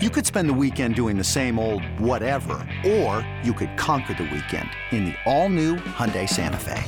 You 0.00 0.10
could 0.10 0.24
spend 0.24 0.48
the 0.48 0.54
weekend 0.54 0.94
doing 0.94 1.18
the 1.18 1.24
same 1.24 1.58
old 1.58 1.82
whatever, 1.98 2.64
or 2.86 3.28
you 3.42 3.52
could 3.52 3.76
conquer 3.76 4.14
the 4.14 4.30
weekend 4.32 4.70
in 4.92 5.06
the 5.06 5.14
all-new 5.26 5.74
Hyundai 5.74 6.28
Santa 6.28 6.56
Fe. 6.56 6.84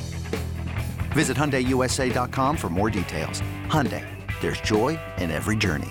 Visit 1.11 1.35
HyundaiUSA.com 1.35 2.55
for 2.55 2.69
more 2.69 2.89
details. 2.89 3.41
Hyundai, 3.67 4.07
there's 4.39 4.61
joy 4.61 4.97
in 5.17 5.29
every 5.29 5.57
journey. 5.57 5.89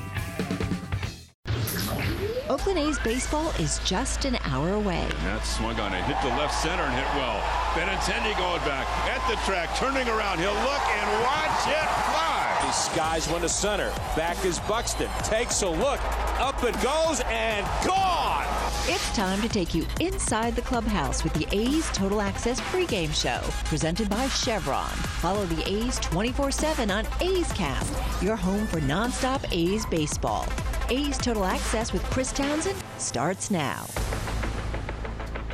Oakland 2.49 2.79
A's 2.79 2.99
baseball 3.01 3.51
is 3.59 3.81
just 3.85 4.25
an 4.25 4.39
hour 4.45 4.73
away. 4.73 5.07
That 5.25 5.45
swung 5.45 5.79
on 5.79 5.93
it, 5.93 6.03
hit 6.05 6.17
the 6.23 6.35
left 6.41 6.55
center 6.55 6.85
and 6.85 6.95
hit 6.95 7.05
well. 7.21 7.43
Benintendi 7.77 8.33
going 8.39 8.65
back 8.65 8.89
at 9.13 9.21
the 9.29 9.37
track, 9.45 9.69
turning 9.77 10.09
around. 10.09 10.39
He'll 10.39 10.55
look 10.55 10.89
and 10.89 11.23
watch 11.23 11.69
it 11.69 11.89
fly. 12.09 12.30
The 12.71 12.75
skies 12.75 13.29
one 13.29 13.41
to 13.41 13.49
center. 13.49 13.91
Back 14.15 14.45
is 14.45 14.61
Buxton. 14.61 15.09
Takes 15.25 15.63
a 15.63 15.69
look. 15.69 16.01
Up 16.39 16.63
it 16.63 16.81
goes 16.81 17.21
and 17.27 17.67
gone. 17.85 18.47
It's 18.87 19.17
time 19.17 19.43
to 19.43 19.49
take 19.49 19.75
you 19.75 19.85
inside 19.99 20.55
the 20.55 20.63
clubhouse 20.63 21.25
with 21.25 21.33
the 21.33 21.49
A's 21.51 21.91
Total 21.91 22.21
Access 22.21 22.61
pregame 22.61 23.13
show, 23.13 23.41
presented 23.65 24.09
by 24.09 24.29
Chevron. 24.29 24.89
Follow 25.19 25.47
the 25.47 25.69
A's 25.69 25.99
24 25.99 26.53
7 26.53 26.93
on 26.93 27.09
A's 27.21 27.51
Cast, 27.55 28.23
your 28.23 28.37
home 28.37 28.69
for 28.69 28.81
nonstop 28.83 29.45
A's 29.51 29.85
baseball. 29.87 30.47
A's 30.91 31.19
Total 31.19 31.45
Access 31.47 31.93
with 31.93 32.05
Chris 32.05 32.31
Townsend 32.31 32.81
starts 32.99 33.51
now. 33.51 33.85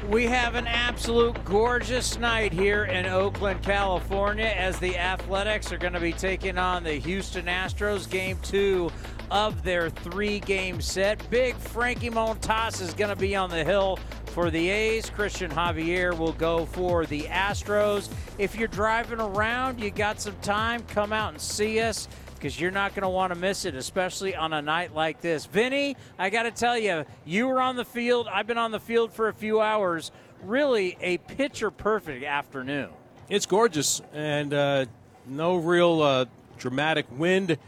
We 0.08 0.26
have 0.26 0.54
an 0.54 0.68
absolute 0.68 1.44
gorgeous 1.44 2.16
night 2.16 2.52
here 2.52 2.84
in 2.84 3.06
Oakland, 3.06 3.60
California, 3.64 4.44
as 4.44 4.78
the 4.78 4.96
Athletics 4.96 5.72
are 5.72 5.78
going 5.78 5.94
to 5.94 6.00
be 6.00 6.12
taking 6.12 6.58
on 6.58 6.84
the 6.84 6.92
Houston 6.92 7.46
Astros. 7.46 8.08
Game 8.08 8.38
two 8.40 8.92
of 9.32 9.64
their 9.64 9.90
three 9.90 10.38
game 10.38 10.80
set. 10.80 11.28
Big 11.28 11.56
Frankie 11.56 12.10
Montas 12.10 12.80
is 12.80 12.94
going 12.94 13.10
to 13.10 13.16
be 13.16 13.34
on 13.34 13.50
the 13.50 13.64
hill 13.64 13.98
for 14.26 14.48
the 14.48 14.68
A's. 14.68 15.10
Christian 15.10 15.50
Javier 15.50 16.16
will 16.16 16.34
go 16.34 16.66
for 16.66 17.04
the 17.04 17.22
Astros. 17.22 18.08
If 18.38 18.54
you're 18.54 18.68
driving 18.68 19.20
around, 19.20 19.80
you 19.80 19.90
got 19.90 20.20
some 20.20 20.36
time, 20.36 20.82
come 20.84 21.12
out 21.12 21.32
and 21.32 21.40
see 21.40 21.80
us 21.80 22.06
because 22.46 22.60
you're 22.60 22.70
not 22.70 22.94
going 22.94 23.02
to 23.02 23.08
want 23.08 23.32
to 23.32 23.38
miss 23.40 23.64
it, 23.64 23.74
especially 23.74 24.36
on 24.36 24.52
a 24.52 24.62
night 24.62 24.94
like 24.94 25.20
this. 25.20 25.46
Vinny, 25.46 25.96
I 26.16 26.30
got 26.30 26.44
to 26.44 26.52
tell 26.52 26.78
you, 26.78 27.04
you 27.24 27.48
were 27.48 27.60
on 27.60 27.74
the 27.74 27.84
field. 27.84 28.28
I've 28.30 28.46
been 28.46 28.56
on 28.56 28.70
the 28.70 28.78
field 28.78 29.12
for 29.12 29.26
a 29.26 29.34
few 29.34 29.60
hours. 29.60 30.12
Really 30.44 30.96
a 31.00 31.18
picture 31.18 31.72
perfect 31.72 32.22
afternoon. 32.22 32.90
It's 33.28 33.46
gorgeous 33.46 34.00
and 34.12 34.54
uh, 34.54 34.86
no 35.26 35.56
real 35.56 36.00
uh, 36.00 36.26
dramatic 36.56 37.06
wind. 37.10 37.58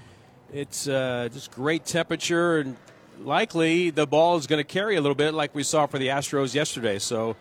It's 0.53 0.87
uh, 0.87 1.29
just 1.33 1.51
great 1.51 1.85
temperature 1.85 2.59
and 2.59 2.77
likely 3.19 3.91
the 3.91 4.07
ball 4.07 4.37
is 4.37 4.47
going 4.47 4.61
to 4.61 4.65
carry 4.65 4.95
a 4.95 5.01
little 5.01 5.17
bit 5.17 5.35
like 5.35 5.57
we 5.57 5.65
saw 5.65 5.87
for 5.87 5.99
the 5.99 6.07
Astros 6.07 6.55
yesterday. 6.55 7.01
So 7.01 7.35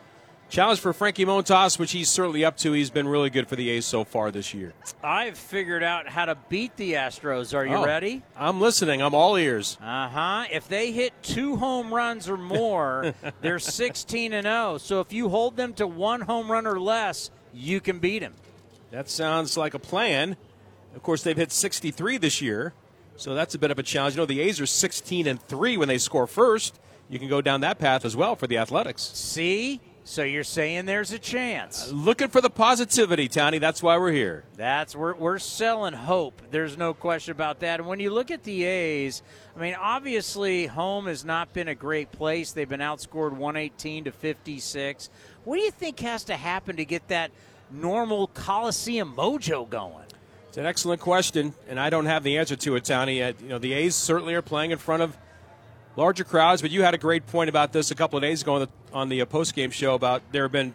Challenge 0.49 0.79
for 0.79 0.93
Frankie 0.93 1.25
Montas, 1.25 1.77
which 1.77 1.91
he's 1.91 2.07
certainly 2.07 2.45
up 2.45 2.55
to. 2.57 2.71
He's 2.71 2.89
been 2.89 3.07
really 3.07 3.29
good 3.29 3.49
for 3.49 3.57
the 3.57 3.69
A's 3.69 3.85
so 3.85 4.05
far 4.05 4.31
this 4.31 4.53
year. 4.53 4.73
I've 5.03 5.37
figured 5.37 5.83
out 5.83 6.07
how 6.07 6.23
to 6.25 6.37
beat 6.47 6.77
the 6.77 6.93
Astros. 6.93 7.53
Are 7.53 7.65
you 7.65 7.75
oh, 7.75 7.85
ready? 7.85 8.23
I'm 8.35 8.61
listening. 8.61 9.01
I'm 9.01 9.13
all 9.13 9.35
ears. 9.35 9.77
Uh 9.81 10.07
huh. 10.07 10.45
If 10.49 10.69
they 10.69 10.93
hit 10.93 11.11
two 11.21 11.57
home 11.57 11.93
runs 11.93 12.29
or 12.29 12.37
more, 12.37 13.13
they're 13.41 13.59
16 13.59 14.31
and 14.31 14.45
0. 14.45 14.77
So 14.77 15.01
if 15.01 15.11
you 15.11 15.27
hold 15.27 15.57
them 15.57 15.73
to 15.73 15.85
one 15.85 16.21
home 16.21 16.49
run 16.49 16.65
or 16.65 16.79
less, 16.79 17.29
you 17.53 17.81
can 17.81 17.99
beat 17.99 18.19
them. 18.19 18.33
That 18.91 19.09
sounds 19.09 19.57
like 19.57 19.73
a 19.73 19.79
plan. 19.79 20.37
Of 20.95 21.03
course, 21.03 21.23
they've 21.23 21.35
hit 21.35 21.51
63 21.51 22.17
this 22.17 22.41
year, 22.41 22.73
so 23.17 23.35
that's 23.35 23.53
a 23.53 23.59
bit 23.59 23.69
of 23.69 23.79
a 23.79 23.83
challenge. 23.83 24.15
You 24.15 24.21
know, 24.21 24.25
the 24.25 24.39
A's 24.39 24.61
are 24.61 24.65
16 24.65 25.27
and 25.27 25.41
3 25.41 25.75
when 25.75 25.89
they 25.89 25.97
score 25.97 26.25
first. 26.25 26.79
You 27.09 27.19
can 27.19 27.27
go 27.27 27.41
down 27.41 27.61
that 27.61 27.79
path 27.79 28.05
as 28.05 28.15
well 28.15 28.35
for 28.35 28.47
the 28.47 28.57
Athletics. 28.57 29.01
See? 29.01 29.81
So 30.07 30.23
you're 30.23 30.45
saying 30.45 30.85
there's 30.85 31.11
a 31.11 31.19
chance? 31.19 31.91
Uh, 31.91 31.93
looking 31.93 32.29
for 32.29 32.39
the 32.39 32.49
positivity, 32.49 33.27
Tony. 33.27 33.57
That's 33.57 33.83
why 33.83 33.97
we're 33.97 34.13
here. 34.13 34.45
That's 34.55 34.95
we're 34.95 35.13
we're 35.13 35.37
selling 35.37 35.91
hope. 35.91 36.41
There's 36.49 36.77
no 36.77 36.93
question 36.93 37.33
about 37.33 37.59
that. 37.59 37.81
And 37.81 37.89
when 37.89 37.99
you 37.99 38.09
look 38.09 38.31
at 38.31 38.43
the 38.43 38.63
A's, 38.63 39.21
I 39.53 39.59
mean, 39.59 39.75
obviously 39.77 40.65
home 40.65 41.07
has 41.07 41.25
not 41.25 41.51
been 41.51 41.67
a 41.67 41.75
great 41.75 42.09
place. 42.13 42.53
They've 42.53 42.69
been 42.69 42.79
outscored 42.79 43.33
118 43.33 44.05
to 44.05 44.11
56. 44.13 45.09
What 45.43 45.57
do 45.57 45.61
you 45.61 45.71
think 45.71 45.99
has 45.99 46.23
to 46.23 46.37
happen 46.37 46.77
to 46.77 46.85
get 46.85 47.05
that 47.09 47.31
normal 47.69 48.27
Coliseum 48.27 49.13
mojo 49.13 49.69
going? 49.69 50.05
It's 50.47 50.57
an 50.57 50.65
excellent 50.65 51.01
question, 51.01 51.53
and 51.67 51.77
I 51.77 51.89
don't 51.89 52.05
have 52.05 52.23
the 52.23 52.37
answer 52.37 52.55
to 52.55 52.77
it, 52.77 52.85
Tony. 52.85 53.21
Uh, 53.21 53.33
you 53.41 53.49
know, 53.49 53.59
the 53.59 53.73
A's 53.73 53.95
certainly 53.95 54.35
are 54.35 54.41
playing 54.41 54.71
in 54.71 54.77
front 54.77 55.03
of 55.03 55.17
larger 55.97 56.23
crowds. 56.23 56.61
But 56.61 56.71
you 56.71 56.83
had 56.83 56.93
a 56.93 56.97
great 56.97 57.27
point 57.27 57.49
about 57.49 57.73
this 57.73 57.91
a 57.91 57.95
couple 57.95 58.15
of 58.15 58.23
days 58.23 58.41
ago 58.43 58.55
on 58.55 58.61
the, 58.61 58.69
on 58.93 59.09
the 59.09 59.21
uh, 59.21 59.25
post 59.25 59.53
game 59.53 59.71
show 59.71 59.95
about 59.95 60.21
there 60.31 60.43
have 60.43 60.53
been 60.53 60.73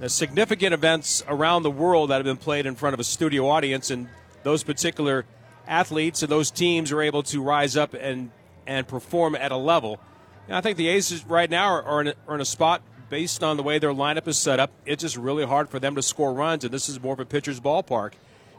uh, 0.00 0.08
significant 0.08 0.72
events 0.72 1.22
around 1.28 1.64
the 1.64 1.70
world 1.70 2.08
that 2.08 2.16
have 2.16 2.24
been 2.24 2.38
played 2.38 2.64
in 2.64 2.74
front 2.74 2.94
of 2.94 3.00
a 3.00 3.04
studio 3.04 3.46
audience, 3.48 3.90
and 3.90 4.08
those 4.44 4.62
particular 4.62 5.26
athletes 5.66 6.22
and 6.22 6.32
those 6.32 6.50
teams 6.50 6.90
are 6.92 7.02
able 7.02 7.22
to 7.22 7.42
rise 7.42 7.76
up 7.76 7.92
and 7.92 8.30
and 8.66 8.88
perform 8.88 9.34
at 9.34 9.52
a 9.52 9.56
level. 9.56 9.98
And 10.46 10.56
I 10.56 10.60
think 10.60 10.78
the 10.78 10.88
A's 10.88 11.24
right 11.26 11.50
now 11.50 11.66
are, 11.66 11.82
are, 11.82 12.00
in 12.00 12.08
a, 12.08 12.14
are 12.26 12.34
in 12.36 12.40
a 12.40 12.46
spot 12.46 12.82
based 13.10 13.42
on 13.42 13.56
the 13.56 13.62
way 13.62 13.78
their 13.78 13.92
lineup 13.92 14.28
is 14.28 14.38
set 14.38 14.60
up. 14.60 14.70
It's 14.86 15.02
just 15.02 15.16
really 15.16 15.44
hard 15.44 15.68
for 15.68 15.78
them 15.78 15.94
to 15.94 16.02
score 16.02 16.32
runs, 16.32 16.64
and 16.64 16.72
this 16.72 16.88
is 16.88 17.00
more 17.00 17.14
of 17.14 17.20
a 17.20 17.24
pitcher's 17.24 17.60
ballpark. 17.60 18.12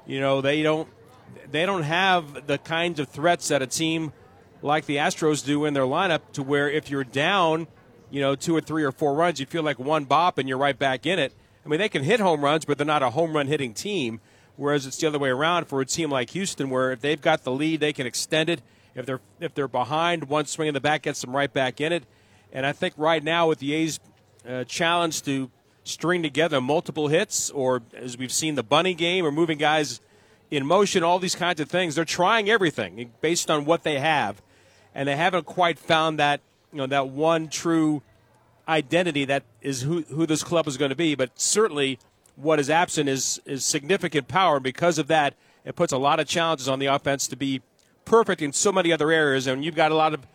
You 0.05 0.19
know, 0.19 0.41
they 0.41 0.61
don't 0.61 0.89
they 1.49 1.65
don't 1.65 1.83
have 1.83 2.47
the 2.47 2.57
kinds 2.57 2.99
of 2.99 3.07
threats 3.07 3.47
that 3.47 3.61
a 3.61 3.67
team 3.67 4.11
like 4.61 4.85
the 4.85 4.97
Astros 4.97 5.45
do 5.45 5.65
in 5.65 5.73
their 5.73 5.83
lineup 5.83 6.21
to 6.33 6.43
where 6.43 6.69
if 6.69 6.89
you're 6.89 7.03
down, 7.03 7.67
you 8.09 8.21
know, 8.21 8.35
two 8.35 8.55
or 8.55 8.61
three 8.61 8.83
or 8.83 8.91
four 8.91 9.13
runs, 9.13 9.39
you 9.39 9.45
feel 9.45 9.63
like 9.63 9.79
one 9.79 10.05
bop 10.05 10.37
and 10.37 10.49
you're 10.49 10.57
right 10.57 10.77
back 10.77 11.05
in 11.05 11.19
it. 11.19 11.33
I 11.65 11.69
mean, 11.69 11.79
they 11.79 11.89
can 11.89 12.03
hit 12.03 12.19
home 12.19 12.43
runs, 12.43 12.65
but 12.65 12.77
they're 12.77 12.87
not 12.87 13.03
a 13.03 13.11
home 13.11 13.35
run 13.35 13.47
hitting 13.47 13.73
team. 13.73 14.19
Whereas 14.55 14.85
it's 14.85 14.97
the 14.97 15.07
other 15.07 15.19
way 15.19 15.29
around 15.29 15.65
for 15.65 15.79
a 15.79 15.85
team 15.85 16.11
like 16.11 16.31
Houston, 16.31 16.69
where 16.69 16.91
if 16.91 16.99
they've 16.99 17.21
got 17.21 17.43
the 17.43 17.51
lead, 17.51 17.79
they 17.79 17.93
can 17.93 18.05
extend 18.05 18.49
it. 18.49 18.61
If 18.93 19.05
they're 19.05 19.21
if 19.39 19.53
they're 19.53 19.69
behind, 19.69 20.25
one 20.25 20.45
swing 20.47 20.67
in 20.67 20.73
the 20.73 20.81
back 20.81 21.03
gets 21.03 21.21
them 21.21 21.33
right 21.33 21.51
back 21.51 21.79
in 21.79 21.93
it. 21.93 22.03
And 22.51 22.65
I 22.65 22.73
think 22.73 22.93
right 22.97 23.23
now 23.23 23.47
with 23.47 23.59
the 23.59 23.73
A's 23.73 23.99
uh, 24.47 24.65
challenge 24.65 25.21
to 25.23 25.49
string 25.85 26.21
together 26.23 26.59
multiple 26.59 27.07
hits, 27.07 27.49
or 27.51 27.83
as 27.95 28.17
we've 28.17 28.33
seen 28.33 28.55
the 28.55 28.63
bunny 28.63 28.93
game, 28.93 29.25
or 29.25 29.31
moving 29.31 29.57
guys 29.57 30.01
in 30.51 30.65
motion, 30.65 31.03
all 31.03 31.19
these 31.19 31.35
kinds 31.35 31.61
of 31.61 31.69
things, 31.69 31.95
they're 31.95 32.03
trying 32.03 32.49
everything 32.49 33.13
based 33.21 33.49
on 33.49 33.63
what 33.63 33.83
they 33.83 33.99
have 33.99 34.41
and 34.93 35.07
they 35.07 35.15
haven't 35.15 35.45
quite 35.45 35.79
found 35.79 36.19
that 36.19 36.41
you 36.71 36.77
know 36.77 36.87
that 36.87 37.09
one 37.09 37.49
true 37.49 38.01
identity 38.67 39.25
that 39.25 39.43
is 39.61 39.81
who, 39.81 40.03
who 40.03 40.25
this 40.25 40.43
club 40.43 40.67
is 40.67 40.77
going 40.77 40.89
to 40.89 40.95
be. 40.95 41.15
But 41.15 41.31
certainly, 41.39 41.99
what 42.35 42.59
is 42.59 42.69
absent 42.69 43.09
is 43.09 43.41
is 43.45 43.65
significant 43.65 44.27
power. 44.27 44.57
And 44.57 44.63
because 44.63 44.97
of 44.97 45.07
that, 45.07 45.33
it 45.65 45.75
puts 45.75 45.91
a 45.91 45.97
lot 45.97 46.19
of 46.19 46.27
challenges 46.27 46.69
on 46.69 46.79
the 46.79 46.85
offense 46.85 47.27
to 47.27 47.35
be 47.35 47.61
perfect 48.05 48.41
in 48.41 48.53
so 48.53 48.71
many 48.71 48.93
other 48.93 49.11
areas. 49.11 49.47
And 49.47 49.65
you've 49.65 49.75
got 49.75 49.91
a 49.91 49.95
lot 49.95 50.13
of 50.13 50.25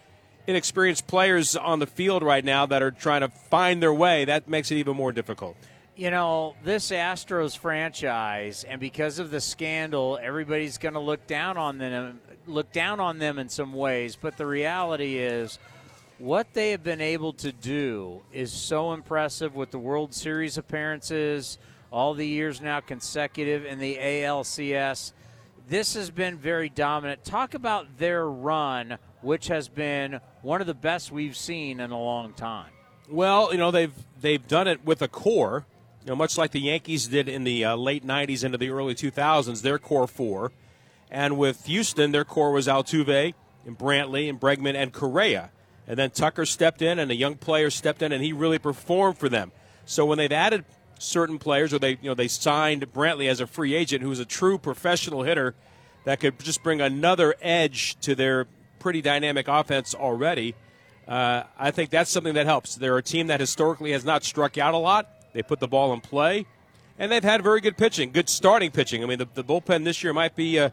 inexperienced 0.47 1.07
players 1.07 1.57
on 1.57 1.79
the 1.79 1.87
field 1.87 2.23
right 2.23 2.45
now 2.45 2.67
that 2.67 2.83
are 2.83 2.91
trying 2.91 3.23
to 3.23 3.29
find 3.29 3.83
their 3.83 3.95
way. 3.95 4.25
That 4.25 4.49
makes 4.49 4.71
it 4.71 4.77
even 4.77 4.97
more 4.97 5.13
difficult. 5.13 5.57
You 5.97 6.11
know, 6.11 6.57
this 6.65 6.91
Astros 6.91 7.57
franchise, 7.57 8.65
and 8.65 8.81
because 8.81 9.21
of 9.21 9.31
the 9.31 9.41
scandal, 9.41 10.19
everybody's 10.21 10.77
going 10.77 10.95
to 10.95 11.01
look 11.01 11.29
down 11.29 11.57
on 11.57 11.79
them 11.79 12.21
look 12.47 12.73
down 12.73 13.01
on 13.01 13.19
them 13.19 13.39
in 13.39 13.49
some 13.49 13.73
ways, 13.73 14.17
but 14.21 14.37
the 14.37 14.47
reality 14.47 15.19
is 15.19 15.59
what 16.19 16.53
they 16.55 16.71
have 16.71 16.85
been 16.85 17.01
able 17.01 17.33
to 17.35 17.53
do 17.53 18.23
is 18.33 18.53
so 18.53 18.93
impressive 18.93 19.55
with 19.55 19.71
the 19.71 19.79
World 19.79 20.15
Series 20.15 20.57
appearances, 20.57 21.59
all 21.91 22.15
the 22.15 22.27
years 22.27 22.61
now 22.61 22.81
consecutive 22.81 23.65
in 23.65 23.79
the 23.79 23.97
ALCS. 23.97 25.13
This 25.69 25.95
has 25.95 26.11
been 26.11 26.37
very 26.37 26.69
dominant. 26.69 27.25
Talk 27.25 27.55
about 27.55 27.99
their 27.99 28.29
run, 28.29 28.99
which 29.23 29.49
has 29.49 29.69
been 29.69 30.21
one 30.43 30.61
of 30.61 30.67
the 30.67 30.75
best 30.75 31.11
we've 31.11 31.37
seen 31.37 31.81
in 31.81 31.91
a 31.91 31.99
long 31.99 32.33
time. 32.35 32.71
Well, 33.09 33.53
you 33.53 33.59
know 33.59 33.71
they've 33.71 33.95
they've 34.21 34.47
done 34.47 34.67
it 34.67 34.85
with 34.85 35.03
a 35.03 35.09
core, 35.09 35.67
you 36.05 36.09
know, 36.09 36.17
much 36.17 36.39
like 36.39 36.53
the 36.53 36.61
Yankees 36.61 37.07
did 37.07 37.29
in 37.29 37.45
the 37.45 37.65
uh, 37.65 37.77
late 37.77 38.07
'90s 38.07 38.45
into 38.45 38.57
the 38.57 38.71
early 38.71 38.95
2000s. 38.95 39.63
Their 39.63 39.79
core 39.79 40.07
four 40.07 40.53
and 41.15 41.39
with 41.39 41.67
Houston, 41.67 42.11
their 42.11 42.25
core 42.25 42.51
was 42.51 42.67
Altuve 42.67 43.35
and 43.65 43.79
Brantley 43.79 44.29
and 44.29 44.41
Bregman 44.41 44.75
and 44.75 44.93
Correa. 44.93 45.51
And 45.87 45.97
then 45.97 46.11
Tucker 46.11 46.45
stepped 46.45 46.83
in, 46.83 46.99
and 46.99 47.09
a 47.11 47.15
young 47.15 47.37
player 47.37 47.71
stepped 47.71 48.03
in, 48.03 48.11
and 48.11 48.23
he 48.23 48.33
really 48.33 48.59
performed 48.59 49.17
for 49.17 49.29
them. 49.29 49.53
So 49.87 50.05
when 50.05 50.19
they've 50.19 50.33
added 50.33 50.65
certain 50.99 51.39
players, 51.39 51.73
or 51.73 51.79
they 51.79 51.91
you 51.91 52.11
know 52.11 52.15
they 52.15 52.27
signed 52.27 52.93
Brantley 52.93 53.29
as 53.29 53.41
a 53.41 53.47
free 53.47 53.75
agent, 53.75 54.03
who's 54.03 54.19
a 54.19 54.25
true 54.25 54.59
professional 54.59 55.23
hitter 55.23 55.55
that 56.05 56.19
could 56.19 56.39
just 56.41 56.65
bring 56.65 56.81
another 56.81 57.37
edge 57.41 57.97
to 58.01 58.17
their 58.17 58.49
pretty 58.81 59.01
dynamic 59.01 59.47
offense 59.47 59.95
already. 59.95 60.57
Uh, 61.07 61.45
I 61.57 61.71
think 61.71 61.91
that's 61.91 62.11
something 62.11 62.35
that 62.35 62.47
helps. 62.47 62.75
They're 62.75 62.99
a 62.99 63.03
team 63.03 63.29
that 63.29 63.39
historically 63.39 63.93
has 63.93 64.05
not 64.05 64.25
struck 64.25 64.59
out 64.59 64.75
a 64.75 64.79
lot. 64.79 65.09
They 65.33 65.43
put 65.43 65.61
the 65.61 65.69
ball 65.69 65.93
in 65.93 66.01
play, 66.01 66.47
and 66.99 67.13
they've 67.13 67.23
had 67.23 67.43
very 67.43 67.61
good 67.61 67.77
pitching, 67.77 68.11
good 68.11 68.29
starting 68.29 68.73
pitching. 68.73 69.05
I 69.05 69.07
mean, 69.07 69.19
the, 69.19 69.29
the 69.33 69.45
bullpen 69.45 69.85
this 69.85 70.03
year 70.03 70.13
might 70.13 70.35
be. 70.35 70.59
Uh, 70.59 70.71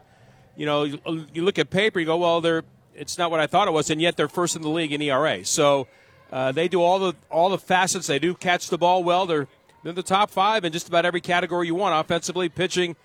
you 0.56 0.66
know, 0.66 0.84
you, 0.84 1.42
look 1.42 1.58
at 1.58 1.70
paper, 1.70 2.00
you 2.00 2.06
go, 2.06 2.16
well, 2.18 2.40
they're 2.40 2.64
it's 2.94 3.16
not 3.18 3.30
what 3.30 3.40
I 3.40 3.46
thought 3.46 3.68
it 3.68 3.72
was, 3.72 3.90
and 3.90 4.00
yet 4.00 4.16
they're 4.16 4.28
first 4.28 4.54
in 4.56 4.62
the 4.62 4.68
league 4.68 4.92
in 4.92 5.00
ERA. 5.00 5.44
So 5.44 5.88
uh, 6.30 6.52
they 6.52 6.68
do 6.68 6.82
all 6.82 6.98
the 6.98 7.14
all 7.30 7.48
the 7.48 7.58
facets. 7.58 8.06
They 8.06 8.18
do 8.18 8.34
catch 8.34 8.68
the 8.68 8.78
ball 8.78 9.02
well. 9.02 9.26
They're 9.26 9.48
they're 9.82 9.92
the 9.92 10.02
top 10.02 10.30
five 10.30 10.64
in 10.64 10.72
just 10.72 10.88
about 10.88 11.04
every 11.04 11.20
category 11.20 11.66
you 11.66 11.74
want: 11.74 11.98
offensively, 11.98 12.48
pitching, 12.48 12.96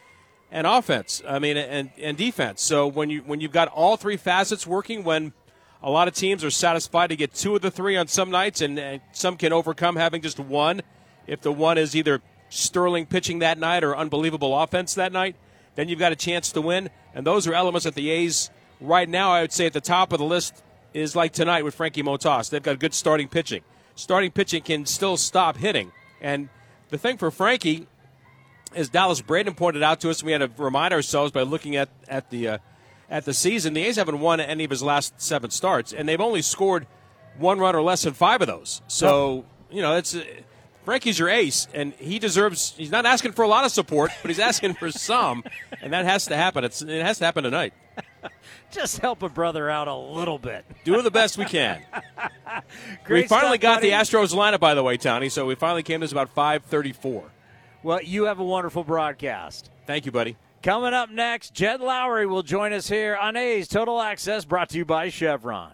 and 0.52 0.68
offense. 0.68 1.22
I 1.28 1.40
mean, 1.40 1.58
and 1.58 1.92
and 1.98 2.18
defense. 2.18 2.62
So 2.62 2.88
when 2.88 3.10
you 3.10 3.22
when 3.22 3.40
you've 3.40 3.52
got 3.52 3.70
all 3.70 3.98
three 3.98 4.18
facets 4.18 4.68
working, 4.68 5.04
when 5.04 5.34
a 5.82 5.90
lot 5.90 6.08
of 6.08 6.14
teams 6.14 6.44
are 6.44 6.52
satisfied 6.52 7.08
to 7.08 7.16
get 7.16 7.34
two 7.34 7.56
of 7.56 7.62
the 7.62 7.72
three 7.72 7.96
on 7.96 8.08
some 8.08 8.32
nights, 8.32 8.62
and, 8.62 8.80
and 8.80 9.02
some 9.12 9.38
can 9.38 9.54
overcome 9.54 9.96
having 9.96 10.22
just 10.22 10.40
one. 10.40 10.82
If 11.28 11.42
the 11.42 11.52
one 11.52 11.78
is 11.78 11.96
either 11.96 12.22
sterling 12.50 13.06
pitching 13.06 13.40
that 13.40 13.58
night 13.58 13.84
or 13.84 13.96
unbelievable 13.96 14.58
offense 14.58 14.94
that 14.96 15.12
night, 15.12 15.36
then 15.78 15.88
you've 15.88 16.00
got 16.00 16.12
a 16.12 16.16
chance 16.16 16.52
to 16.52 16.60
win. 16.62 16.90
And 17.14 17.26
those 17.26 17.48
are 17.48 17.54
elements 17.54 17.86
that 17.86 17.94
the 17.94 18.10
A's 18.10 18.50
right 18.82 19.08
now, 19.08 19.32
I 19.32 19.42
would 19.42 19.54
say 19.54 19.68
at 19.68 19.74
the 19.74 19.80
top 19.80 20.12
of 20.12 20.20
the 20.20 20.26
list 20.26 20.64
is 20.94 21.16
like 21.16 21.32
tonight 21.32 21.64
with 21.64 21.76
Frankie 21.76 22.04
Montas. 22.04 22.50
They've 22.50 22.62
got 22.62 22.80
good 22.80 22.96
starting 22.96 23.28
pitching. 23.28 23.62
Starting 23.96 24.32
pitching 24.32 24.64
can 24.64 24.86
still 24.88 25.18
stop 25.18 25.56
hitting. 25.56 25.92
And 26.20 26.50
the 26.90 26.98
thing 26.98 27.18
for 27.18 27.30
Frankie, 27.30 27.88
as 28.76 28.90
Dallas 28.90 29.22
Braden 29.22 29.54
pointed 29.54 29.84
out 29.84 30.02
to 30.02 30.10
us, 30.10 30.24
we 30.24 30.32
had 30.32 30.40
to 30.40 30.52
remind 30.58 30.94
ourselves 30.94 31.32
by 31.32 31.44
looking 31.44 31.76
at, 31.76 31.90
at 32.08 32.32
the 32.32 32.48
uh, 32.48 32.58
at 33.10 33.24
the 33.24 33.34
season, 33.34 33.74
the 33.74 33.86
A's 33.86 33.96
haven't 33.96 34.20
won 34.20 34.42
any 34.42 34.66
of 34.66 34.70
his 34.70 34.84
last 34.84 35.22
seven 35.22 35.50
starts, 35.50 35.94
and 35.94 36.10
they've 36.10 36.20
only 36.20 36.42
scored 36.42 36.88
one 37.38 37.58
run 37.58 37.74
or 37.74 37.82
less 37.82 38.06
in 38.06 38.14
five 38.14 38.42
of 38.42 38.48
those. 38.48 38.82
So, 38.88 39.46
you 39.72 39.82
know, 39.82 39.96
it's. 39.96 40.16
Frankie's 40.88 41.20
your 41.20 41.28
ace, 41.28 41.68
and 41.74 41.92
he 41.96 42.18
deserves. 42.18 42.74
He's 42.78 42.92
not 42.92 43.06
asking 43.06 43.34
for 43.34 43.42
a 43.44 43.48
lot 43.50 43.66
of 43.66 43.74
support, 43.74 44.10
but 44.22 44.30
he's 44.30 44.40
asking 44.40 44.76
for 44.76 44.90
some, 45.10 45.44
and 45.82 45.92
that 45.92 46.06
has 46.06 46.28
to 46.28 46.36
happen. 46.38 46.64
It's, 46.64 46.82
it 46.82 47.04
has 47.04 47.18
to 47.18 47.26
happen 47.26 47.44
tonight. 47.44 47.74
Just 48.72 49.00
help 49.00 49.22
a 49.22 49.28
brother 49.28 49.70
out 49.70 49.90
a 49.90 49.94
little 49.94 50.40
bit. 50.40 50.64
Do 50.86 51.02
the 51.02 51.12
best 51.12 51.38
we 51.38 51.44
can. 51.44 51.84
we 53.10 53.28
finally 53.28 53.58
stuff, 53.58 53.60
got 53.60 53.76
buddy. 53.82 53.90
the 53.90 53.96
Astros 53.96 54.34
lineup, 54.34 54.62
by 54.62 54.76
the 54.76 54.82
way, 54.84 54.96
Tony. 54.96 55.28
So 55.28 55.46
we 55.46 55.56
finally 55.56 55.84
came. 55.84 56.00
To 56.00 56.06
this 56.06 56.14
about 56.14 56.30
five 56.30 56.64
thirty-four. 56.64 57.32
Well, 57.84 58.02
you 58.02 58.24
have 58.24 58.40
a 58.40 58.46
wonderful 58.46 58.86
broadcast. 58.86 59.70
Thank 59.88 60.06
you, 60.06 60.14
buddy. 60.14 60.38
Coming 60.64 60.94
up 60.94 61.10
next, 61.10 61.54
Jed 61.54 61.82
Lowrie 61.82 62.30
will 62.30 62.44
join 62.44 62.72
us 62.72 62.88
here 62.88 63.18
on 63.18 63.36
A's 63.36 63.68
Total 63.68 64.00
Access, 64.00 64.46
brought 64.46 64.70
to 64.70 64.78
you 64.78 64.86
by 64.86 65.10
Chevron. 65.10 65.74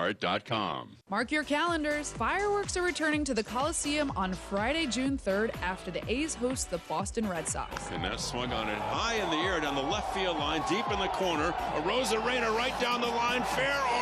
lastdivebar.com. 0.01 0.97
Mark 1.09 1.31
your 1.31 1.43
calendars. 1.43 2.11
Fireworks 2.13 2.77
are 2.77 2.81
returning 2.81 3.23
to 3.25 3.33
the 3.33 3.43
Coliseum 3.43 4.11
on 4.15 4.33
Friday, 4.33 4.85
June 4.87 5.17
3rd 5.17 5.53
after 5.61 5.91
the 5.91 6.01
A's 6.11 6.35
host 6.35 6.69
the 6.69 6.77
Boston 6.89 7.27
Red 7.27 7.47
Sox. 7.47 7.89
And 7.91 8.03
that 8.03 8.19
swung 8.19 8.53
on 8.53 8.69
it 8.69 8.77
high 8.77 9.15
in 9.15 9.29
the 9.29 9.37
air 9.37 9.59
down 9.59 9.75
the 9.75 9.81
left 9.81 10.13
field 10.13 10.37
line, 10.37 10.63
deep 10.69 10.89
in 10.91 10.99
the 10.99 11.07
corner. 11.07 11.51
Arozarena 11.75 12.55
right 12.55 12.79
down 12.79 13.01
the 13.01 13.07
line, 13.07 13.43
fair 13.43 13.75
or 13.75 13.75
foul, 13.75 13.89
gone! 13.91 14.00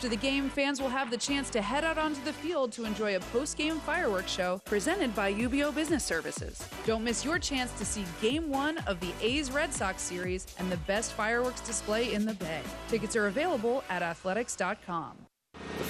After 0.00 0.08
the 0.08 0.16
game, 0.16 0.48
fans 0.48 0.80
will 0.80 0.88
have 0.88 1.10
the 1.10 1.18
chance 1.18 1.50
to 1.50 1.60
head 1.60 1.84
out 1.84 1.98
onto 1.98 2.24
the 2.24 2.32
field 2.32 2.72
to 2.72 2.86
enjoy 2.86 3.16
a 3.16 3.20
post-game 3.20 3.76
fireworks 3.80 4.32
show 4.32 4.58
presented 4.64 5.14
by 5.14 5.30
UBEO 5.30 5.74
Business 5.74 6.02
Services. 6.02 6.66
Don't 6.86 7.04
miss 7.04 7.22
your 7.22 7.38
chance 7.38 7.70
to 7.72 7.84
see 7.84 8.06
Game 8.22 8.48
1 8.48 8.78
of 8.86 8.98
the 9.00 9.12
A's 9.20 9.52
Red 9.52 9.74
Sox 9.74 10.00
series 10.00 10.46
and 10.58 10.72
the 10.72 10.78
best 10.78 11.12
fireworks 11.12 11.60
display 11.60 12.14
in 12.14 12.24
the 12.24 12.32
Bay. 12.32 12.62
Tickets 12.88 13.14
are 13.14 13.26
available 13.26 13.84
at 13.90 14.00
athletics.com. 14.00 15.29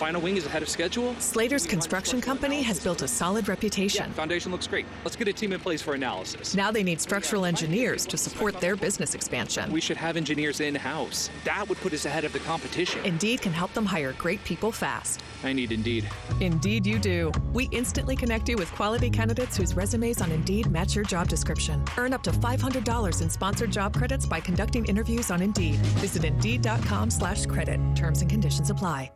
Final 0.00 0.22
wing 0.22 0.38
is 0.38 0.46
ahead 0.46 0.62
of 0.62 0.68
schedule. 0.70 1.14
Slater's 1.18 1.66
Construction 1.66 2.22
Company 2.22 2.62
has 2.62 2.82
built 2.82 3.02
a 3.02 3.06
solid 3.06 3.48
reputation. 3.48 4.10
Foundation 4.12 4.50
looks 4.50 4.66
great. 4.66 4.86
Let's 5.04 5.14
get 5.14 5.28
a 5.28 5.32
team 5.34 5.52
in 5.52 5.60
place 5.60 5.82
for 5.82 5.92
analysis. 5.92 6.54
Now 6.54 6.70
they 6.70 6.82
need 6.82 7.02
structural 7.02 7.44
engineers 7.44 8.06
to 8.06 8.16
support 8.16 8.58
their 8.60 8.76
business 8.76 9.14
expansion. 9.14 9.70
We 9.70 9.82
should 9.82 9.98
have 9.98 10.16
engineers 10.16 10.60
in 10.60 10.74
house. 10.74 11.28
That 11.44 11.68
would 11.68 11.76
put 11.80 11.92
us 11.92 12.06
ahead 12.06 12.24
of 12.24 12.32
the 12.32 12.38
competition. 12.38 13.04
Indeed 13.04 13.42
can 13.42 13.52
help 13.52 13.74
them 13.74 13.84
hire 13.84 14.14
great 14.14 14.42
people 14.42 14.72
fast. 14.72 15.20
I 15.44 15.52
need 15.52 15.70
Indeed. 15.70 16.08
Indeed, 16.40 16.86
you 16.86 16.98
do. 16.98 17.30
We 17.52 17.68
instantly 17.70 18.16
connect 18.16 18.48
you 18.48 18.56
with 18.56 18.72
quality 18.72 19.10
candidates 19.10 19.54
whose 19.54 19.76
resumes 19.76 20.22
on 20.22 20.32
Indeed 20.32 20.70
match 20.70 20.94
your 20.94 21.04
job 21.04 21.28
description. 21.28 21.84
Earn 21.98 22.14
up 22.14 22.22
to 22.22 22.30
$500 22.30 23.20
in 23.20 23.28
sponsored 23.28 23.70
job 23.70 23.94
credits 23.94 24.24
by 24.24 24.40
conducting 24.40 24.86
interviews 24.86 25.30
on 25.30 25.42
Indeed. 25.42 25.76
Visit 26.00 26.24
Indeed.com/slash 26.24 27.44
credit. 27.44 27.78
Terms 27.94 28.22
and 28.22 28.30
conditions 28.30 28.70
apply. 28.70 29.10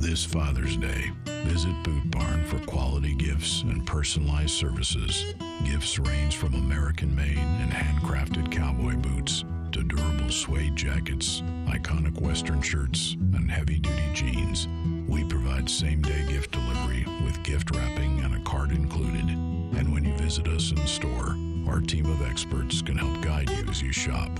This 0.00 0.24
Father's 0.24 0.76
Day, 0.76 1.10
visit 1.24 1.74
Boot 1.82 2.08
Barn 2.12 2.44
for 2.44 2.60
quality 2.60 3.14
gifts 3.14 3.62
and 3.62 3.84
personalized 3.84 4.52
services. 4.52 5.34
Gifts 5.64 5.98
range 5.98 6.36
from 6.36 6.54
American 6.54 7.12
made 7.16 7.36
and 7.36 7.72
handcrafted 7.72 8.52
cowboy 8.52 8.94
boots 8.94 9.44
to 9.72 9.82
durable 9.82 10.30
suede 10.30 10.76
jackets, 10.76 11.40
iconic 11.66 12.20
Western 12.20 12.62
shirts, 12.62 13.14
and 13.34 13.50
heavy 13.50 13.80
duty 13.80 14.10
jeans. 14.14 14.68
We 15.08 15.24
provide 15.24 15.68
same 15.68 16.00
day 16.00 16.24
gift 16.28 16.52
delivery 16.52 17.04
with 17.24 17.42
gift 17.42 17.74
wrapping 17.74 18.20
and 18.20 18.36
a 18.36 18.40
card 18.44 18.70
included. 18.70 19.28
And 19.28 19.92
when 19.92 20.04
you 20.04 20.14
visit 20.14 20.46
us 20.46 20.70
in 20.70 20.86
store, 20.86 21.36
our 21.66 21.80
team 21.80 22.06
of 22.06 22.22
experts 22.22 22.82
can 22.82 22.96
help 22.96 23.20
guide 23.20 23.50
you 23.50 23.68
as 23.68 23.82
you 23.82 23.90
shop. 23.90 24.30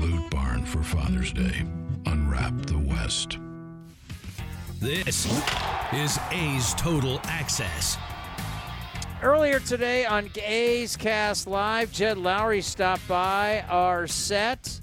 Boot 0.00 0.30
Barn 0.30 0.64
for 0.64 0.82
Father's 0.82 1.34
Day. 1.34 1.66
Unwrap 2.06 2.54
the 2.64 2.78
West. 2.78 3.36
This 4.80 5.24
is 5.94 6.18
A's 6.30 6.74
Total 6.74 7.18
Access. 7.24 7.96
Earlier 9.22 9.58
today 9.58 10.04
on 10.04 10.28
A's 10.44 10.96
Cast 10.96 11.46
Live, 11.46 11.90
Jed 11.90 12.18
Lowrie 12.18 12.62
stopped 12.62 13.08
by 13.08 13.64
our 13.70 14.06
set, 14.06 14.82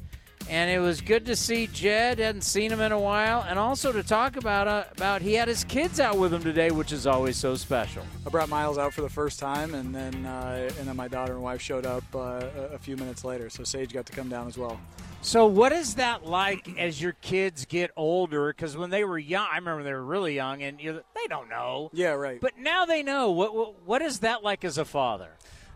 and 0.49 0.69
it 0.69 0.79
was 0.79 1.01
good 1.01 1.25
to 1.27 1.35
see 1.35 1.67
Jed. 1.67 2.19
Hadn't 2.19 2.41
seen 2.41 2.71
him 2.71 2.81
in 2.81 2.91
a 2.91 2.99
while, 2.99 3.45
and 3.47 3.57
also 3.57 3.91
to 3.91 4.03
talk 4.03 4.35
about 4.35 4.67
uh, 4.67 4.83
about 4.91 5.21
he 5.21 5.33
had 5.33 5.47
his 5.47 5.63
kids 5.63 5.99
out 5.99 6.17
with 6.17 6.33
him 6.33 6.43
today, 6.43 6.71
which 6.71 6.91
is 6.91 7.07
always 7.07 7.37
so 7.37 7.55
special. 7.55 8.03
I 8.25 8.29
brought 8.29 8.49
Miles 8.49 8.77
out 8.77 8.93
for 8.93 9.01
the 9.01 9.09
first 9.09 9.39
time, 9.39 9.73
and 9.73 9.93
then 9.93 10.25
uh, 10.25 10.69
and 10.79 10.87
then 10.87 10.95
my 10.95 11.07
daughter 11.07 11.33
and 11.33 11.41
wife 11.41 11.61
showed 11.61 11.85
up 11.85 12.03
uh, 12.13 12.45
a- 12.73 12.79
few 12.79 12.97
minutes 12.97 13.23
later. 13.23 13.49
So 13.49 13.63
Sage 13.63 13.93
got 13.93 14.05
to 14.07 14.13
come 14.13 14.27
down 14.29 14.47
as 14.47 14.57
well. 14.57 14.79
So, 15.21 15.45
what 15.45 15.71
is 15.71 15.95
that 15.95 16.25
like 16.25 16.67
as 16.77 17.01
your 17.01 17.13
kids 17.21 17.63
get 17.63 17.91
older? 17.95 18.51
Because 18.51 18.75
when 18.75 18.89
they 18.89 19.05
were 19.05 19.17
young, 19.17 19.47
I 19.49 19.55
remember 19.55 19.83
they 19.83 19.93
were 19.93 20.03
really 20.03 20.35
young, 20.35 20.61
and 20.61 20.81
you 20.81 21.01
they 21.15 21.27
don't 21.29 21.49
know. 21.49 21.89
Yeah, 21.93 22.09
right. 22.09 22.41
But 22.41 22.57
now 22.57 22.85
they 22.85 23.03
know. 23.03 23.31
What, 23.31 23.55
what 23.55 23.81
what 23.85 24.01
is 24.01 24.19
that 24.19 24.43
like 24.43 24.65
as 24.65 24.77
a 24.77 24.83
father? 24.85 25.29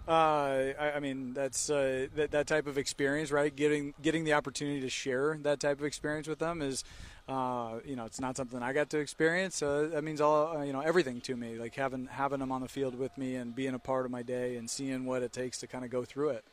Uh, 0.07 0.71
I, 0.79 0.93
I 0.95 0.99
mean, 1.01 1.33
that's 1.33 1.69
uh, 1.69 2.07
that, 2.15 2.31
that 2.31 2.47
type 2.47 2.65
of 2.65 2.77
experience, 2.77 3.29
right? 3.29 3.53
Getting 3.53 3.93
getting 4.01 4.23
the 4.23 4.33
opportunity 4.33 4.79
to 4.81 4.89
share 4.89 5.37
that 5.41 5.59
type 5.59 5.79
of 5.79 5.85
experience 5.85 6.29
with 6.29 6.39
them 6.39 6.61
is, 6.61 6.85
uh, 7.27 7.79
you 7.83 7.97
know, 7.97 8.05
it's 8.05 8.21
not 8.21 8.37
something 8.37 8.63
I 8.63 8.71
got 8.71 8.89
to 8.91 8.99
experience. 8.99 9.57
So 9.57 9.87
that 9.89 10.05
means 10.05 10.21
all, 10.21 10.57
uh, 10.57 10.63
you 10.63 10.71
know, 10.71 10.79
everything 10.79 11.19
to 11.21 11.35
me. 11.35 11.57
Like 11.57 11.75
having 11.75 12.05
having 12.05 12.39
them 12.39 12.53
on 12.53 12.61
the 12.61 12.69
field 12.69 12.95
with 12.95 13.17
me 13.17 13.35
and 13.35 13.53
being 13.53 13.73
a 13.73 13.79
part 13.79 14.05
of 14.05 14.11
my 14.11 14.23
day 14.23 14.55
and 14.55 14.69
seeing 14.69 15.05
what 15.05 15.23
it 15.23 15.33
takes 15.33 15.57
to 15.59 15.67
kind 15.67 15.83
of 15.83 15.91
go 15.91 16.05
through 16.05 16.29
it. 16.29 16.45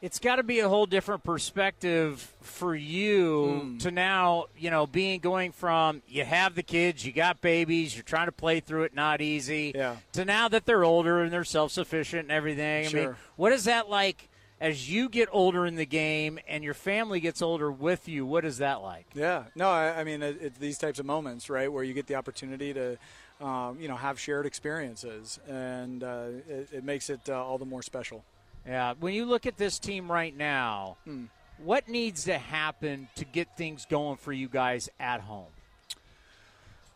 It's 0.00 0.20
got 0.20 0.36
to 0.36 0.44
be 0.44 0.60
a 0.60 0.68
whole 0.68 0.86
different 0.86 1.24
perspective 1.24 2.20
for 2.40 2.72
you 2.74 3.62
Hmm. 3.64 3.78
to 3.78 3.90
now, 3.90 4.46
you 4.56 4.70
know, 4.70 4.86
being 4.86 5.18
going 5.18 5.50
from 5.50 6.02
you 6.06 6.24
have 6.24 6.54
the 6.54 6.62
kids, 6.62 7.04
you 7.04 7.10
got 7.12 7.40
babies, 7.40 7.96
you're 7.96 8.04
trying 8.04 8.26
to 8.26 8.32
play 8.32 8.60
through 8.60 8.84
it, 8.84 8.94
not 8.94 9.20
easy, 9.20 9.72
Yeah. 9.74 9.96
to 10.12 10.24
now 10.24 10.46
that 10.48 10.66
they're 10.66 10.84
older 10.84 11.20
and 11.22 11.32
they're 11.32 11.42
self 11.42 11.72
sufficient 11.72 12.22
and 12.22 12.30
everything. 12.30 12.86
I 12.86 12.92
mean, 12.92 13.02
Sure. 13.06 13.16
what 13.34 13.52
is 13.52 13.64
that 13.64 13.90
like 13.90 14.28
as 14.60 14.88
you 14.88 15.08
get 15.08 15.28
older 15.32 15.66
in 15.66 15.74
the 15.74 15.86
game 15.86 16.38
and 16.46 16.62
your 16.62 16.74
family 16.74 17.18
gets 17.18 17.42
older 17.42 17.70
with 17.70 18.06
you? 18.08 18.24
What 18.24 18.44
is 18.44 18.58
that 18.58 18.80
like? 18.82 19.06
Yeah, 19.14 19.44
no, 19.56 19.68
I, 19.68 19.98
I 20.00 20.04
mean 20.04 20.22
it, 20.22 20.38
it's 20.40 20.58
these 20.58 20.78
types 20.78 21.00
of 21.00 21.06
moments, 21.06 21.50
right, 21.50 21.72
where 21.72 21.82
you 21.82 21.92
get 21.92 22.06
the 22.06 22.14
opportunity 22.14 22.72
to, 22.72 22.98
um, 23.44 23.80
you 23.80 23.88
know, 23.88 23.96
have 23.96 24.20
shared 24.20 24.46
experiences, 24.46 25.40
and 25.48 26.04
uh, 26.04 26.26
it, 26.48 26.68
it 26.72 26.84
makes 26.84 27.10
it 27.10 27.28
uh, 27.28 27.44
all 27.44 27.58
the 27.58 27.64
more 27.66 27.82
special. 27.82 28.24
Yeah, 28.68 28.92
when 29.00 29.14
you 29.14 29.24
look 29.24 29.46
at 29.46 29.56
this 29.56 29.78
team 29.78 30.12
right 30.12 30.36
now, 30.36 30.98
Hmm. 31.04 31.24
what 31.56 31.88
needs 31.88 32.24
to 32.24 32.36
happen 32.36 33.08
to 33.14 33.24
get 33.24 33.56
things 33.56 33.86
going 33.86 34.18
for 34.18 34.30
you 34.32 34.46
guys 34.46 34.90
at 35.00 35.22
home? 35.22 35.46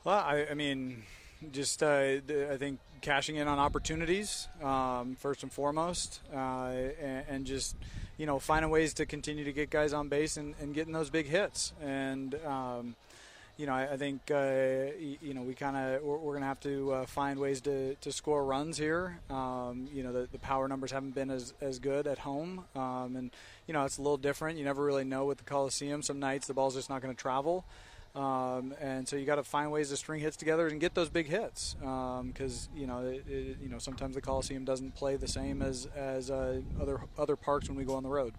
Well, 0.05 0.19
I, 0.19 0.49
I 0.51 0.55
mean, 0.55 1.05
just 1.51 1.83
uh, 1.83 1.87
I 1.87 2.57
think 2.59 2.79
cashing 3.01 3.37
in 3.37 3.49
on 3.49 3.59
opportunities 3.59 4.49
um, 4.63 5.17
first 5.17 5.43
and 5.43 5.51
foremost, 5.53 6.21
uh, 6.33 6.37
and, 7.01 7.25
and, 7.29 7.47
just 7.47 7.75
you 8.19 8.27
know 8.27 8.39
finding 8.39 8.71
ways 8.71 8.95
to 8.95 9.07
continue 9.07 9.45
to 9.45 9.53
get 9.53 9.71
guys 9.71 9.93
on 9.93 10.09
base 10.09 10.37
and, 10.37 10.55
and 10.61 10.75
getting 10.75 10.93
those 10.93 11.09
big 11.11 11.27
hits. 11.27 11.73
And 11.83 12.35
um, 12.45 12.97
you 13.63 13.67
know, 13.67 13.75
I, 13.75 13.93
I 13.93 13.97
think 13.97 14.29
uh, 14.29 14.91
you 15.21 15.35
know 15.35 15.43
we 15.43 15.55
kind 15.55 15.77
of 15.77 16.03
we're, 16.03 16.17
we're 16.17 16.33
going 16.33 16.41
to 16.41 16.49
have 16.49 16.59
to 16.63 16.93
uh, 16.95 17.07
find 17.07 17.39
ways 17.39 17.61
to, 17.61 17.95
to 17.95 18.11
score 18.11 18.45
runs 18.45 18.77
here. 18.77 19.21
Um, 19.31 19.89
you 19.95 20.03
know, 20.03 20.13
the, 20.13 20.29
the 20.33 20.41
power 20.41 20.67
numbers 20.67 20.91
haven't 20.91 21.15
been 21.15 21.31
as, 21.31 21.55
as 21.61 21.79
good 21.79 22.09
at 22.09 22.19
home, 22.19 22.65
um, 22.75 23.15
and 23.15 23.31
you 23.69 23.73
know 23.73 23.85
it's 23.85 23.99
a 23.99 24.03
little 24.03 24.17
different. 24.17 24.59
You 24.59 24.65
never 24.65 24.85
really 24.85 25.05
know 25.05 25.27
with 25.27 25.39
the 25.39 25.45
Coliseum. 25.45 26.03
Some 26.03 26.19
nights 26.19 26.49
the 26.49 26.55
ball's 26.55 26.75
just 26.75 26.91
not 26.91 27.03
going 27.03 27.15
to 27.15 27.21
travel. 27.21 27.65
Um, 28.17 28.75
and 28.81 29.07
so 29.07 29.15
you 29.15 29.25
got 29.25 29.37
to 29.37 29.45
find 29.45 29.71
ways 29.71 29.91
to 29.91 29.97
string 29.97 30.21
hits 30.21 30.37
together 30.37 30.67
and 30.67 30.81
get 30.81 30.95
those 30.95 31.09
big 31.09 31.29
hits 31.29 31.77
because 31.79 32.69
um, 32.69 32.79
you 32.79 32.89
know 32.89 32.99
it, 33.07 33.25
it, 33.29 33.59
you 33.63 33.69
know 33.69 33.79
sometimes 33.79 34.17
the 34.17 34.21
Coliseum 34.21 34.65
doesn't 34.65 34.97
play 34.97 35.15
the 35.15 35.29
same 35.29 35.63
as 35.63 35.87
as 35.95 36.33
uh, 36.33 36.61
other 36.81 37.01
other 37.17 37.37
parks 37.37 37.69
when 37.69 37.79
we 37.79 37.85
go 37.85 37.95
on 37.95 38.03
the 38.03 38.09
road. 38.09 38.35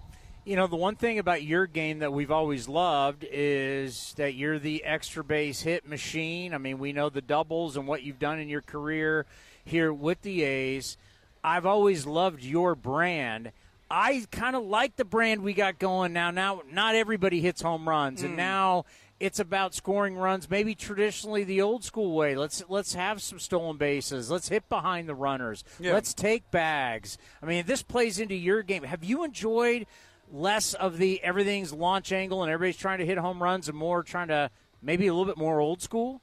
You 0.45 0.57
know, 0.57 0.67
the 0.67 0.75
one 0.75 0.95
thing 0.95 1.19
about 1.19 1.43
your 1.43 1.67
game 1.67 1.99
that 1.99 2.11
we've 2.11 2.31
always 2.31 2.67
loved 2.67 3.25
is 3.31 4.13
that 4.17 4.33
you're 4.33 4.59
the 4.59 4.83
extra 4.83 5.23
base 5.23 5.61
hit 5.61 5.87
machine. 5.87 6.53
I 6.53 6.57
mean, 6.57 6.79
we 6.79 6.91
know 6.91 7.09
the 7.09 7.21
doubles 7.21 7.77
and 7.77 7.87
what 7.87 8.03
you've 8.03 8.19
done 8.19 8.39
in 8.39 8.49
your 8.49 8.61
career 8.61 9.25
here 9.63 9.93
with 9.93 10.21
the 10.21 10.43
A's. 10.43 10.97
I've 11.45 11.65
always 11.65 12.05
loved 12.05 12.43
your 12.43 12.75
brand. 12.75 13.53
I 13.89 14.25
kind 14.31 14.57
of 14.57 14.63
like 14.63 14.97
the 14.97 15.05
brand 15.05 15.43
we 15.43 15.53
got 15.53 15.79
going 15.79 16.11
now. 16.11 16.31
Now, 16.31 16.61
not 16.69 16.95
everybody 16.95 17.39
hits 17.39 17.61
home 17.61 17.87
runs, 17.87 18.21
mm. 18.21 18.25
and 18.25 18.35
now 18.35 18.83
it's 19.21 19.39
about 19.39 19.73
scoring 19.73 20.15
runs. 20.15 20.49
Maybe 20.49 20.75
traditionally 20.75 21.45
the 21.45 21.61
old 21.61 21.85
school 21.85 22.15
way. 22.15 22.35
Let's 22.35 22.63
let's 22.67 22.95
have 22.95 23.21
some 23.21 23.39
stolen 23.39 23.77
bases. 23.77 24.29
Let's 24.29 24.49
hit 24.49 24.67
behind 24.67 25.07
the 25.07 25.15
runners. 25.15 25.63
Yeah. 25.79 25.93
Let's 25.93 26.13
take 26.13 26.49
bags. 26.51 27.17
I 27.41 27.45
mean, 27.45 27.65
this 27.65 27.83
plays 27.83 28.19
into 28.19 28.35
your 28.35 28.61
game. 28.61 28.83
Have 28.83 29.05
you 29.05 29.23
enjoyed? 29.23 29.85
Less 30.33 30.73
of 30.73 30.97
the 30.97 31.23
everything's 31.23 31.71
launch 31.71 32.11
angle 32.11 32.43
and 32.43 32.51
everybody's 32.51 32.75
trying 32.75 32.97
to 32.97 33.05
hit 33.05 33.17
home 33.17 33.41
runs 33.41 33.69
and 33.69 33.77
more 33.77 34.03
trying 34.03 34.27
to 34.27 34.49
maybe 34.81 35.07
a 35.07 35.13
little 35.13 35.27
bit 35.27 35.37
more 35.37 35.61
old 35.61 35.81
school? 35.81 36.19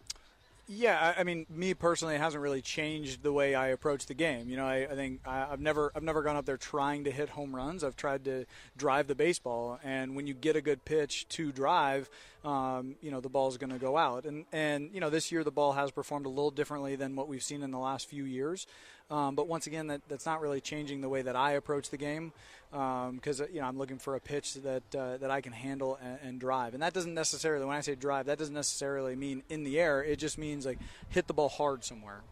Yeah, 0.73 1.15
I 1.19 1.25
mean, 1.25 1.47
me 1.51 1.75
personally, 1.75 2.15
it 2.15 2.21
hasn't 2.21 2.41
really 2.41 2.63
changed 2.63 3.25
the 3.25 3.33
way 3.33 3.57
I 3.57 3.69
approach 3.69 4.07
the 4.07 4.15
game. 4.15 4.49
You 4.49 4.57
know, 4.57 4.67
I, 4.67 4.87
I 4.89 4.95
think 4.95 5.21
I, 5.27 5.47
have 5.47 5.59
never, 5.59 5.91
I've 5.97 6.05
never 6.05 6.23
gone 6.23 6.37
up 6.37 6.47
there 6.47 6.57
trying 6.57 7.05
to 7.05 7.11
hit 7.11 7.29
home 7.29 7.57
runs. 7.57 7.83
I've 7.83 7.97
tried 7.97 8.25
to 8.27 8.47
drive 8.77 9.09
the 9.09 9.17
baseball, 9.17 9.81
and 9.83 10.15
when 10.15 10.29
you 10.29 10.35
get 10.35 10.55
a 10.55 10.61
good 10.61 10.85
pitch 10.85 11.27
to 11.31 11.51
drive, 11.51 12.09
um, 12.45 12.95
you 13.03 13.11
know, 13.11 13.21
the 13.21 13.29
ball's 13.29 13.59
going 13.59 13.73
to 13.73 13.81
go 13.81 13.97
out. 13.97 14.27
And 14.27 14.45
and 14.53 14.91
you 14.95 15.01
know, 15.01 15.11
this 15.11 15.33
year 15.33 15.43
the 15.43 15.51
ball 15.51 15.73
has 15.73 15.91
performed 15.91 16.27
a 16.27 16.29
little 16.29 16.53
differently 16.53 16.95
than 16.95 17.17
what 17.17 17.27
we've 17.27 17.43
seen 17.43 17.65
in 17.65 17.73
the 17.73 17.79
last 17.79 18.09
few 18.09 18.25
years. 18.25 18.69
Um, 19.11 19.35
but 19.35 19.49
once 19.49 19.67
again, 19.67 19.89
that, 19.89 20.03
that's 20.09 20.25
not 20.25 20.41
really 20.41 20.61
changing 20.61 21.01
the 21.01 21.09
way 21.09 21.23
that 21.23 21.35
I 21.35 21.53
approach 21.53 21.91
the 21.91 21.97
game 21.97 22.33
because 22.71 23.41
um, 23.41 23.47
you 23.53 23.61
know 23.61 23.67
I'm 23.67 23.77
looking 23.77 23.99
for 23.99 24.15
a 24.15 24.21
pitch 24.21 24.55
that 24.55 24.95
uh, 24.95 25.17
that 25.17 25.31
I 25.31 25.41
can 25.41 25.53
handle 25.53 25.99
and, 26.01 26.19
and, 26.23 26.41
drive. 26.41 26.75
And 26.75 26.83
that 26.83 26.93
doesn't 26.93 27.15
necessarily, 27.15 27.65
when 27.65 27.77
I 27.77 27.81
say 27.81 27.97
drive, 27.97 28.27
that 28.27 28.39
doesn't 28.39 28.55
necessarily 28.55 29.17
mean 29.17 29.43
in 29.49 29.65
the 29.65 29.81
air. 29.81 30.03
It 30.05 30.21
just 30.21 30.39
means 30.39 30.65
like 30.65 30.79
hit 31.09 31.27
the 31.27 31.35
ball 31.35 31.49
hard 31.49 31.85
somewhere. 31.85 32.23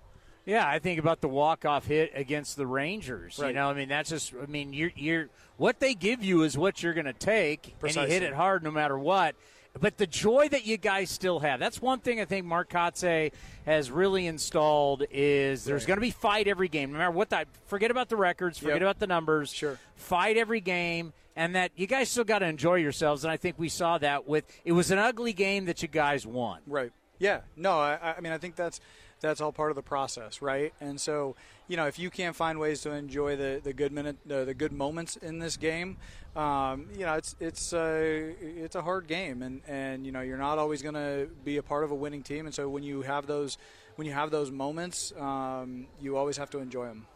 Yeah, 0.46 0.66
I 0.66 0.78
think 0.78 0.98
about 0.98 1.20
the 1.20 1.28
walk-off 1.28 1.86
hit 1.86 2.12
against 2.14 2.56
the 2.56 2.66
Rangers. 2.66 3.38
Right. 3.38 3.48
You 3.48 3.54
know, 3.54 3.68
I 3.68 3.74
mean 3.74 3.88
that's 3.88 4.10
just, 4.10 4.32
I 4.40 4.46
mean 4.46 4.72
you're 4.72 4.92
you're 4.94 5.28
what 5.56 5.80
they 5.80 5.94
give 5.94 6.22
you 6.22 6.44
is 6.44 6.56
what 6.56 6.82
you're 6.82 6.94
going 6.94 7.06
to 7.06 7.12
take, 7.12 7.74
Precisely. 7.80 8.02
and 8.02 8.12
you 8.12 8.20
hit 8.20 8.22
it 8.22 8.34
hard 8.34 8.62
no 8.62 8.70
matter 8.70 8.96
what 8.96 9.34
but 9.80 9.96
the 9.96 10.06
joy 10.06 10.48
that 10.48 10.66
you 10.66 10.76
guys 10.76 11.10
still 11.10 11.40
have 11.40 11.60
that's 11.60 11.80
one 11.80 11.98
thing 11.98 12.20
i 12.20 12.24
think 12.24 12.44
mark 12.44 12.70
Kotsay 12.70 13.32
has 13.66 13.90
really 13.90 14.26
installed 14.26 15.04
is 15.10 15.64
there's 15.64 15.84
going 15.84 15.96
to 15.96 16.02
be 16.02 16.10
fight 16.10 16.48
every 16.48 16.68
game 16.68 16.92
no 16.92 16.98
matter 16.98 17.10
what 17.10 17.30
that 17.30 17.46
forget 17.66 17.90
about 17.90 18.08
the 18.08 18.16
records 18.16 18.58
forget 18.58 18.76
yep. 18.76 18.82
about 18.82 18.98
the 18.98 19.06
numbers. 19.06 19.52
Sure. 19.52 19.78
Fight 19.96 20.36
every 20.36 20.60
game 20.60 21.12
and 21.36 21.54
that 21.54 21.72
you 21.76 21.86
guys 21.86 22.08
still 22.08 22.24
got 22.24 22.40
to 22.40 22.46
enjoy 22.46 22.76
yourselves 22.76 23.24
and 23.24 23.30
i 23.30 23.36
think 23.36 23.58
we 23.58 23.68
saw 23.68 23.98
that 23.98 24.26
with 24.26 24.44
it 24.64 24.72
was 24.72 24.90
an 24.90 24.98
ugly 24.98 25.32
game 25.32 25.66
that 25.66 25.82
you 25.82 25.88
guys 25.88 26.26
won. 26.26 26.60
Right. 26.66 26.92
Yeah. 27.18 27.40
No 27.56 27.78
i, 27.78 28.14
I 28.16 28.20
mean 28.20 28.32
i 28.32 28.38
think 28.38 28.56
that's 28.56 28.80
that's 29.20 29.40
all 29.40 29.52
part 29.52 29.70
of 29.70 29.76
the 29.76 29.82
process, 29.82 30.40
right? 30.40 30.72
And 30.80 31.00
so, 31.00 31.36
you 31.66 31.76
know, 31.76 31.86
if 31.86 31.98
you 31.98 32.10
can't 32.10 32.36
find 32.36 32.58
ways 32.58 32.82
to 32.82 32.90
enjoy 32.92 33.36
the, 33.36 33.60
the 33.62 33.72
good 33.72 33.92
minute, 33.92 34.16
uh, 34.30 34.44
the 34.44 34.54
good 34.54 34.72
moments 34.72 35.16
in 35.16 35.38
this 35.38 35.56
game, 35.56 35.96
um, 36.36 36.86
you 36.92 37.04
know, 37.04 37.14
it's 37.14 37.34
it's 37.40 37.72
uh, 37.72 38.32
it's 38.40 38.76
a 38.76 38.82
hard 38.82 39.08
game, 39.08 39.42
and 39.42 39.60
and 39.66 40.06
you 40.06 40.12
know, 40.12 40.20
you're 40.20 40.38
not 40.38 40.58
always 40.58 40.82
going 40.82 40.94
to 40.94 41.28
be 41.44 41.56
a 41.56 41.62
part 41.62 41.84
of 41.84 41.90
a 41.90 41.94
winning 41.94 42.22
team, 42.22 42.46
and 42.46 42.54
so 42.54 42.68
when 42.68 42.82
you 42.82 43.02
have 43.02 43.26
those 43.26 43.58
when 43.96 44.06
you 44.06 44.12
have 44.12 44.30
those 44.30 44.50
moments, 44.50 45.12
um, 45.18 45.88
you 46.00 46.16
always 46.16 46.36
have 46.36 46.50
to 46.50 46.58
enjoy 46.58 46.86
them. 46.86 47.06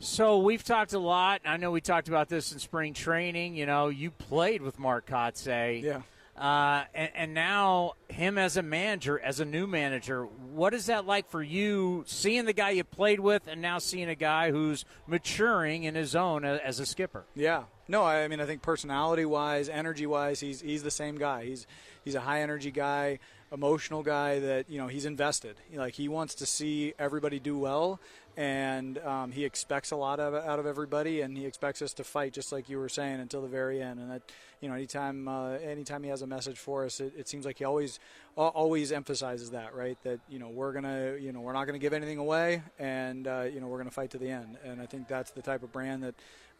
So 0.00 0.38
we've 0.38 0.64
talked 0.64 0.92
a 0.94 0.98
lot. 0.98 1.42
I 1.44 1.58
know 1.58 1.70
we 1.70 1.80
talked 1.80 2.08
about 2.08 2.28
this 2.28 2.52
in 2.52 2.58
spring 2.58 2.94
training. 2.94 3.54
You 3.54 3.66
know, 3.66 3.88
you 3.88 4.10
played 4.10 4.62
with 4.62 4.78
Mark 4.78 5.06
Kotsay. 5.06 5.82
Yeah. 5.82 6.02
Uh, 6.40 6.84
and, 6.94 7.10
and, 7.14 7.34
now 7.34 7.92
him 8.08 8.38
as 8.38 8.56
a 8.56 8.62
manager, 8.62 9.20
as 9.20 9.40
a 9.40 9.44
new 9.44 9.66
manager, 9.66 10.24
what 10.24 10.72
is 10.72 10.86
that 10.86 11.04
like 11.04 11.28
for 11.28 11.42
you? 11.42 12.02
Seeing 12.06 12.46
the 12.46 12.54
guy 12.54 12.70
you 12.70 12.82
played 12.82 13.20
with, 13.20 13.46
and 13.46 13.60
now 13.60 13.78
seeing 13.78 14.08
a 14.08 14.14
guy 14.14 14.50
who's 14.50 14.86
maturing 15.06 15.84
in 15.84 15.94
his 15.94 16.16
own 16.16 16.46
as 16.46 16.80
a 16.80 16.86
skipper. 16.86 17.24
Yeah, 17.34 17.64
no, 17.88 18.04
I 18.04 18.26
mean 18.26 18.40
I 18.40 18.46
think 18.46 18.62
personality 18.62 19.26
wise, 19.26 19.68
energy 19.68 20.06
wise, 20.06 20.40
he's 20.40 20.62
he's 20.62 20.82
the 20.82 20.90
same 20.90 21.18
guy. 21.18 21.44
He's 21.44 21.66
he's 22.06 22.14
a 22.14 22.20
high 22.20 22.40
energy 22.40 22.70
guy, 22.70 23.18
emotional 23.52 24.02
guy 24.02 24.38
that 24.38 24.70
you 24.70 24.78
know 24.78 24.86
he's 24.86 25.04
invested. 25.04 25.56
Like 25.74 25.92
he 25.92 26.08
wants 26.08 26.36
to 26.36 26.46
see 26.46 26.94
everybody 26.98 27.38
do 27.38 27.58
well, 27.58 28.00
and 28.40 28.96
um, 29.00 29.32
he 29.32 29.44
expects 29.44 29.90
a 29.90 29.96
lot 29.96 30.18
of 30.18 30.32
out 30.32 30.58
of 30.58 30.64
everybody, 30.64 31.20
and 31.20 31.36
he 31.36 31.44
expects 31.44 31.82
us 31.82 31.92
to 31.92 32.04
fight 32.04 32.32
just 32.32 32.52
like 32.52 32.70
you 32.70 32.78
were 32.78 32.88
saying 32.88 33.20
until 33.20 33.42
the 33.42 33.48
very 33.48 33.82
end. 33.82 34.00
And 34.00 34.10
that 34.10 34.22
you 34.62 34.68
know, 34.70 34.74
anytime 34.74 35.28
uh, 35.28 35.50
anytime 35.56 36.02
he 36.02 36.08
has 36.08 36.22
a 36.22 36.26
message 36.26 36.58
for 36.58 36.86
us, 36.86 37.00
it, 37.00 37.12
it 37.18 37.28
seems 37.28 37.44
like 37.44 37.58
he 37.58 37.64
always 37.64 38.00
always 38.36 38.92
emphasizes 38.92 39.50
that, 39.50 39.74
right? 39.74 39.98
That 40.04 40.20
you 40.30 40.38
know 40.38 40.48
we're 40.48 40.72
gonna 40.72 41.16
you 41.20 41.32
know 41.32 41.40
we're 41.40 41.52
not 41.52 41.66
gonna 41.66 41.78
give 41.78 41.92
anything 41.92 42.16
away, 42.16 42.62
and 42.78 43.26
uh, 43.28 43.42
you 43.42 43.60
know 43.60 43.66
we're 43.66 43.76
gonna 43.76 43.90
fight 43.90 44.10
to 44.12 44.18
the 44.18 44.30
end. 44.30 44.56
And 44.64 44.80
I 44.80 44.86
think 44.86 45.06
that's 45.06 45.32
the 45.32 45.42
type 45.42 45.62
of 45.62 45.70
brand 45.70 46.02
that 46.02 46.14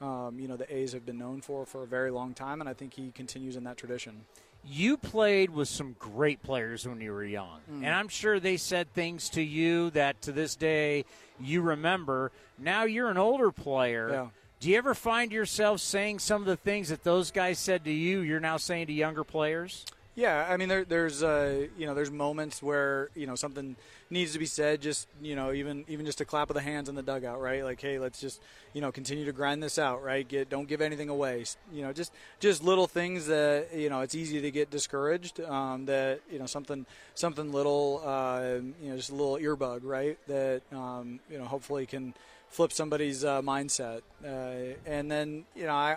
um, 0.05 0.39
you 0.39 0.49
know 0.49 0.59
the 0.59 0.71
A's 0.77 0.93
have 0.93 1.07
been 1.07 1.19
known 1.19 1.41
for 1.41 1.65
for 1.65 1.83
a 1.83 1.87
very 1.87 2.11
long 2.11 2.35
time, 2.35 2.61
and 2.61 2.69
I 2.69 2.75
think 2.75 2.93
he 2.93 3.11
continues 3.11 3.57
in 3.57 3.65
that 3.65 3.79
tradition 3.79 4.27
you 4.65 4.97
played 4.97 5.51
with 5.51 5.69
some 5.69 5.97
great 5.99 6.43
players 6.43 6.87
when 6.87 7.01
you 7.01 7.13
were 7.13 7.25
young. 7.25 7.61
Mm. 7.71 7.85
And 7.85 7.89
I'm 7.89 8.09
sure 8.09 8.39
they 8.39 8.57
said 8.57 8.93
things 8.93 9.29
to 9.31 9.43
you 9.43 9.91
that 9.91 10.21
to 10.23 10.33
this 10.33 10.55
day 10.57 11.05
you 11.41 11.63
remember. 11.63 12.31
Now 12.59 12.85
you're 12.85 13.11
an 13.11 13.19
older 13.19 13.51
player. 13.51 14.11
Yeah. 14.11 14.27
Do 14.61 14.69
you 14.69 14.77
ever 14.77 14.95
find 14.95 15.33
yourself 15.33 15.81
saying 15.81 16.19
some 16.19 16.43
of 16.43 16.47
the 16.47 16.57
things 16.57 16.91
that 16.91 17.03
those 17.03 17.31
guys 17.31 17.59
said 17.59 17.85
to 17.85 17.91
you, 17.91 18.21
you're 18.21 18.41
now 18.41 18.59
saying 18.59 18.89
to 18.89 18.93
younger 18.93 19.25
players? 19.25 19.87
Yeah, 20.21 20.47
I 20.51 20.59
mean, 20.59 20.69
there, 20.69 20.85
there's 20.85 21.23
uh, 21.23 21.67
you 21.79 21.87
know, 21.87 21.95
there's 21.95 22.11
moments 22.11 22.63
where 22.63 23.09
you 23.15 23.27
know 23.27 23.37
something 23.37 23.75
needs 24.11 24.35
to 24.35 24.39
be 24.39 24.45
said. 24.45 24.83
Just 24.83 25.09
you 25.23 25.35
know, 25.35 25.51
even 25.51 25.87
even 25.89 26.05
just 26.05 26.21
a 26.21 26.27
clap 26.27 26.51
of 26.51 26.55
the 26.55 26.61
hands 26.61 26.91
in 26.91 26.95
the 26.95 27.03
dugout, 27.03 27.41
right? 27.41 27.65
Like, 27.65 27.81
hey, 27.81 27.99
let's 27.99 28.21
just 28.21 28.43
you 28.75 28.83
know 28.83 28.93
continue 28.93 29.25
to 29.25 29.33
grind 29.33 29.63
this 29.63 29.79
out, 29.79 30.03
right? 30.05 30.29
Get 30.29 30.51
don't 30.51 30.69
give 30.69 30.83
anything 30.83 31.09
away. 31.09 31.47
You 31.73 31.81
know, 31.81 31.95
just 31.95 32.13
just 32.39 32.63
little 32.63 32.87
things 32.87 33.29
that 33.29 33.69
you 33.75 33.89
know 33.89 34.03
it's 34.03 34.15
easy 34.15 34.43
to 34.43 34.51
get 34.51 34.71
discouraged. 34.71 35.41
Um, 35.41 35.87
that 35.87 36.21
you 36.31 36.39
know 36.39 36.45
something 36.47 36.85
something 37.15 37.51
little, 37.51 38.03
uh, 38.05 38.57
you 38.83 38.91
know, 38.91 38.97
just 38.97 39.09
a 39.09 39.15
little 39.15 39.39
earbug, 39.39 39.81
right? 39.85 40.19
That 40.29 40.61
um, 40.71 41.21
you 41.31 41.39
know 41.39 41.47
hopefully 41.47 41.87
can 41.87 42.13
flip 42.51 42.73
somebody's 42.73 43.25
uh, 43.25 43.41
mindset. 43.41 44.03
Uh, 44.25 44.77
and 44.85 45.11
then 45.11 45.45
you 45.55 45.65
know 45.65 45.75
I, 45.75 45.97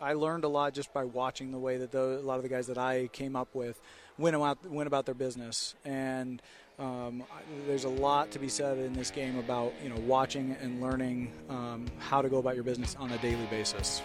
I, 0.00 0.10
I 0.10 0.12
learned 0.12 0.44
a 0.44 0.48
lot 0.48 0.74
just 0.74 0.92
by 0.92 1.04
watching 1.04 1.52
the 1.52 1.58
way 1.58 1.78
that 1.78 1.94
a 1.94 2.20
lot 2.20 2.36
of 2.36 2.42
the 2.42 2.48
guys 2.48 2.66
that 2.66 2.78
I 2.78 3.08
came 3.12 3.36
up 3.36 3.54
with 3.54 3.80
went 4.18 4.36
about 4.36 4.64
went 4.66 4.86
about 4.86 5.06
their 5.06 5.14
business. 5.14 5.74
And 5.84 6.42
um, 6.78 7.22
there's 7.66 7.84
a 7.84 7.88
lot 7.88 8.30
to 8.32 8.38
be 8.38 8.48
said 8.48 8.78
in 8.78 8.92
this 8.92 9.10
game 9.10 9.38
about 9.38 9.72
you 9.82 9.88
know 9.88 9.98
watching 10.00 10.56
and 10.60 10.80
learning 10.82 11.32
um, 11.48 11.86
how 11.98 12.20
to 12.20 12.28
go 12.28 12.38
about 12.38 12.54
your 12.54 12.64
business 12.64 12.96
on 12.98 13.10
a 13.10 13.18
daily 13.18 13.46
basis. 13.46 14.02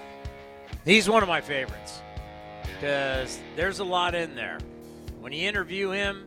He's 0.86 1.10
one 1.10 1.24
of 1.24 1.30
my 1.30 1.42
favorites 1.42 2.02
because 2.64 3.40
there's 3.56 3.80
a 3.80 3.84
lot 3.84 4.16
in 4.16 4.36
there. 4.36 4.60
When 5.20 5.34
you 5.34 5.48
interview 5.48 5.90
him, 5.90 6.26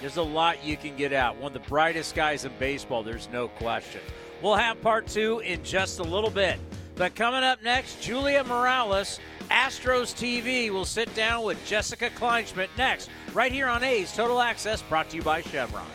there's 0.00 0.16
a 0.16 0.22
lot 0.22 0.64
you 0.64 0.76
can 0.76 0.96
get 0.96 1.12
out. 1.12 1.36
One 1.36 1.54
of 1.54 1.62
the 1.62 1.68
brightest 1.68 2.14
guys 2.14 2.44
in 2.44 2.52
baseball, 2.58 3.02
there's 3.02 3.28
no 3.32 3.48
question. 3.48 4.00
We'll 4.42 4.54
have 4.54 4.80
part 4.82 5.06
two 5.06 5.40
in 5.40 5.62
just 5.64 5.98
a 5.98 6.02
little 6.02 6.30
bit. 6.30 6.58
But 6.94 7.14
coming 7.14 7.42
up 7.42 7.62
next, 7.62 8.00
Julia 8.00 8.44
Morales, 8.44 9.20
Astros 9.50 10.14
TV, 10.14 10.70
will 10.70 10.84
sit 10.84 11.12
down 11.14 11.44
with 11.44 11.64
Jessica 11.64 12.10
Kleinschmidt 12.10 12.68
next, 12.76 13.08
right 13.32 13.52
here 13.52 13.68
on 13.68 13.82
A's 13.82 14.12
Total 14.12 14.40
Access, 14.40 14.82
brought 14.82 15.10
to 15.10 15.16
you 15.16 15.22
by 15.22 15.42
Chevron. 15.42 15.86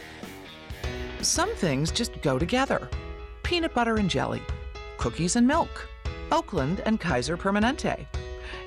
Some 1.22 1.54
things 1.56 1.92
just 1.92 2.22
go 2.22 2.38
together 2.38 2.90
peanut 3.44 3.74
butter 3.74 3.96
and 3.98 4.10
jelly, 4.10 4.42
cookies 4.98 5.36
and 5.36 5.46
milk, 5.46 5.88
Oakland 6.32 6.82
and 6.86 7.00
Kaiser 7.00 7.38
Permanente. 7.38 8.06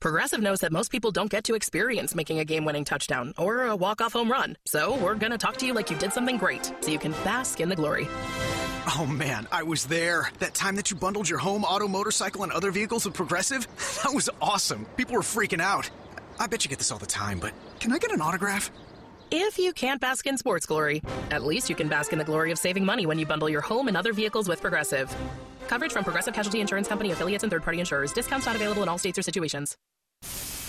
Progressive 0.00 0.40
knows 0.40 0.60
that 0.60 0.72
most 0.72 0.90
people 0.90 1.10
don't 1.10 1.30
get 1.30 1.44
to 1.44 1.54
experience 1.54 2.14
making 2.14 2.38
a 2.38 2.44
game 2.44 2.66
winning 2.66 2.84
touchdown 2.84 3.32
or 3.38 3.64
a 3.66 3.74
walk 3.74 4.02
off 4.02 4.12
home 4.12 4.30
run. 4.30 4.56
So 4.66 4.94
we're 4.98 5.14
going 5.14 5.32
to 5.32 5.38
talk 5.38 5.56
to 5.58 5.66
you 5.66 5.72
like 5.72 5.90
you 5.90 5.96
did 5.96 6.12
something 6.12 6.36
great 6.36 6.70
so 6.82 6.90
you 6.90 6.98
can 6.98 7.12
bask 7.24 7.60
in 7.60 7.70
the 7.70 7.76
glory. 7.76 8.06
Oh 8.94 9.06
man, 9.06 9.48
I 9.50 9.62
was 9.62 9.86
there. 9.86 10.30
That 10.38 10.52
time 10.54 10.76
that 10.76 10.90
you 10.90 10.96
bundled 10.98 11.28
your 11.28 11.38
home, 11.38 11.64
auto, 11.64 11.88
motorcycle, 11.88 12.42
and 12.42 12.52
other 12.52 12.70
vehicles 12.70 13.06
with 13.06 13.14
Progressive? 13.14 13.66
That 14.04 14.14
was 14.14 14.28
awesome. 14.40 14.84
People 14.96 15.14
were 15.14 15.22
freaking 15.22 15.60
out. 15.60 15.90
I 16.38 16.46
bet 16.46 16.64
you 16.64 16.68
get 16.68 16.78
this 16.78 16.92
all 16.92 16.98
the 16.98 17.06
time, 17.06 17.40
but 17.40 17.52
can 17.80 17.90
I 17.92 17.98
get 17.98 18.12
an 18.12 18.20
autograph? 18.20 18.70
If 19.30 19.58
you 19.58 19.72
can't 19.72 20.00
bask 20.00 20.26
in 20.26 20.38
sports 20.38 20.66
glory, 20.66 21.02
at 21.30 21.42
least 21.42 21.68
you 21.68 21.74
can 21.74 21.88
bask 21.88 22.12
in 22.12 22.18
the 22.18 22.24
glory 22.24 22.52
of 22.52 22.58
saving 22.58 22.84
money 22.84 23.06
when 23.06 23.18
you 23.18 23.26
bundle 23.26 23.48
your 23.48 23.60
home 23.60 23.88
and 23.88 23.96
other 23.96 24.12
vehicles 24.12 24.48
with 24.48 24.60
Progressive. 24.60 25.14
Coverage 25.66 25.92
from 25.92 26.04
Progressive 26.04 26.32
Casualty 26.32 26.60
Insurance 26.60 26.86
Company 26.86 27.10
affiliates 27.10 27.42
and 27.42 27.50
third 27.50 27.64
party 27.64 27.80
insurers. 27.80 28.12
Discounts 28.12 28.46
not 28.46 28.54
available 28.54 28.84
in 28.84 28.88
all 28.88 28.98
states 28.98 29.18
or 29.18 29.22
situations. 29.22 29.76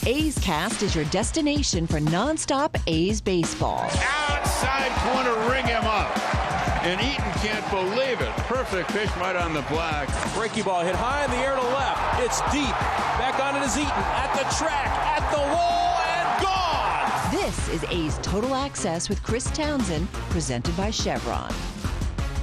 A's 0.07 0.39
Cast 0.39 0.81
is 0.81 0.95
your 0.95 1.05
destination 1.05 1.85
for 1.85 1.99
nonstop 1.99 2.81
A's 2.87 3.21
baseball. 3.21 3.83
Outside 3.83 4.91
corner, 5.01 5.51
ring 5.51 5.65
him 5.65 5.83
up. 5.83 6.17
And 6.83 6.99
Eaton 7.01 7.31
can't 7.43 7.69
believe 7.69 8.21
it. 8.21 8.35
Perfect 8.47 8.89
pitch 8.89 9.09
right 9.17 9.35
on 9.35 9.53
the 9.53 9.61
black. 9.63 10.07
Breaky 10.33 10.63
ball 10.63 10.83
hit 10.83 10.95
high 10.95 11.25
in 11.25 11.31
the 11.31 11.37
air 11.37 11.55
to 11.55 11.61
left. 11.61 12.21
It's 12.21 12.39
deep. 12.53 12.73
Back 13.19 13.39
on 13.39 13.61
it 13.61 13.65
is 13.65 13.77
Eaton 13.77 13.91
at 13.91 14.33
the 14.33 14.55
track, 14.55 14.87
at 14.87 15.29
the 15.31 15.37
wall, 15.37 15.45
and 15.45 15.85
gone. 15.85 15.96
This 17.31 17.67
is 17.67 17.83
A's 17.89 18.17
Total 18.19 18.55
Access 18.55 19.09
with 19.09 19.21
Chris 19.21 19.51
Townsend, 19.51 20.09
presented 20.29 20.77
by 20.77 20.89
Chevron. 20.89 21.53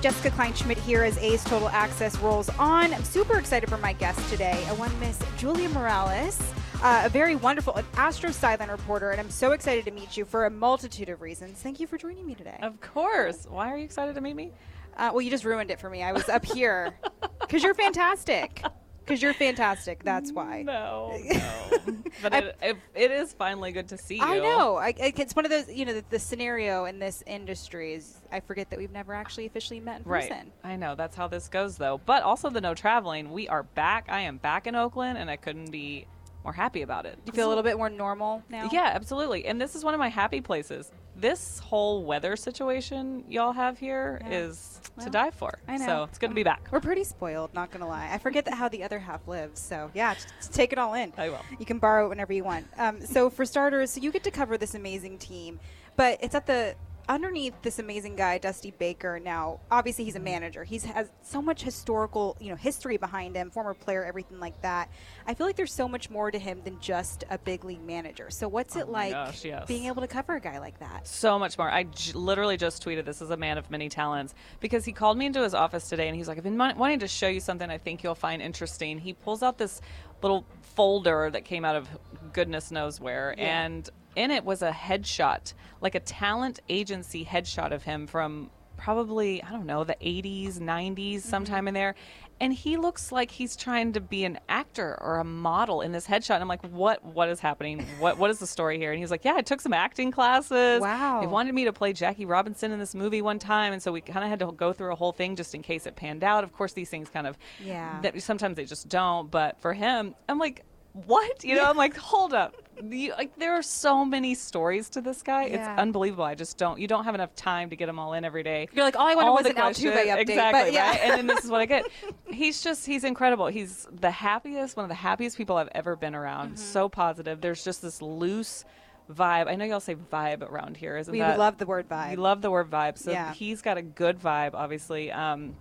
Jessica 0.03 0.29
Kleinschmidt 0.37 0.77
here 0.77 1.03
as 1.03 1.17
A's 1.17 1.43
Total 1.43 1.71
Access 1.71 2.19
rolls 2.19 2.51
on. 2.59 2.93
I'm 2.93 3.03
super 3.03 3.39
excited 3.39 3.71
for 3.71 3.79
my 3.79 3.95
guest 3.95 4.29
today. 4.29 4.63
I 4.69 4.75
want 4.75 4.93
Miss 5.01 5.19
Julia 5.39 5.71
Morales, 5.71 6.39
uh, 6.83 7.01
a 7.03 7.09
very 7.09 7.35
wonderful 7.35 7.73
an 7.77 7.87
Astro 7.97 8.31
sideline 8.31 8.69
reporter, 8.69 9.11
and 9.11 9.19
I'm 9.19 9.31
so 9.31 9.53
excited 9.53 9.87
to 9.87 9.91
meet 9.91 10.19
you 10.19 10.27
for 10.27 10.45
a 10.45 10.51
multitude 10.51 11.09
of 11.09 11.23
reasons. 11.23 11.63
Thank 11.63 11.81
you 11.81 11.87
for 11.87 11.97
joining 11.97 12.27
me 12.27 12.35
today. 12.35 12.59
Of 12.61 12.79
course. 12.83 13.47
Why 13.49 13.73
are 13.73 13.79
you 13.79 13.85
excited 13.85 14.15
to 14.17 14.21
meet 14.21 14.37
me? 14.37 14.53
Uh, 14.99 15.09
well, 15.15 15.23
you 15.23 15.31
just 15.31 15.47
ruined 15.47 15.71
it 15.71 15.81
for 15.81 15.89
me. 15.89 16.03
I 16.03 16.13
was 16.13 16.29
up 16.29 16.45
here 16.45 16.95
because 17.41 17.63
you're 17.63 17.73
fantastic. 17.73 18.63
Because 19.05 19.21
you're 19.21 19.35
fantastic. 19.35 20.03
That's 20.03 20.33
why. 20.33 20.65
No, 20.75 21.17
no. 21.23 21.43
but 22.23 22.33
it, 22.33 22.57
it, 22.63 22.77
it 22.95 23.11
is 23.11 23.33
finally 23.35 23.71
good 23.71 23.89
to 23.89 23.99
see 23.99 24.17
you. 24.17 24.23
I 24.23 24.39
know. 24.39 24.77
I, 24.77 24.95
it's 24.97 25.37
one 25.37 25.45
of 25.45 25.51
those, 25.51 25.69
you 25.69 25.85
know, 25.85 25.93
the, 25.93 26.05
the, 26.09 26.19
scenario 26.19 26.87
in 26.87 26.99
this 26.99 27.23
industry 27.27 27.93
is 27.93 28.21
I 28.33 28.41
forget 28.41 28.71
that 28.71 28.79
we've 28.79 28.91
never 28.91 29.13
actually 29.13 29.47
officially 29.47 29.81
met 29.81 30.01
in 30.01 30.05
right. 30.05 30.29
person. 30.29 30.53
I 30.63 30.77
know. 30.77 30.95
That's 30.95 31.17
how 31.17 31.29
this 31.29 31.49
goes, 31.49 31.77
though. 31.77 32.01
But 32.07 32.23
also 32.23 32.51
the 32.51 32.61
no 32.61 32.75
traveling. 32.75 33.31
We 33.31 33.47
are 33.49 33.63
back. 33.63 34.07
I 34.09 34.21
am 34.21 34.39
back 34.39 34.67
in 34.67 34.75
Oakland, 34.75 35.19
and 35.19 35.31
I 35.31 35.37
couldn't 35.37 35.71
be 35.71 36.07
more 36.45 36.53
happy 36.53 36.83
about 36.83 37.07
it. 37.07 37.19
You 37.27 37.33
feel 37.33 37.47
a 37.47 37.51
little 37.51 37.63
bit 37.63 37.77
more 37.77 37.91
normal 37.91 38.43
now? 38.49 38.69
Yeah, 38.73 38.91
absolutely. 38.95 39.47
And 39.47 39.61
this 39.61 39.75
is 39.75 39.85
one 39.85 39.95
of 39.95 40.01
my 40.01 40.09
happy 40.09 40.41
places. 40.41 40.93
This 41.17 41.59
whole 41.61 42.05
weather 42.05 42.35
situation 42.37 43.25
y'all 43.29 43.53
have 43.53 43.79
here 43.79 44.21
Yeah. 44.25 44.39
is 44.39 44.81
Well, 44.97 45.07
to 45.07 45.11
die 45.11 45.31
for. 45.31 45.59
I 45.69 45.77
know. 45.77 45.87
So 45.87 46.03
it's 46.05 46.19
good 46.19 46.31
to 46.31 46.35
be 46.35 46.43
back. 46.43 46.69
We're 46.71 46.81
pretty 46.81 47.05
spoiled, 47.05 47.55
not 47.55 47.71
gonna 47.71 47.87
lie. 47.89 48.09
I 48.13 48.19
forget 48.19 48.45
that 48.47 48.55
how 48.55 48.69
the 48.69 48.83
other 48.83 48.99
half 48.99 49.27
lives. 49.29 49.61
So 49.61 49.91
yeah, 49.95 50.15
just, 50.15 50.29
just 50.39 50.53
take 50.53 50.73
it 50.73 50.79
all 50.79 50.95
in. 50.95 51.13
I 51.17 51.29
will. 51.31 51.41
You 51.59 51.67
can 51.67 51.79
borrow 51.79 52.07
it 52.07 52.09
whenever 52.09 52.33
you 52.33 52.45
want. 52.45 52.67
Um, 52.79 53.01
so 53.05 53.31
for 53.31 53.45
starters, 53.45 53.91
so 53.93 54.01
you 54.01 54.11
get 54.11 54.25
to 54.25 54.31
cover 54.31 54.59
this 54.59 54.75
amazing 54.75 55.19
team, 55.19 55.61
but 55.97 56.19
it's 56.21 56.35
at 56.35 56.47
the 56.47 56.75
underneath 57.09 57.55
this 57.63 57.79
amazing 57.79 58.17
guy, 58.17 58.39
Dusty 58.39 58.71
Baker. 58.71 59.21
Now, 59.23 59.61
obviously, 59.71 60.05
he's 60.05 60.15
a 60.15 60.19
mm-hmm. 60.19 60.25
manager. 60.25 60.65
He's 60.65 60.85
has 60.85 61.11
so 61.23 61.43
much 61.43 61.63
historical, 61.63 62.37
you 62.41 62.51
know, 62.51 62.57
history 62.57 62.97
behind 62.97 63.37
him, 63.37 63.51
former 63.51 63.75
player, 63.75 64.05
everything 64.05 64.41
like 64.41 64.61
that. 64.63 64.89
I 65.27 65.35
feel 65.35 65.47
like 65.47 65.57
there's 65.57 65.73
so 65.73 65.89
much 65.89 66.11
more 66.11 66.31
to 66.31 66.39
him 66.39 66.61
than 66.65 66.79
just 66.81 67.25
a 67.31 67.39
big 67.39 67.65
league 67.65 67.85
manager. 67.85 68.31
So 68.31 68.49
what's 68.49 68.77
oh 68.77 68.81
it 68.81 68.83
Oh 68.89 68.93
my 68.93 69.11
like 69.11 69.13
gosh, 69.13 69.45
yes. 69.45 69.67
being 69.67 69.87
able 69.87 70.03
to 70.03 70.09
cover 70.09 70.37
a 70.37 70.41
guy 70.41 70.59
like 70.59 70.79
that? 70.81 71.07
So 71.07 71.39
much 71.39 71.59
more. 71.59 71.71
I 71.71 71.85
j- 71.85 72.13
literally 72.13 72.57
just 72.57 72.85
tweeted 72.85 73.05
this 73.05 73.23
is 73.23 73.31
a 73.31 73.37
man 73.37 73.59
of 73.59 73.71
many 73.71 73.89
talents 73.89 74.35
because 74.61 74.85
he 74.85 74.93
called 74.93 75.19
me 75.19 75.27
into 75.27 75.43
his 75.43 75.55
office 75.55 75.89
today 75.89 76.09
and 76.09 76.17
he's 76.17 76.29
like, 76.29 76.39
I've 76.39 76.45
been 76.45 76.57
mon- 76.57 76.79
wanting 76.79 77.01
to 77.01 77.09
show 77.09 77.29
you 77.29 77.41
something 77.41 77.69
I 77.69 77.79
think 77.79 78.03
you'll 78.03 78.15
find 78.15 78.41
interesting. 78.41 78.99
He 78.99 79.13
pulls 79.13 79.43
out 79.43 79.59
this 79.59 79.81
little 80.23 80.45
folder 80.63 81.31
that 81.31 81.45
came 81.45 81.65
out 81.65 81.77
of 81.77 81.89
goodness 82.33 82.71
knows 82.71 83.01
where, 83.01 83.35
Yeah. 83.37 83.65
and 83.65 83.91
in 84.17 84.31
it 84.31 84.45
was 84.45 84.63
a 84.63 84.71
headshot, 84.71 85.55
like 85.81 85.95
a 85.95 86.01
talent 86.01 86.61
agency 86.69 87.25
headshot 87.25 87.73
of 87.73 87.83
him 87.83 88.07
from 88.07 88.51
probably, 88.77 89.43
I 89.43 89.51
don't 89.51 89.67
know, 89.67 89.85
the 89.85 89.97
80s, 90.01 90.59
90s, 90.59 90.97
mm-hmm. 90.97 91.19
sometime 91.19 91.69
in 91.69 91.75
there. 91.75 91.95
And 92.41 92.53
he 92.53 92.77
looks 92.77 93.13
like 93.13 93.31
he's 93.31 93.55
trying 93.55 93.93
to 93.93 94.01
be 94.01 94.25
an 94.25 94.41
actor 94.49 94.99
or 95.01 95.19
a 95.21 95.25
model 95.25 95.83
in 95.83 95.93
this 95.93 96.05
headshot. 96.05 96.35
And 96.35 96.43
I'm 96.43 96.49
like, 96.49 96.67
what? 96.67 97.05
What 97.05 97.29
is 97.29 97.39
happening? 97.39 97.87
What? 98.01 98.19
What 98.19 98.29
is 98.29 98.41
the 98.41 98.47
story 98.47 98.77
here? 98.77 98.91
And 98.91 98.99
he's 98.99 99.11
like, 99.11 99.25
yeah, 99.25 99.35
I 99.37 99.43
took 99.43 99.61
some 99.61 99.73
acting 99.73 100.11
classes. 100.11 100.81
Wow. 100.81 101.21
They 101.21 101.29
wanted 101.29 101.55
me 101.55 101.65
to 101.67 101.73
play 101.73 101.93
Jackie 101.93 102.27
Robinson 102.27 102.73
in 102.73 102.81
this 102.81 102.93
movie 102.93 103.23
one 103.23 103.39
time, 103.39 103.73
and 103.73 103.81
so 103.81 103.93
we 103.93 104.01
kind 104.01 104.25
of 104.25 104.31
had 104.31 104.41
to 104.41 104.51
go 104.51 104.73
through 104.73 104.93
a 104.93 104.97
whole 104.97 105.13
thing 105.13 105.37
just 105.37 105.55
in 105.55 105.63
case 105.63 105.87
it 105.87 105.95
panned 105.95 106.25
out. 106.25 106.43
Of 106.43 106.53
course, 106.53 106.73
these 106.73 106.91
things 106.91 107.09
kind 107.09 107.29
of 107.29 107.39
Yeah. 107.65 108.01
that 108.03 108.21
sometimes 108.21 108.57
they 108.57 108.65
just 108.65 108.89
don't. 108.89 109.31
But 109.31 109.61
for 109.61 109.73
him, 109.73 110.17
I'm 110.29 110.41
like, 110.41 110.65
what? 111.07 111.45
You 111.45 111.57
know, 111.57 111.65
I'm 111.65 111.77
like, 111.77 111.97
hold 112.13 112.33
up. 112.33 112.55
You, 112.83 113.13
like 113.13 113.37
there 113.39 113.53
are 113.53 113.63
so 113.63 114.05
many 114.05 114.35
stories 114.35 114.89
to 114.91 115.01
this 115.01 115.23
guy. 115.23 115.47
Yeah. 115.47 115.55
It's 115.73 115.81
unbelievable. 115.81 116.25
I 116.25 116.35
just 116.35 116.59
don't. 116.59 116.81
You 116.81 116.89
don't 116.89 117.05
have 117.05 117.15
enough 117.15 117.35
time 117.37 117.71
to 117.71 117.77
get 117.77 117.87
them 117.87 117.99
all 118.01 118.15
in 118.15 118.25
every 118.25 118.43
day. 118.43 118.69
You're 118.73 118.85
like, 118.85 118.97
all 118.97 119.07
I 119.07 119.15
wanted 119.15 119.31
was 119.33 119.43
the 119.45 119.51
an 119.51 119.57
Altuve 119.57 119.93
questions- 119.93 119.95
update, 119.95 120.19
Exactly, 120.21 120.61
but 120.63 120.73
yeah. 120.73 120.91
right? 120.91 121.01
And 121.03 121.13
then 121.19 121.27
this 121.29 121.45
is 121.45 121.51
what 121.51 121.61
I 121.61 121.67
get. 121.67 121.85
He's 122.31 122.63
just 122.63 122.85
he's 122.85 123.05
incredible. 123.05 123.47
He's 123.47 123.87
the 123.93 124.11
happiest, 124.11 124.77
one 124.77 124.85
of 124.85 124.89
the 124.89 124.95
happiest 124.97 125.37
people 125.37 125.57
I've 125.57 125.69
ever 125.73 125.95
been 125.95 126.15
around. 126.17 126.49
Mm-hmm. 126.55 126.57
So 126.57 126.89
positive. 126.89 127.41
There's 127.41 127.63
just 127.63 127.81
this 127.81 128.03
loose 128.03 128.65
vibe. 129.13 129.47
I 129.49 129.55
know 129.55 129.65
y'all 129.65 129.79
say 129.81 129.95
vibe 129.95 130.43
around 130.43 130.77
here, 130.77 130.97
isn't 130.97 131.13
We 131.13 131.21
that? 131.21 131.39
love 131.39 131.59
the 131.59 131.67
word 131.67 131.89
vibe. 131.89 132.11
We 132.11 132.17
love 132.17 132.43
the 132.43 132.51
word 132.51 132.71
vibe. 132.71 132.99
So 132.99 133.13
Yeah. 133.13 133.33
he's 133.35 133.63
got 133.63 133.77
a 133.79 133.83
good 133.83 134.19
vibe, 134.19 134.55
obviously. 134.55 135.13
Um, 135.13 135.55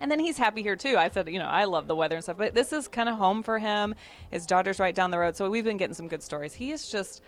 and 0.00 0.10
then 0.10 0.18
he's 0.18 0.38
happy 0.38 0.62
here 0.62 0.76
too. 0.76 0.96
I 0.96 1.08
said, 1.10 1.28
you 1.28 1.38
know, 1.38 1.46
I 1.46 1.64
love 1.64 1.86
the 1.86 1.94
weather 1.96 2.16
and 2.16 2.24
stuff, 2.24 2.36
but 2.38 2.54
this 2.54 2.72
is 2.72 2.88
kind 2.88 3.08
of 3.08 3.16
home 3.16 3.42
for 3.42 3.58
him. 3.58 3.94
His 4.30 4.46
daughter's 4.46 4.78
right 4.80 4.94
down 4.94 5.10
the 5.10 5.18
road, 5.18 5.36
so 5.36 5.48
we've 5.50 5.64
been 5.64 5.76
getting 5.76 5.94
some 5.94 6.08
good 6.08 6.22
stories. 6.22 6.54
He 6.54 6.72
is 6.72 6.88
just. 6.90 7.22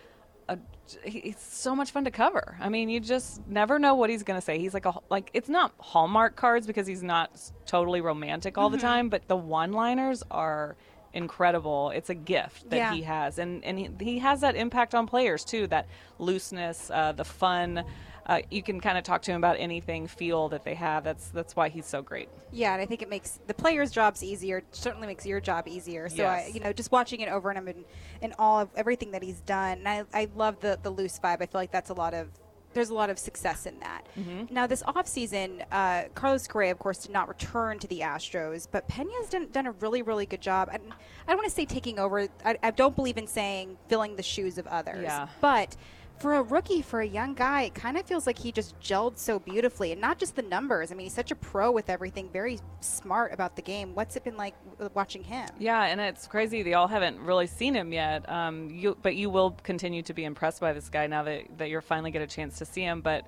A, 0.48 0.58
he's 1.04 1.38
so 1.38 1.76
much 1.76 1.92
fun 1.92 2.04
to 2.04 2.10
cover. 2.10 2.56
I 2.60 2.68
mean, 2.68 2.88
you 2.88 2.98
just 2.98 3.46
never 3.46 3.78
know 3.78 3.94
what 3.94 4.10
he's 4.10 4.24
going 4.24 4.36
to 4.40 4.44
say. 4.44 4.58
He's 4.58 4.74
like 4.74 4.86
a 4.86 4.94
like 5.08 5.30
it's 5.34 5.48
not 5.48 5.72
Hallmark 5.78 6.34
cards 6.34 6.66
because 6.66 6.84
he's 6.84 7.02
not 7.02 7.30
totally 7.64 8.00
romantic 8.00 8.58
all 8.58 8.68
the 8.68 8.76
Mhm. 8.76 8.80
time, 8.80 9.08
but 9.08 9.28
the 9.28 9.36
one-liners 9.36 10.24
are 10.32 10.74
incredible. 11.14 11.90
It's 11.90 12.10
a 12.10 12.14
gift 12.14 12.70
that 12.70 12.76
Yeah. 12.76 12.92
he 12.92 13.02
has, 13.02 13.38
and 13.38 13.64
and 13.64 13.78
he, 13.78 13.90
he 14.00 14.18
has 14.18 14.40
that 14.40 14.56
impact 14.56 14.96
on 14.96 15.06
players 15.06 15.44
too. 15.44 15.68
That 15.68 15.86
looseness, 16.18 16.90
uh, 16.92 17.12
the 17.12 17.24
fun. 17.24 17.84
Uh, 18.26 18.40
you 18.50 18.62
can 18.62 18.80
kind 18.80 18.96
of 18.96 19.04
talk 19.04 19.22
to 19.22 19.32
him 19.32 19.36
about 19.38 19.56
anything 19.58 20.06
feel 20.06 20.48
that 20.50 20.64
they 20.64 20.74
have. 20.74 21.04
That's 21.04 21.28
that's 21.28 21.56
why 21.56 21.68
he's 21.68 21.86
so 21.86 22.02
great. 22.02 22.28
Yeah, 22.52 22.72
and 22.72 22.80
I 22.80 22.86
think 22.86 23.02
it 23.02 23.08
makes 23.08 23.40
the 23.46 23.54
players' 23.54 23.90
jobs 23.90 24.22
easier. 24.22 24.62
Certainly 24.72 25.06
makes 25.06 25.26
your 25.26 25.40
job 25.40 25.66
easier. 25.66 26.08
So 26.08 26.24
I, 26.24 26.50
you 26.52 26.60
know, 26.60 26.72
just 26.72 26.92
watching 26.92 27.20
it 27.20 27.28
over 27.28 27.50
and 27.50 27.58
I'm 27.58 27.68
in, 27.68 27.84
in 28.20 28.34
all 28.38 28.60
of 28.60 28.68
everything 28.76 29.10
that 29.12 29.22
he's 29.22 29.40
done. 29.40 29.78
And 29.78 29.88
I, 29.88 30.04
I 30.12 30.28
love 30.36 30.60
the 30.60 30.78
the 30.82 30.90
loose 30.90 31.18
vibe. 31.18 31.42
I 31.42 31.46
feel 31.46 31.60
like 31.60 31.72
that's 31.72 31.90
a 31.90 31.94
lot 31.94 32.14
of 32.14 32.28
there's 32.74 32.90
a 32.90 32.94
lot 32.94 33.10
of 33.10 33.18
success 33.18 33.66
in 33.66 33.78
that. 33.80 34.06
Now, 34.50 34.66
this 34.66 34.82
offseason, 34.82 35.64
uh, 35.70 36.04
Carlos 36.14 36.46
Correa, 36.46 36.72
of 36.72 36.78
course, 36.78 36.98
did 36.98 37.10
not 37.10 37.28
return 37.28 37.78
to 37.80 37.86
the 37.86 38.00
Astros, 38.00 38.66
but 38.70 38.88
Pena's 38.88 39.28
done, 39.28 39.48
done 39.52 39.66
a 39.66 39.72
really, 39.72 40.02
really 40.02 40.26
good 40.26 40.40
job. 40.40 40.70
And 40.72 40.82
I 41.26 41.30
don't 41.30 41.36
want 41.36 41.48
to 41.48 41.54
say 41.54 41.64
taking 41.64 41.98
over. 41.98 42.28
I, 42.44 42.56
I 42.62 42.70
don't 42.70 42.96
believe 42.96 43.18
in 43.18 43.26
saying 43.26 43.76
filling 43.88 44.16
the 44.16 44.22
shoes 44.22 44.58
of 44.58 44.66
others. 44.66 45.02
Yeah. 45.02 45.28
But 45.40 45.76
for 46.22 46.34
a 46.34 46.42
rookie, 46.42 46.82
for 46.82 47.00
a 47.00 47.06
young 47.06 47.34
guy, 47.34 47.62
it 47.62 47.74
kind 47.74 47.98
of 47.98 48.06
feels 48.06 48.28
like 48.28 48.38
he 48.38 48.52
just 48.52 48.78
gelled 48.78 49.18
so 49.18 49.40
beautifully. 49.40 49.90
And 49.90 50.00
not 50.00 50.18
just 50.18 50.36
the 50.36 50.42
numbers. 50.42 50.92
I 50.92 50.94
mean, 50.94 51.06
he's 51.06 51.12
such 51.12 51.32
a 51.32 51.34
pro 51.34 51.72
with 51.72 51.90
everything, 51.90 52.30
very 52.32 52.60
smart 52.80 53.34
about 53.34 53.56
the 53.56 53.62
game. 53.62 53.92
What's 53.96 54.14
it 54.14 54.22
been 54.22 54.36
like 54.36 54.54
watching 54.94 55.24
him? 55.24 55.48
Yeah, 55.58 55.82
and 55.82 56.00
it's 56.00 56.28
crazy. 56.28 56.62
They 56.62 56.74
all 56.74 56.86
haven't 56.86 57.18
really 57.18 57.48
seen 57.48 57.74
him 57.74 57.92
yet. 57.92 58.28
Um, 58.30 58.70
you, 58.70 58.96
but 59.02 59.16
you 59.16 59.30
will 59.30 59.50
continue 59.64 60.02
to 60.02 60.14
be 60.14 60.24
impressed 60.24 60.60
by 60.60 60.72
this 60.72 60.88
guy 60.88 61.08
now 61.08 61.24
that, 61.24 61.58
that 61.58 61.68
you're 61.70 61.80
finally 61.80 62.12
get 62.12 62.22
a 62.22 62.28
chance 62.28 62.56
to 62.58 62.64
see 62.64 62.82
him. 62.82 63.00
But 63.00 63.26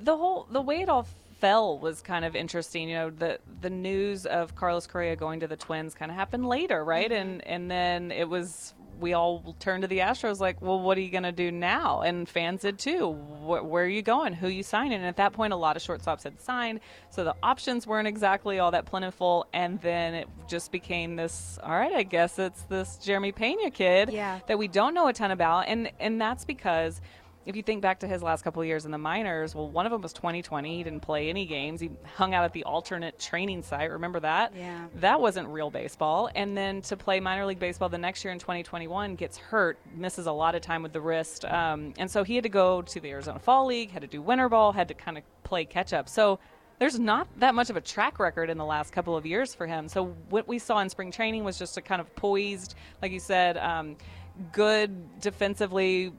the 0.00 0.16
whole 0.16 0.46
the 0.52 0.62
way 0.62 0.82
it 0.82 0.88
all 0.88 1.08
fell 1.40 1.78
was 1.78 2.00
kind 2.00 2.24
of 2.24 2.36
interesting. 2.36 2.88
You 2.88 2.94
know, 2.94 3.10
the 3.10 3.40
the 3.60 3.70
news 3.70 4.24
of 4.24 4.54
Carlos 4.54 4.86
Correa 4.86 5.16
going 5.16 5.40
to 5.40 5.48
the 5.48 5.56
Twins 5.56 5.94
kind 5.94 6.12
of 6.12 6.16
happened 6.16 6.46
later, 6.46 6.84
right? 6.84 7.10
And 7.10 7.44
and 7.44 7.68
then 7.68 8.12
it 8.12 8.28
was 8.28 8.72
we 9.00 9.14
all 9.14 9.56
turned 9.58 9.82
to 9.82 9.88
the 9.88 9.98
Astros 9.98 10.40
like, 10.40 10.60
well, 10.60 10.78
what 10.80 10.98
are 10.98 11.00
you 11.00 11.10
going 11.10 11.22
to 11.24 11.32
do 11.32 11.50
now? 11.50 12.02
And 12.02 12.28
fans 12.28 12.60
did 12.62 12.78
too. 12.78 13.12
Wh- 13.12 13.64
where 13.68 13.84
are 13.84 13.88
you 13.88 14.02
going? 14.02 14.32
Who 14.34 14.48
you 14.48 14.62
signing? 14.62 14.92
And 14.98 15.06
at 15.06 15.16
that 15.16 15.32
point, 15.32 15.52
a 15.52 15.56
lot 15.56 15.76
of 15.76 15.82
shortstops 15.82 16.22
had 16.24 16.40
signed, 16.40 16.80
so 17.10 17.24
the 17.24 17.34
options 17.42 17.86
weren't 17.86 18.06
exactly 18.08 18.58
all 18.58 18.70
that 18.72 18.86
plentiful. 18.86 19.46
And 19.52 19.80
then 19.80 20.14
it 20.14 20.28
just 20.48 20.70
became 20.72 21.16
this. 21.16 21.58
All 21.62 21.70
right, 21.72 21.92
I 21.92 22.02
guess 22.02 22.38
it's 22.38 22.62
this 22.64 22.96
Jeremy 22.98 23.32
Pena 23.32 23.70
kid 23.70 24.10
Yeah. 24.12 24.40
that 24.46 24.58
we 24.58 24.68
don't 24.68 24.94
know 24.94 25.08
a 25.08 25.12
ton 25.12 25.30
about, 25.30 25.66
and 25.68 25.90
and 25.98 26.20
that's 26.20 26.44
because 26.44 27.00
if 27.46 27.56
you 27.56 27.62
think 27.62 27.80
back 27.80 28.00
to 28.00 28.06
his 28.06 28.22
last 28.22 28.42
couple 28.42 28.60
of 28.60 28.68
years 28.68 28.84
in 28.84 28.90
the 28.90 28.98
minors, 28.98 29.54
well, 29.54 29.68
one 29.68 29.86
of 29.86 29.92
them 29.92 30.02
was 30.02 30.12
2020. 30.12 30.76
He 30.76 30.82
didn't 30.82 31.00
play 31.00 31.30
any 31.30 31.46
games. 31.46 31.80
He 31.80 31.90
hung 32.14 32.34
out 32.34 32.44
at 32.44 32.52
the 32.52 32.64
alternate 32.64 33.18
training 33.18 33.62
site. 33.62 33.90
Remember 33.90 34.20
that? 34.20 34.54
Yeah. 34.54 34.86
That 34.96 35.20
wasn't 35.20 35.48
real 35.48 35.70
baseball. 35.70 36.28
And 36.34 36.56
then 36.56 36.82
to 36.82 36.96
play 36.96 37.18
minor 37.18 37.46
league 37.46 37.58
baseball 37.58 37.88
the 37.88 37.98
next 37.98 38.24
year 38.24 38.32
in 38.32 38.38
2021, 38.38 39.14
gets 39.16 39.38
hurt, 39.38 39.78
misses 39.94 40.26
a 40.26 40.32
lot 40.32 40.54
of 40.54 40.60
time 40.60 40.82
with 40.82 40.92
the 40.92 41.00
wrist. 41.00 41.44
Um, 41.46 41.94
and 41.98 42.10
so 42.10 42.24
he 42.24 42.34
had 42.34 42.44
to 42.44 42.50
go 42.50 42.82
to 42.82 43.00
the 43.00 43.08
Arizona 43.10 43.38
Fall 43.38 43.66
League, 43.66 43.90
had 43.90 44.02
to 44.02 44.08
do 44.08 44.20
winter 44.20 44.48
ball, 44.48 44.72
had 44.72 44.88
to 44.88 44.94
kind 44.94 45.16
of 45.16 45.24
play 45.42 45.64
catch 45.64 45.94
up. 45.94 46.08
So 46.08 46.38
there's 46.78 46.98
not 46.98 47.28
that 47.38 47.54
much 47.54 47.70
of 47.70 47.76
a 47.76 47.80
track 47.80 48.18
record 48.18 48.48
in 48.50 48.58
the 48.58 48.64
last 48.64 48.92
couple 48.92 49.16
of 49.16 49.26
years 49.26 49.54
for 49.54 49.66
him. 49.66 49.88
So 49.88 50.14
what 50.28 50.48
we 50.48 50.58
saw 50.58 50.78
in 50.80 50.88
spring 50.88 51.10
training 51.10 51.44
was 51.44 51.58
just 51.58 51.76
a 51.76 51.82
kind 51.82 52.00
of 52.00 52.14
poised, 52.16 52.74
like 53.02 53.12
you 53.12 53.20
said, 53.20 53.58
um, 53.58 53.96
good 54.52 55.20
defensively. 55.20 56.12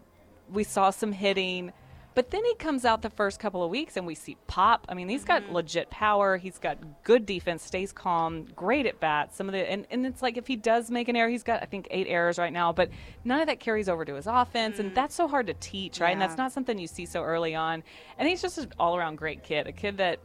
We 0.51 0.63
saw 0.63 0.89
some 0.89 1.11
hitting. 1.11 1.73
But 2.13 2.29
then 2.29 2.43
he 2.43 2.55
comes 2.55 2.83
out 2.83 3.01
the 3.01 3.09
first 3.09 3.39
couple 3.39 3.63
of 3.63 3.71
weeks 3.71 3.95
and 3.95 4.05
we 4.05 4.15
see 4.15 4.35
pop. 4.47 4.85
I 4.89 4.95
mean, 4.95 5.07
he's 5.07 5.23
got 5.23 5.43
mm-hmm. 5.43 5.53
legit 5.53 5.89
power. 5.89 6.35
He's 6.35 6.57
got 6.59 6.77
good 7.03 7.25
defense, 7.25 7.63
stays 7.63 7.93
calm, 7.93 8.47
great 8.53 8.85
at 8.85 8.99
bats. 8.99 9.37
Some 9.37 9.47
of 9.47 9.53
the 9.53 9.59
and, 9.59 9.87
and 9.89 10.05
it's 10.05 10.21
like 10.21 10.35
if 10.35 10.45
he 10.45 10.57
does 10.57 10.91
make 10.91 11.07
an 11.07 11.15
error, 11.15 11.29
he's 11.29 11.43
got 11.43 11.63
I 11.63 11.65
think 11.65 11.87
eight 11.89 12.07
errors 12.09 12.37
right 12.37 12.51
now, 12.51 12.73
but 12.73 12.89
none 13.23 13.39
of 13.39 13.47
that 13.47 13.61
carries 13.61 13.87
over 13.87 14.03
to 14.03 14.15
his 14.15 14.27
offense, 14.27 14.79
and 14.79 14.91
mm. 14.91 14.95
that's 14.95 15.15
so 15.15 15.27
hard 15.27 15.47
to 15.47 15.53
teach, 15.53 16.01
right? 16.01 16.11
And 16.11 16.21
that's 16.21 16.37
not 16.37 16.51
something 16.51 16.77
you 16.77 16.87
see 16.87 17.05
so 17.05 17.23
early 17.23 17.55
on. 17.55 17.81
And 18.17 18.27
he's 18.27 18.41
just 18.41 18.57
an 18.57 18.73
all 18.77 18.97
around 18.97 19.15
great 19.15 19.41
kid, 19.41 19.67
a 19.67 19.71
kid 19.71 19.97
that 19.97 20.19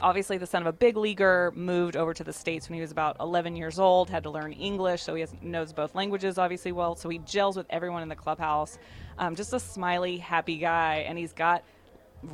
obviously 0.00 0.38
the 0.38 0.46
son 0.46 0.62
of 0.62 0.66
a 0.66 0.72
big 0.72 0.96
leaguer 0.96 1.52
moved 1.54 1.96
over 1.96 2.12
to 2.14 2.24
the 2.24 2.32
states 2.32 2.68
when 2.68 2.74
he 2.74 2.80
was 2.80 2.90
about 2.90 3.16
11 3.20 3.56
years 3.56 3.78
old 3.78 4.10
had 4.10 4.22
to 4.22 4.30
learn 4.30 4.52
english 4.52 5.02
so 5.02 5.14
he 5.14 5.20
has, 5.20 5.34
knows 5.42 5.72
both 5.72 5.94
languages 5.94 6.38
obviously 6.38 6.72
well 6.72 6.94
so 6.94 7.08
he 7.08 7.18
gels 7.18 7.56
with 7.56 7.66
everyone 7.70 8.02
in 8.02 8.08
the 8.08 8.16
clubhouse. 8.16 8.78
Um, 9.18 9.34
just 9.34 9.52
a 9.52 9.60
smiley 9.60 10.16
happy 10.18 10.58
guy 10.58 11.04
and 11.08 11.18
he's 11.18 11.32
got 11.32 11.64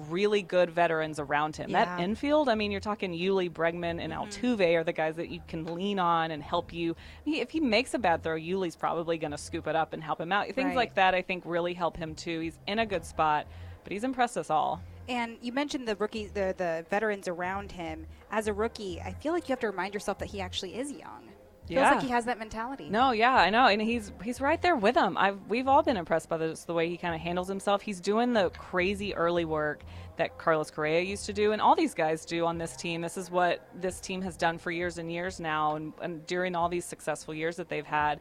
really 0.09 0.41
good 0.43 0.71
veterans 0.71 1.19
around 1.19 1.57
him. 1.57 1.73
That 1.73 2.01
infield 2.01 2.49
i 2.49 2.55
mean 2.55 2.71
you're 2.71 2.81
talking 2.81 3.13
Yuli, 3.13 3.51
bregman 3.51 4.01
and 4.01 4.13
altuve 4.13 4.75
are 4.75 4.85
the 4.85 4.93
guys 4.93 5.17
that 5.17 5.29
you 5.29 5.41
can 5.47 5.65
lean 5.75 5.99
on 5.99 6.31
and 6.31 6.43
help 6.43 6.73
you. 6.73 6.97
If 7.27 7.51
he 7.51 7.61
makes 7.61 7.95
a 7.95 7.99
bad 7.99 8.23
throw 8.23 8.37
Yuli's 8.37 8.77
probably 8.77 9.19
going 9.19 9.33
to 9.33 9.39
scoop 9.39 9.67
it 9.67 9.77
up 9.77 9.93
and 9.93 10.03
help 10.03 10.21
him 10.21 10.33
out. 10.33 10.47
Things 10.47 10.69
Right. 10.69 10.77
like 10.77 10.95
that 10.95 11.15
i 11.15 11.23
think 11.23 11.43
really 11.47 11.75
help 11.75 11.97
him 11.97 12.15
too. 12.15 12.41
He's 12.41 12.59
in 12.67 12.79
a 12.79 12.87
good 12.87 13.05
spot 13.05 13.47
but 13.83 13.93
he's 13.93 14.05
impressed 14.05 14.39
us 14.39 14.49
all 14.51 14.81
And 15.09 15.37
you 15.43 15.53
mentioned 15.53 15.87
the 15.87 15.97
rookie, 15.97 16.27
the 16.27 16.55
the 16.57 16.87
veterans 16.91 17.29
around 17.29 17.73
him. 17.73 18.07
As 18.31 18.49
a 18.49 18.53
rookie, 18.53 19.01
I 19.01 19.13
feel 19.13 19.33
like 19.33 19.49
you 19.49 19.53
have 19.53 19.61
to 19.61 19.67
remind 19.71 19.95
yourself 19.95 20.19
that 20.19 20.27
he 20.31 20.41
actually 20.41 20.77
is 20.77 20.91
young. 20.93 21.29
Feels 21.67 21.81
Yeah. 21.81 21.93
like 21.95 22.03
he 22.03 22.11
has 22.11 22.27
that 22.27 22.39
mentality. 22.39 22.91
No, 22.91 23.13
yeah, 23.13 23.35
I 23.35 23.49
know, 23.49 23.67
and 23.67 23.81
he's 23.81 24.13
he's 24.23 24.41
right 24.41 24.61
there 24.61 24.77
with 24.77 24.95
him. 24.97 25.17
I've 25.17 25.39
we've 25.49 25.67
all 25.69 25.83
been 25.83 25.97
impressed 25.97 26.29
by 26.29 26.37
this, 26.37 26.65
the 26.65 26.75
way 26.75 26.89
he 26.91 26.97
kind 26.99 27.15
of 27.15 27.21
handles 27.23 27.49
himself. 27.49 27.81
He's 27.83 28.01
doing 28.01 28.33
the 28.35 28.51
crazy 28.51 29.15
early 29.15 29.45
work 29.47 29.83
that 30.17 30.37
Carlos 30.39 30.71
Correa 30.71 31.01
used 31.01 31.27
to 31.27 31.33
do, 31.33 31.53
and 31.53 31.63
all 31.63 31.75
these 31.75 31.95
guys 31.95 32.25
do 32.27 32.45
on 32.45 32.59
this 32.59 32.77
team. 32.77 33.01
This 33.01 33.17
is 33.17 33.31
what 33.31 33.67
this 33.75 33.99
team 34.01 34.21
has 34.23 34.37
done 34.37 34.59
for 34.59 34.71
years 34.71 34.99
and 34.99 35.11
years 35.11 35.41
now, 35.41 35.77
and, 35.77 35.93
and 36.03 36.27
during 36.27 36.55
all 36.55 36.69
these 36.69 36.85
successful 36.85 37.33
years 37.35 37.57
that 37.57 37.69
they've 37.69 37.87
had. 37.87 38.21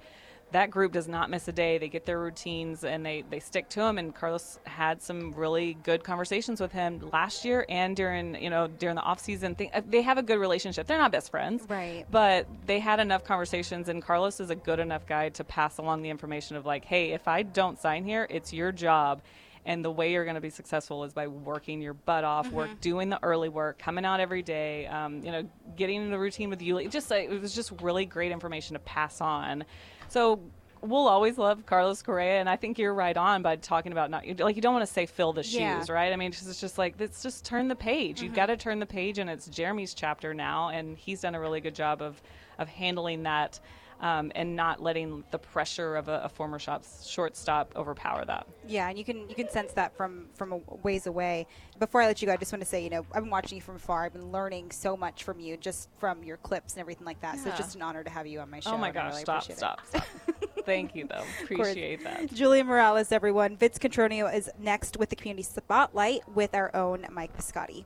That 0.54 0.72
group 0.72 0.94
does 0.94 1.08
not 1.08 1.30
miss 1.30 1.48
a 1.48 1.52
day. 1.52 1.78
They 1.78 1.89
get 1.89 2.06
their 2.06 2.20
routines 2.20 2.84
and 2.84 3.06
they, 3.06 3.24
they 3.30 3.39
stick 3.39 3.70
to 3.70 3.80
them. 3.82 3.98
And 3.98 4.16
Carlos 4.16 4.60
had 4.63 5.02
some 5.02 5.34
really 5.34 5.76
good 5.84 6.04
conversations 6.04 6.62
with 6.62 6.72
him 6.72 7.10
last 7.12 7.44
year 7.44 7.66
and 7.70 7.96
during 7.96 8.42
you 8.42 8.50
know 8.50 8.68
during 8.68 8.96
the 8.96 9.02
off 9.02 9.20
season. 9.20 9.56
Thing, 9.56 9.72
they 9.89 10.02
have 10.02 10.18
a 10.18 10.24
good 10.24 10.39
relationship. 10.39 10.88
They're 10.88 10.98
not 10.98 11.12
best 11.12 11.30
friends, 11.32 11.63
Right. 11.70 12.06
but 12.10 12.48
they 12.66 12.80
had 12.80 13.00
enough 13.00 13.24
conversations 13.24 13.89
and 13.89 14.02
carlos 14.02 14.39
is 14.39 14.50
a 14.50 14.56
good 14.56 14.80
enough 14.80 15.06
guy 15.06 15.30
to 15.30 15.44
pass 15.44 15.78
along 15.78 16.02
the 16.02 16.10
information 16.10 16.56
of 16.56 16.66
like 16.66 16.86
hey 16.86 17.12
if 17.12 17.28
i 17.28 17.42
don't 17.44 17.80
sign 17.80 18.04
here 18.06 18.26
it's 18.30 18.54
your 18.54 18.72
job 18.72 19.22
and 19.66 19.84
the 19.84 19.89
way 19.92 20.12
you're 20.12 20.26
going 20.26 20.36
to 20.36 20.42
be 20.42 20.50
successful 20.50 21.04
is 21.04 21.13
by 21.13 21.28
working 21.28 21.82
your 21.82 21.94
butt 21.94 22.24
off 22.24 22.52
work 22.52 22.70
doing 22.82 23.10
the 23.10 23.20
early 23.24 23.50
work 23.50 23.78
coming 23.80 24.06
out 24.06 24.20
every 24.20 24.42
day 24.42 24.86
um, 24.88 25.24
you 25.24 25.32
know 25.32 25.44
getting 25.76 26.02
in 26.04 26.12
the 26.12 26.20
routine 26.20 26.50
with 26.50 26.62
you 26.62 26.88
just 26.89 27.10
like 27.10 27.30
it 27.30 27.42
was 27.42 27.56
just 27.56 27.72
really 27.82 28.06
great 28.06 28.32
information 28.32 28.74
to 28.76 28.80
pass 28.80 29.20
on 29.22 29.63
so 30.10 30.39
we'll 30.82 31.08
always 31.08 31.38
love 31.38 31.66
Carlos 31.66 32.02
Correa, 32.02 32.39
and 32.39 32.50
I 32.50 32.56
think 32.56 32.78
you're 32.78 32.94
right 32.94 33.16
on 33.16 33.42
by 33.42 33.56
talking 33.56 33.92
about 33.92 34.10
not 34.10 34.28
like 34.39 34.56
you 34.56 34.62
don't 34.62 34.74
want 34.74 34.86
to 34.86 34.92
say 34.92 35.06
fill 35.06 35.34
the 35.34 35.44
shoes, 35.44 35.54
Yeah. 35.56 35.86
right? 35.89 36.12
I 36.12 36.16
mean, 36.16 36.30
it's 36.30 36.39
just, 36.39 36.50
it's 36.50 36.62
just 36.62 36.78
like 36.78 36.96
let's 37.00 37.24
just 37.24 37.46
turn 37.46 37.68
the 37.68 37.76
page. 37.76 38.22
You've 38.22 38.32
mm-hmm. 38.32 38.36
got 38.36 38.46
to 38.48 38.58
turn 38.58 38.80
the 38.80 38.86
page, 38.86 39.18
and 39.18 39.30
it's 39.30 39.48
Jeremy's 39.48 39.94
chapter 39.94 40.34
now, 40.34 40.70
and 40.70 40.98
he's 40.98 41.22
done 41.22 41.36
a 41.36 41.39
really 41.39 41.62
good 41.62 41.76
job 41.76 42.02
of 42.02 42.22
of 42.60 42.68
handling 42.68 43.24
that. 43.24 43.60
Um, 44.04 44.34
and 44.36 44.54
not 44.54 44.84
letting 44.84 45.24
the 45.32 45.39
pressure 45.39 45.96
of 45.96 46.10
a, 46.10 46.24
a 46.26 46.30
former 46.30 46.60
shortstop 46.60 47.72
overpower 47.74 48.26
that. 48.26 48.46
Yeah, 48.68 48.89
and 48.89 48.98
you 48.98 49.06
can 49.06 49.30
you 49.30 49.36
can 49.36 49.50
sense 49.50 49.72
that 49.74 49.96
from 49.96 50.26
from 50.34 50.52
a 50.52 50.58
ways 50.84 51.08
away. 51.08 51.48
Before 51.80 52.02
I 52.02 52.08
let 52.08 52.22
you 52.22 52.26
go, 52.26 52.34
I 52.34 52.36
just 52.36 52.52
want 52.52 52.62
to 52.62 52.70
say, 52.70 52.84
you 52.84 52.89
know, 52.89 53.06
I've 53.13 53.24
been 53.24 53.30
watching 53.30 53.56
you 53.56 53.62
from 53.62 53.78
afar. 53.78 54.04
I've 54.04 54.12
been 54.12 54.30
learning 54.30 54.72
so 54.72 54.98
much 54.98 55.24
from 55.24 55.39
you, 55.39 55.56
just 55.56 55.88
from 56.00 56.22
your 56.22 56.36
clips 56.36 56.74
and 56.74 56.82
everything 56.82 57.06
like 57.06 57.22
that. 57.22 57.39
So 57.39 57.48
it's 57.48 57.58
just 57.58 57.76
an 57.76 57.82
honor 57.82 58.04
to 58.04 58.10
have 58.10 58.28
you 58.28 58.42
on 58.42 58.50
my 58.50 58.60
show. 58.60 58.72
oh 58.72 58.78
my 58.78 58.92
gosh! 58.92 59.12
really 59.12 59.22
stop! 59.22 59.44
appreciate. 59.44 59.58
Stop! 59.58 59.88
Stop! 59.88 60.06
Thank 60.66 60.96
you, 60.96 61.08
though. 61.08 61.24
Appreciate 61.44 62.04
that. 62.04 62.34
Julia 62.34 62.63
Morales, 62.63 63.12
everyone. 63.12 63.58
Vince 63.58 63.78
Cotroneo 63.78 64.34
is 64.34 64.50
next 64.60 64.98
with 64.98 65.10
the 65.10 65.16
community 65.16 65.44
spotlight 65.44 66.28
with 66.30 66.54
our 66.56 66.76
own 66.76 67.06
Mike 67.12 67.36
Piscotty. 67.38 67.86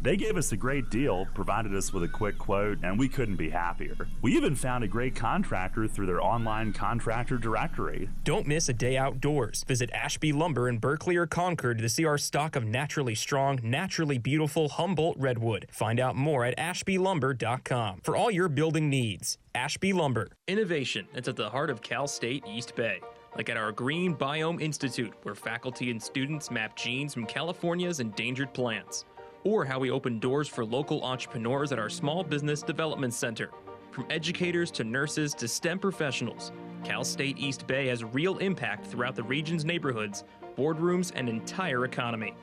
They 0.00 0.16
gave 0.16 0.36
us 0.36 0.52
a 0.52 0.56
great 0.56 0.90
deal, 0.90 1.26
provided 1.34 1.74
us 1.74 1.92
with 1.92 2.04
a 2.04 2.08
quick 2.08 2.38
quote, 2.38 2.78
and 2.84 2.96
we 2.96 3.08
couldn't 3.08 3.34
be 3.34 3.50
happier. 3.50 3.96
We 4.22 4.36
even 4.36 4.54
found 4.54 4.84
a 4.84 4.88
great 4.88 5.16
contractor 5.16 5.88
through 5.88 6.06
their 6.06 6.22
online 6.22 6.72
contractor 6.72 7.36
directory. 7.36 8.08
Don't 8.22 8.46
miss 8.46 8.68
a 8.68 8.72
day 8.72 8.96
outdoors. 8.96 9.64
Visit 9.66 9.90
Ashby 9.92 10.32
Lumber 10.32 10.68
in 10.68 10.78
Berkeley 10.78 11.16
or 11.16 11.26
Concord 11.26 11.78
to 11.78 11.88
see 11.88 12.04
our 12.04 12.16
stock 12.16 12.54
of 12.54 12.64
naturally 12.64 13.16
strong, 13.16 13.58
naturally 13.62 14.18
beautiful 14.18 14.68
Humboldt 14.68 15.18
Redwood. 15.18 15.66
Find 15.72 15.98
out 15.98 16.14
more 16.14 16.44
at 16.44 16.56
ashbylumber.com 16.56 18.00
for 18.04 18.16
all 18.16 18.30
your 18.30 18.48
building 18.48 18.88
needs. 18.88 19.36
Ashby 19.54 19.92
Lumber. 19.92 20.28
Innovation 20.46 21.08
that's 21.12 21.26
at 21.26 21.34
the 21.34 21.50
heart 21.50 21.70
of 21.70 21.82
Cal 21.82 22.06
State 22.06 22.44
East 22.46 22.76
Bay. 22.76 23.00
Like 23.36 23.48
at 23.48 23.56
our 23.56 23.72
Green 23.72 24.14
Biome 24.14 24.60
Institute, 24.60 25.12
where 25.24 25.34
faculty 25.34 25.90
and 25.90 26.02
students 26.02 26.50
map 26.50 26.76
genes 26.76 27.14
from 27.14 27.26
California's 27.26 28.00
endangered 28.00 28.54
plants. 28.54 29.04
Or 29.44 29.64
how 29.64 29.78
we 29.78 29.90
open 29.90 30.18
doors 30.18 30.48
for 30.48 30.64
local 30.64 31.02
entrepreneurs 31.02 31.72
at 31.72 31.78
our 31.78 31.88
Small 31.88 32.24
Business 32.24 32.62
Development 32.62 33.14
Center. 33.14 33.50
From 33.90 34.06
educators 34.10 34.70
to 34.72 34.84
nurses 34.84 35.32
to 35.34 35.48
STEM 35.48 35.78
professionals, 35.78 36.52
Cal 36.84 37.04
State 37.04 37.38
East 37.38 37.66
Bay 37.66 37.88
has 37.88 38.04
real 38.04 38.36
impact 38.38 38.86
throughout 38.86 39.16
the 39.16 39.22
region's 39.22 39.64
neighborhoods, 39.64 40.24
boardrooms, 40.56 41.12
and 41.14 41.28
entire 41.28 41.84
economy. 41.84 42.34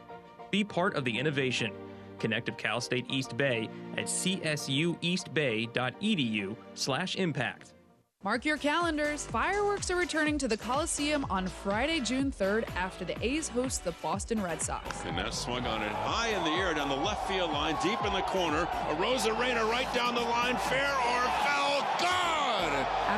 Be 0.52 0.64
part 0.64 0.96
of 0.96 1.04
the 1.06 1.18
innovation. 1.18 1.72
Connect 2.20 2.50
with 2.50 2.58
Cal 2.58 2.82
State 2.82 3.06
East 3.10 3.38
Bay 3.38 3.70
at 3.98 4.06
csueastbay.edu 4.06 6.56
slash 6.74 7.16
impact. 7.16 7.75
Mark 8.26 8.44
your 8.44 8.58
calendars. 8.58 9.24
Fireworks 9.28 9.92
are 9.92 9.96
returning 9.98 10.40
to 10.40 10.48
the 10.48 10.58
Coliseum 10.58 11.28
on 11.30 11.46
Friday, 11.46 12.00
June 12.00 12.32
3rd 12.32 12.68
after 12.76 13.06
the 13.06 13.16
A's 13.24 13.48
host 13.48 13.84
the 13.84 13.92
Boston 14.02 14.42
Red 14.42 14.60
Sox. 14.64 15.06
And 15.06 15.16
that 15.20 15.32
swung 15.32 15.68
on 15.68 15.84
it 15.84 15.92
high 15.92 16.30
in 16.30 16.44
the 16.44 16.50
air 16.50 16.74
down 16.74 16.90
the 16.90 16.96
left 16.96 17.28
field 17.28 17.52
line, 17.52 17.78
deep 17.84 18.04
in 18.04 18.14
the 18.14 18.22
corner. 18.22 18.66
Arozarena 18.90 19.70
right 19.70 19.94
down 19.94 20.16
the 20.16 20.22
line, 20.22 20.58
fair 20.58 20.90
or! 20.90 21.25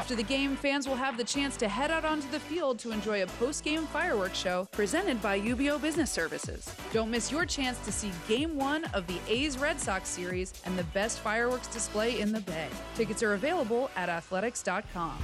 After 0.07 0.15
the 0.15 0.23
game, 0.23 0.55
fans 0.55 0.87
will 0.87 0.95
have 0.95 1.17
the 1.17 1.23
chance 1.25 1.57
to 1.57 1.67
head 1.67 1.91
out 1.91 2.05
onto 2.05 2.31
the 2.31 2.39
field 2.39 2.79
to 2.79 2.93
enjoy 2.93 3.23
a 3.23 3.27
post-game 3.27 3.85
fireworks 3.87 4.37
show 4.37 4.65
presented 4.71 5.21
by 5.21 5.37
UBEO 5.37 5.81
Business 5.81 6.09
Services. 6.09 6.73
Don't 6.93 7.11
miss 7.11 7.29
your 7.29 7.45
chance 7.45 7.77
to 7.79 7.91
see 7.91 8.09
Game 8.25 8.55
1 8.55 8.85
of 8.93 9.05
the 9.05 9.19
A's 9.27 9.59
Red 9.59 9.81
Sox 9.81 10.07
series 10.07 10.53
and 10.63 10.79
the 10.79 10.85
best 10.85 11.19
fireworks 11.19 11.67
display 11.67 12.21
in 12.21 12.31
the 12.31 12.39
Bay. 12.39 12.69
Tickets 12.95 13.21
are 13.21 13.33
available 13.33 13.91
at 13.97 14.07
athletics.com. 14.07 15.17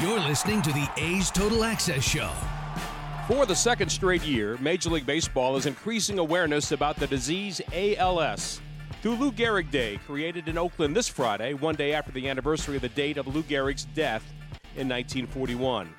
You're 0.00 0.20
listening 0.20 0.62
to 0.62 0.72
the 0.72 0.88
A's 0.96 1.30
Total 1.30 1.64
Access 1.64 2.02
Show. 2.02 2.30
For 3.26 3.44
the 3.44 3.54
second 3.54 3.90
straight 3.90 4.24
year, 4.24 4.56
Major 4.62 4.88
League 4.88 5.04
Baseball 5.04 5.58
is 5.58 5.66
increasing 5.66 6.18
awareness 6.18 6.72
about 6.72 6.96
the 6.96 7.06
disease 7.06 7.60
ALS. 7.74 8.62
Through 9.00 9.14
Lou 9.14 9.30
Gehrig 9.30 9.70
Day, 9.70 10.00
created 10.08 10.48
in 10.48 10.58
Oakland 10.58 10.96
this 10.96 11.06
Friday, 11.06 11.54
one 11.54 11.76
day 11.76 11.92
after 11.92 12.10
the 12.10 12.28
anniversary 12.28 12.74
of 12.74 12.82
the 12.82 12.88
date 12.88 13.16
of 13.16 13.32
Lou 13.32 13.44
Gehrig's 13.44 13.84
death 13.84 14.24
in 14.74 14.88
1941. 14.88 15.94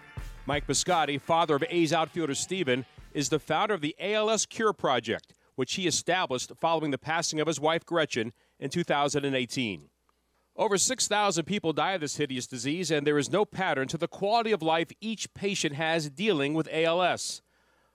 Mike 0.46 0.68
Piscotty, 0.68 1.20
father 1.20 1.56
of 1.56 1.64
A's 1.70 1.94
outfielder 1.94 2.36
Steven, 2.36 2.86
is 3.14 3.30
the 3.30 3.40
founder 3.40 3.74
of 3.74 3.80
the 3.80 3.96
ALS 4.02 4.46
Cure 4.46 4.74
Project, 4.74 5.34
which 5.56 5.76
he 5.76 5.88
established 5.88 6.52
following 6.60 6.92
the 6.92 6.98
passing 6.98 7.40
of 7.40 7.48
his 7.48 7.58
wife 7.58 7.86
Gretchen 7.86 8.34
in 8.60 8.70
2018. 8.70 9.84
Over 10.58 10.78
6,000 10.78 11.46
people 11.46 11.72
die 11.72 11.94
of 11.94 12.02
this 12.02 12.18
hideous 12.18 12.48
disease, 12.48 12.92
and 12.92 13.08
there 13.08 13.18
is 13.18 13.32
no 13.32 13.46
pattern 13.46 13.88
to 13.88 13.98
the 13.98 14.10
quality 14.10 14.52
of 14.52 14.62
life 14.62 14.92
each 15.00 15.34
patient 15.34 15.76
has 15.76 16.10
dealing 16.10 16.54
with 16.54 16.68
ALS. 16.70 17.42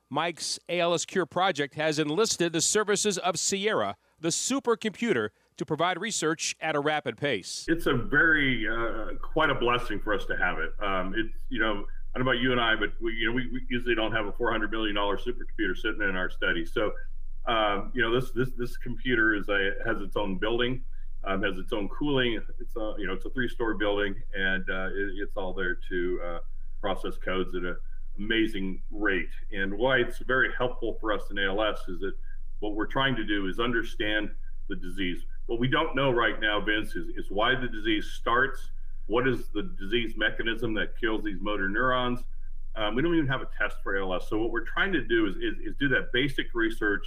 Mike's 0.09 0.59
ALS 0.71 1.05
Cure 1.05 1.27
Project 1.27 1.75
has 1.75 1.99
enlisted 1.99 2.55
the 2.55 2.63
services 2.63 3.19
of 3.19 3.39
Sierra, 3.39 3.97
the 4.21 4.29
supercomputer, 4.29 5.31
to 5.57 5.65
provide 5.65 6.01
research 6.01 6.57
at 6.61 6.75
a 6.75 6.81
rapid 6.81 7.17
pace. 7.17 7.65
It's 7.69 7.87
a 7.87 7.95
very, 7.95 8.67
uh, 8.69 9.15
quite 9.23 9.51
a 9.51 9.55
blessing 9.55 10.01
for 10.01 10.13
us 10.13 10.25
to 10.27 10.37
have 10.37 10.59
it. 10.59 10.73
Um, 10.83 11.15
it's, 11.17 11.33
you 11.49 11.61
know, 11.61 11.85
I 12.15 12.19
don't 12.19 12.27
know 12.27 12.33
about 12.33 12.43
you 12.43 12.53
and 12.53 12.61
I, 12.61 12.75
but 12.75 12.91
we, 13.01 13.13
you 13.13 13.29
know, 13.29 13.35
we, 13.35 13.49
we 13.53 13.61
usually 13.69 13.95
don't 13.95 14.13
have 14.13 14.27
a 14.27 14.33
$400 14.33 14.71
million 14.71 14.97
supercomputer 14.97 15.77
sitting 15.77 16.03
in 16.03 16.17
our 16.17 16.31
study. 16.31 16.65
So, 16.65 16.93
um, 17.47 17.93
you 17.95 18.03
know, 18.03 18.13
this, 18.19 18.33
this, 18.33 18.51
this 18.59 18.77
computer 18.77 19.35
is 19.35 19.49
a, 19.49 19.73
has 19.87 20.01
its 20.01 20.17
own 20.17 20.39
building. 20.39 20.83
Um, 21.27 21.43
has 21.43 21.57
its 21.57 21.73
own 21.73 21.89
cooling. 21.89 22.39
It's 22.61 22.77
a, 22.77 22.95
you 22.99 23.07
know, 23.07 23.15
it's 23.15 23.25
a 23.25 23.31
three-story 23.31 23.77
building, 23.79 24.15
and 24.35 24.63
uh, 24.69 24.89
it, 24.89 25.15
it's 25.23 25.39
all 25.39 25.55
there 25.55 25.79
to 25.89 26.21
uh, 26.23 26.39
process 26.83 27.17
codes 27.17 27.55
at 27.55 27.63
an 27.63 27.77
amazing 28.19 28.83
rate. 28.91 29.31
And 29.51 29.73
why 29.73 30.01
it's 30.01 30.19
very 30.19 30.51
helpful 30.59 30.99
for 31.01 31.15
us 31.15 31.23
in 31.31 31.39
ALS 31.39 31.79
is 31.89 32.01
that 32.01 32.13
what 32.65 32.75
we're 32.75 32.87
trying 32.87 33.15
to 33.15 33.25
do 33.25 33.47
is 33.47 33.61
understand 33.61 34.31
the 34.71 34.77
disease. 34.77 35.27
What 35.47 35.61
we 35.61 35.69
don't 35.69 35.95
know 35.95 36.11
right 36.11 36.41
now, 36.41 36.63
Vince, 36.63 36.97
is, 36.97 37.09
is 37.09 37.27
why 37.29 37.55
the 37.55 37.69
disease 37.69 38.07
starts. 38.19 38.71
What 39.07 39.29
is 39.29 39.49
the 39.53 39.71
disease 39.79 40.15
mechanism 40.17 40.73
that 40.75 40.99
kills 40.99 41.23
these 41.23 41.43
motor 41.43 41.69
neurons? 41.69 42.21
Um, 42.75 42.95
we 42.95 43.03
don't 43.03 43.15
even 43.15 43.29
have 43.29 43.43
a 43.43 43.49
test 43.61 43.77
for 43.83 43.99
ALS. 43.99 44.29
So 44.31 44.39
what 44.39 44.51
we're 44.51 44.65
trying 44.65 44.93
to 44.95 45.05
do 45.05 45.27
is, 45.27 45.37
is, 45.37 45.59
is 45.63 45.75
do 45.79 45.89
that 45.89 46.11
basic 46.15 46.47
research 46.55 47.05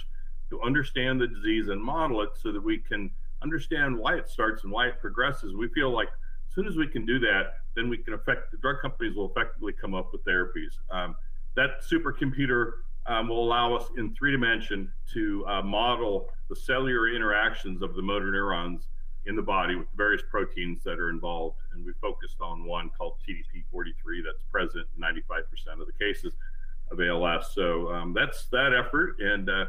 to 0.50 0.62
understand 0.62 1.20
the 1.20 1.26
disease 1.26 1.68
and 1.68 1.82
model 1.82 2.22
it 2.22 2.30
so 2.40 2.52
that 2.52 2.62
we 2.62 2.78
can 2.78 3.10
understand 3.42 3.98
why 3.98 4.14
it 4.14 4.28
starts 4.28 4.62
and 4.62 4.72
why 4.72 4.86
it 4.86 5.00
progresses. 5.00 5.56
We 5.56 5.68
feel 5.68 5.90
like 5.90 6.08
as 6.08 6.54
soon 6.54 6.68
as 6.68 6.76
we 6.76 6.86
can 6.86 7.04
do 7.04 7.18
that, 7.18 7.54
then 7.74 7.90
we 7.90 7.98
can 7.98 8.14
affect 8.14 8.52
the 8.52 8.58
drug 8.58 8.76
companies 8.80 9.16
will 9.16 9.28
effectively 9.28 9.72
come 9.72 9.92
up 9.92 10.12
with 10.12 10.24
therapies. 10.24 10.78
Um, 10.90 11.16
that 11.56 11.82
supercomputer 11.82 12.74
um, 13.08 13.28
will 13.28 13.44
allow 13.44 13.74
us 13.74 13.90
in 13.96 14.14
three 14.14 14.30
dimension 14.30 14.92
to 15.12 15.44
uh, 15.46 15.62
model 15.62 16.28
the 16.48 16.56
cellular 16.56 17.14
interactions 17.14 17.82
of 17.82 17.94
the 17.94 18.02
motor 18.02 18.30
neurons 18.30 18.88
in 19.26 19.34
the 19.34 19.42
body 19.42 19.74
with 19.74 19.88
various 19.96 20.22
proteins 20.30 20.82
that 20.84 20.98
are 20.98 21.10
involved. 21.10 21.56
And 21.72 21.84
we 21.84 21.92
focused 22.00 22.40
on 22.40 22.64
one 22.64 22.90
called 22.96 23.14
TDP43 23.28 24.22
that's 24.24 24.42
present 24.50 24.86
in 24.96 25.02
95% 25.02 25.80
of 25.80 25.86
the 25.86 25.92
cases 25.98 26.32
of 26.90 27.00
ALS. 27.00 27.52
So 27.54 27.92
um, 27.92 28.14
that's 28.14 28.46
that 28.46 28.72
effort. 28.72 29.16
And 29.20 29.50
uh, 29.50 29.66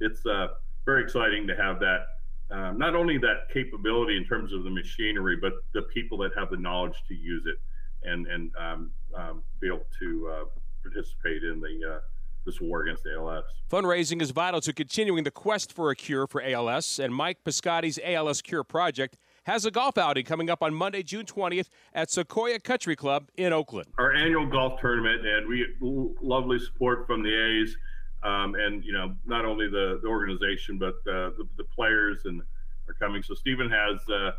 it's 0.00 0.24
uh, 0.26 0.48
very 0.84 1.02
exciting 1.02 1.46
to 1.46 1.56
have 1.56 1.78
that 1.80 2.06
um, 2.50 2.78
not 2.78 2.96
only 2.96 3.16
that 3.18 3.48
capability 3.52 4.16
in 4.16 4.24
terms 4.24 4.52
of 4.52 4.64
the 4.64 4.70
machinery, 4.70 5.36
but 5.36 5.52
the 5.72 5.82
people 5.82 6.18
that 6.18 6.32
have 6.36 6.50
the 6.50 6.56
knowledge 6.56 6.96
to 7.06 7.14
use 7.14 7.46
it 7.46 7.60
and 8.02 8.26
and 8.26 8.50
um, 8.56 8.90
um, 9.14 9.42
be 9.60 9.68
able 9.68 9.86
to 10.00 10.28
uh, 10.28 10.44
participate 10.82 11.44
in 11.44 11.60
the 11.60 11.94
uh, 11.94 12.00
this 12.44 12.60
war 12.60 12.82
against 12.82 13.06
ALS. 13.06 13.44
Fundraising 13.70 14.20
is 14.22 14.30
vital 14.30 14.60
to 14.62 14.72
continuing 14.72 15.24
the 15.24 15.30
quest 15.30 15.72
for 15.72 15.90
a 15.90 15.96
cure 15.96 16.26
for 16.26 16.42
ALS, 16.42 16.98
and 16.98 17.14
Mike 17.14 17.38
Piscotty's 17.44 17.98
ALS 18.04 18.42
Cure 18.42 18.64
Project 18.64 19.16
has 19.44 19.64
a 19.64 19.70
golf 19.70 19.96
outing 19.96 20.24
coming 20.24 20.50
up 20.50 20.62
on 20.62 20.74
Monday, 20.74 21.02
June 21.02 21.24
20th 21.24 21.68
at 21.94 22.10
Sequoia 22.10 22.60
Country 22.60 22.96
Club 22.96 23.28
in 23.36 23.52
Oakland. 23.52 23.88
Our 23.98 24.14
annual 24.14 24.46
golf 24.46 24.80
tournament, 24.80 25.26
and 25.26 25.48
we 25.48 25.66
lovely 25.80 26.58
support 26.58 27.06
from 27.06 27.22
the 27.22 27.34
A's. 27.34 27.76
Um, 28.22 28.54
and 28.54 28.84
you 28.84 28.92
know 28.92 29.16
not 29.24 29.46
only 29.46 29.66
the, 29.66 29.98
the 30.02 30.08
organization 30.08 30.76
but 30.76 30.96
uh, 31.10 31.32
the, 31.38 31.48
the 31.56 31.64
players 31.64 32.26
and 32.26 32.42
are 32.90 32.94
coming. 32.94 33.22
So 33.22 33.34
Stephen 33.34 33.70
has 33.70 33.98
uh, 34.08 34.32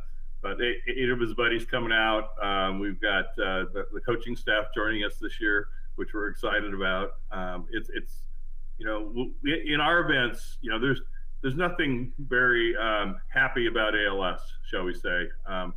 about 0.44 0.62
eight, 0.62 0.78
eight, 0.88 1.10
of 1.10 1.20
his 1.20 1.34
buddies 1.34 1.66
coming 1.66 1.92
out. 1.92 2.30
Um, 2.42 2.80
we've 2.80 3.02
got 3.02 3.26
uh, 3.40 3.66
the, 3.74 3.86
the, 3.94 4.02
coaching 4.02 4.36
staff 4.36 4.66
joining 4.76 5.04
us 5.04 5.16
this 5.20 5.40
year, 5.40 5.68
which 5.96 6.10
we're 6.14 6.28
excited 6.28 6.74
about. 6.74 7.12
Um, 7.32 7.68
it's 7.72 7.90
it's 7.94 8.24
you 8.78 8.86
know 8.86 9.32
in 9.44 9.80
our 9.80 10.00
events, 10.00 10.58
you 10.62 10.72
know 10.72 10.80
there's 10.80 11.02
there's 11.42 11.56
nothing 11.56 12.12
very 12.20 12.76
um, 12.78 13.18
happy 13.34 13.68
about 13.68 13.94
ALS, 13.96 14.42
shall 14.70 14.84
we 14.84 14.94
say? 14.94 15.28
Um, 15.48 15.74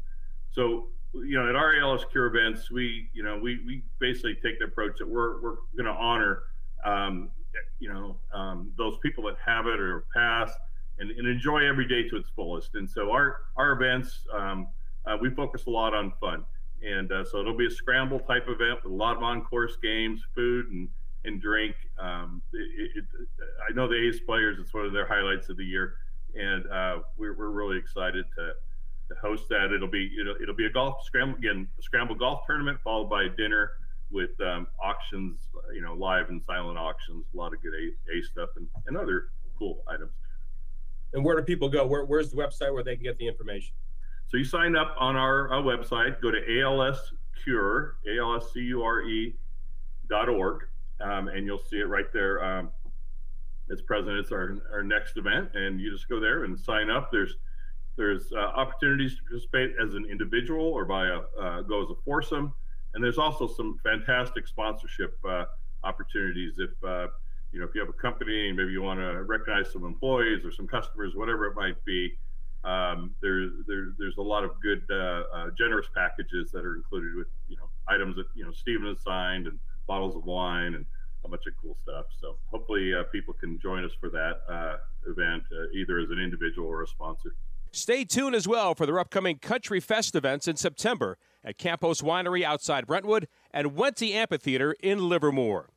so 0.51 0.89
you 1.15 1.39
know 1.39 1.49
at 1.49 1.57
our 1.57 1.77
ALS 1.81 2.05
Cure 2.11 2.27
events, 2.27 2.71
we 2.71 3.09
you 3.13 3.23
know 3.23 3.39
we 3.39 3.61
we 3.67 3.83
basically 3.99 4.37
take 4.43 4.59
the 4.59 4.67
approach 4.67 4.99
that 4.99 5.09
we're 5.09 5.41
we're 5.41 5.57
going 5.77 5.87
to 5.87 5.99
honor 5.99 6.43
um, 6.85 7.31
you 7.79 7.93
know 7.93 8.17
um, 8.33 8.73
those 8.77 8.97
people 9.03 9.25
that 9.25 9.37
have 9.45 9.67
it 9.67 9.81
or 9.81 10.05
pass 10.15 10.51
and, 10.99 11.11
and, 11.11 11.27
enjoy 11.27 11.67
every 11.67 11.87
day 11.87 12.09
to 12.09 12.17
its 12.17 12.29
fullest 12.35 12.75
and 12.75 12.89
so 12.89 13.11
our 13.11 13.39
our 13.57 13.73
events 13.73 14.21
um, 14.33 14.69
uh, 15.07 15.17
we 15.21 15.31
focus 15.31 15.67
a 15.67 15.71
lot 15.71 15.95
on 15.95 16.13
fun 16.21 16.45
and 16.85 17.11
uh, 17.13 17.25
so 17.25 17.39
it'll 17.39 17.57
be 17.57 17.67
a 17.67 17.71
scramble 17.71 18.21
type 18.21 18.45
event 18.49 18.79
with 18.83 18.93
a 18.93 18.97
lot 18.97 19.17
of 19.17 19.23
on-course 19.23 19.77
games 19.83 20.21
food 20.35 20.67
and 20.71 20.89
and 21.25 21.41
drink 21.41 21.75
um, 21.99 22.43
it, 22.53 22.91
it, 22.97 23.05
i 23.69 23.73
know 23.73 23.89
the 23.89 23.95
a's 23.95 24.21
players 24.21 24.59
it's 24.61 24.75
one 24.75 24.85
of 24.85 24.93
their 24.93 25.07
highlights 25.07 25.49
of 25.49 25.57
the 25.57 25.65
year 25.65 25.95
and 26.35 26.67
uh, 26.71 26.99
we're, 27.17 27.37
we're 27.37 27.51
really 27.51 27.79
excited 27.79 28.25
to 28.37 28.53
to 29.09 29.21
host 29.21 29.49
that 29.49 29.73
it'll 29.73 29.89
be 29.89 30.11
it'll, 30.21 30.37
it'll 30.43 30.55
be 30.55 30.67
a 30.67 30.71
golf 30.71 31.03
scramble 31.05 31.37
again 31.39 31.67
a 31.79 31.83
scramble 31.83 32.15
golf 32.15 32.41
tournament 32.47 32.79
followed 32.83 33.09
by 33.09 33.25
a 33.25 33.29
dinner 33.29 33.71
with 34.15 34.31
um, 34.41 34.67
auctions, 34.83 35.49
you 35.75 35.83
know, 35.83 35.95
live 35.95 36.29
and 36.29 36.41
silent 36.47 36.79
auctions, 36.79 37.25
a 37.35 37.37
lot 37.37 37.53
of 37.53 37.61
good 37.61 37.73
A, 37.75 38.17
a 38.17 38.23
stuff 38.23 38.51
and, 38.57 38.67
and 38.87 38.97
other 38.97 39.29
cool 39.59 39.83
items. 39.89 40.13
And 41.13 41.25
where 41.25 41.37
do 41.37 41.43
people 41.43 41.69
go? 41.69 41.87
Where, 41.87 42.05
where's 42.05 42.31
the 42.31 42.37
website 42.37 42.73
where 42.73 42.83
they 42.83 42.95
can 42.95 43.05
get 43.05 43.19
the 43.19 43.27
information? 43.27 43.75
So 44.29 44.37
you 44.37 44.45
sign 44.45 44.77
up 44.77 44.97
on 44.99 45.17
our, 45.17 45.53
our 45.53 45.63
website, 45.63 46.21
go 46.21 46.31
to 46.31 46.41
ALScure, 46.41 47.93
A-L-S-C-U-R-E 48.07 49.35
dot 50.09 50.29
org, 50.29 50.63
um, 51.01 51.29
and 51.29 51.47
you'll 51.47 51.59
see 51.59 51.77
it 51.77 51.89
right 51.89 52.13
there. 52.13 52.45
Um, 52.45 52.71
it's 53.69 53.83
present. 53.83 54.17
It's 54.17 54.33
our, 54.33 54.59
our 54.73 54.83
next 54.83 55.17
event, 55.17 55.51
and 55.55 55.81
you 55.81 55.91
just 55.91 56.09
go 56.09 56.21
there 56.21 56.45
and 56.45 56.59
sign 56.59 56.91
up. 56.91 57.11
There's 57.11 57.35
there's 57.97 58.33
uh, 58.33 58.41
opportunities 58.41 59.17
to 59.17 59.23
participate 59.23 59.71
as 59.81 59.95
an 59.95 60.05
individual 60.11 60.65
or 60.65 60.85
by 60.85 61.07
a 61.07 61.21
uh, 61.41 61.63
go 61.63 61.83
as 61.83 61.91
a 61.91 61.95
foursome, 62.05 62.53
and 62.95 63.03
there's 63.03 63.19
also 63.19 63.47
some 63.47 63.79
fantastic 63.83 64.47
sponsorship 64.47 65.17
uh, 65.29 65.45
opportunities. 65.85 66.59
If 66.59 66.71
uh, 66.85 67.09
you 67.53 67.61
know 67.61 67.67
if 67.67 67.75
you 67.75 67.81
have 67.81 67.89
a 67.89 67.95
company 67.95 68.49
and 68.49 68.57
maybe 68.57 68.73
you 68.73 68.83
want 68.83 69.01
to 69.01 69.23
recognize 69.23 69.73
some 69.73 69.85
employees 69.85 70.45
or 70.45 70.53
some 70.53 70.67
customers, 70.67 71.15
whatever 71.15 71.47
it 71.47 71.55
might 71.55 71.83
be, 71.85 72.15
um, 72.65 73.15
there, 73.21 73.49
there, 73.67 73.93
there's 73.99 74.17
a 74.17 74.23
lot 74.23 74.45
of 74.45 74.51
good 74.63 74.83
uh, 74.91 75.23
uh, 75.35 75.47
generous 75.57 75.87
packages 75.95 76.51
that 76.53 76.65
are 76.65 76.77
included 76.77 77.15
with 77.15 77.29
you 77.49 77.57
know 77.57 77.69
items 77.89 78.17
that 78.17 78.27
you 78.35 78.45
know 78.45 78.53
Stephen 78.53 78.87
has 78.87 79.03
signed 79.03 79.47
and 79.47 79.59
bottles 79.87 80.17
of 80.17 80.25
wine 80.25 80.75
and 80.75 80.87
a 81.25 81.29
bunch 81.29 81.43
of 81.47 81.55
cool 81.61 81.77
stuff. 81.83 82.07
So 82.21 82.37
hopefully 82.47 82.93
people 83.13 83.35
can 83.35 83.59
join 83.59 83.85
us 83.85 83.93
for 83.99 84.11
that 84.11 84.43
event 85.07 85.43
either 85.75 85.99
as 85.99 86.11
an 86.11 86.19
individual 86.19 86.69
or 86.69 86.83
a 86.83 86.87
sponsor. 86.87 87.35
Stay 87.75 88.05
tuned 88.05 88.37
as 88.37 88.47
well 88.47 88.73
for 88.75 88.87
their 88.87 89.01
upcoming 89.01 89.37
Country 89.39 89.81
Fest 89.81 90.15
events 90.15 90.47
in 90.47 90.55
September 90.55 91.19
at 91.43 91.59
Campos 91.59 92.03
Winery 92.03 92.45
outside 92.45 92.87
Brentwood 92.87 93.27
and 93.53 93.75
Wente 93.75 94.13
Amphitheater 94.13 94.77
in 94.81 95.09
Livermore. 95.09 95.71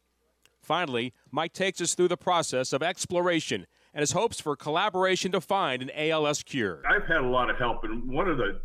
Finally, 0.61 1.11
Mike 1.31 1.53
takes 1.53 1.81
us 1.81 1.95
through 1.95 2.09
the 2.09 2.15
process 2.15 2.71
of 2.71 2.83
exploration 2.83 3.65
and 3.93 4.01
his 4.01 4.11
hopes 4.11 4.39
for 4.39 4.55
collaboration 4.55 5.31
to 5.31 5.41
find 5.41 5.81
an 5.81 5.91
ALS 5.95 6.43
cure. 6.43 6.81
I've 6.87 7.07
had 7.07 7.21
a 7.21 7.27
lot 7.27 7.49
of 7.49 7.57
help, 7.57 7.83
and 7.83 8.09
one 8.09 8.27
of 8.27 8.37
the 8.37 8.61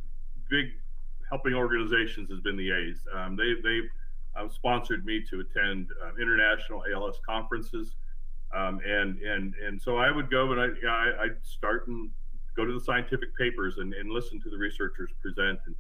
big 0.51 0.67
helping 1.29 1.55
organizations 1.55 2.31
has 2.31 2.41
been 2.41 2.57
the 2.57 2.71
A's. 2.71 2.99
Um, 3.15 3.37
they, 3.37 3.55
they've 3.63 3.89
uh, 4.37 4.49
sponsored 4.49 5.05
me 5.05 5.25
to 5.31 5.41
attend 5.41 5.89
uh, 6.05 6.11
international 6.21 6.85
ALS 6.93 7.21
conferences. 7.27 7.95
Um, 8.55 8.81
and 8.87 9.19
and 9.23 9.55
and 9.67 9.81
so 9.81 9.97
I 9.97 10.11
would 10.11 10.31
go 10.31 10.53
and 10.53 10.61
I 10.61 10.67
I 10.87 11.25
I'd 11.25 11.37
start 11.43 11.89
and 11.89 12.11
go 12.57 12.67
to 12.67 12.73
the 12.73 12.81
scientific 12.81 13.37
papers 13.37 13.79
and, 13.79 13.95
and 13.95 14.11
listen 14.11 14.41
to 14.43 14.51
the 14.51 14.59
researchers 14.59 15.11
present 15.21 15.59
and, 15.67 15.75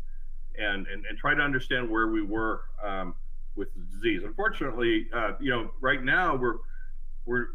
and, 0.58 0.86
and, 0.86 1.04
and 1.06 1.18
try 1.18 1.34
to 1.34 1.42
understand 1.42 1.88
where 1.90 2.08
we 2.08 2.22
were 2.22 2.62
um, 2.82 3.14
with 3.56 3.68
the 3.74 3.82
disease. 3.94 4.22
Unfortunately, 4.24 5.06
uh, 5.14 5.32
you 5.40 5.50
know, 5.50 5.70
right 5.80 6.02
now 6.02 6.34
we're, 6.34 6.56
we're, 7.26 7.48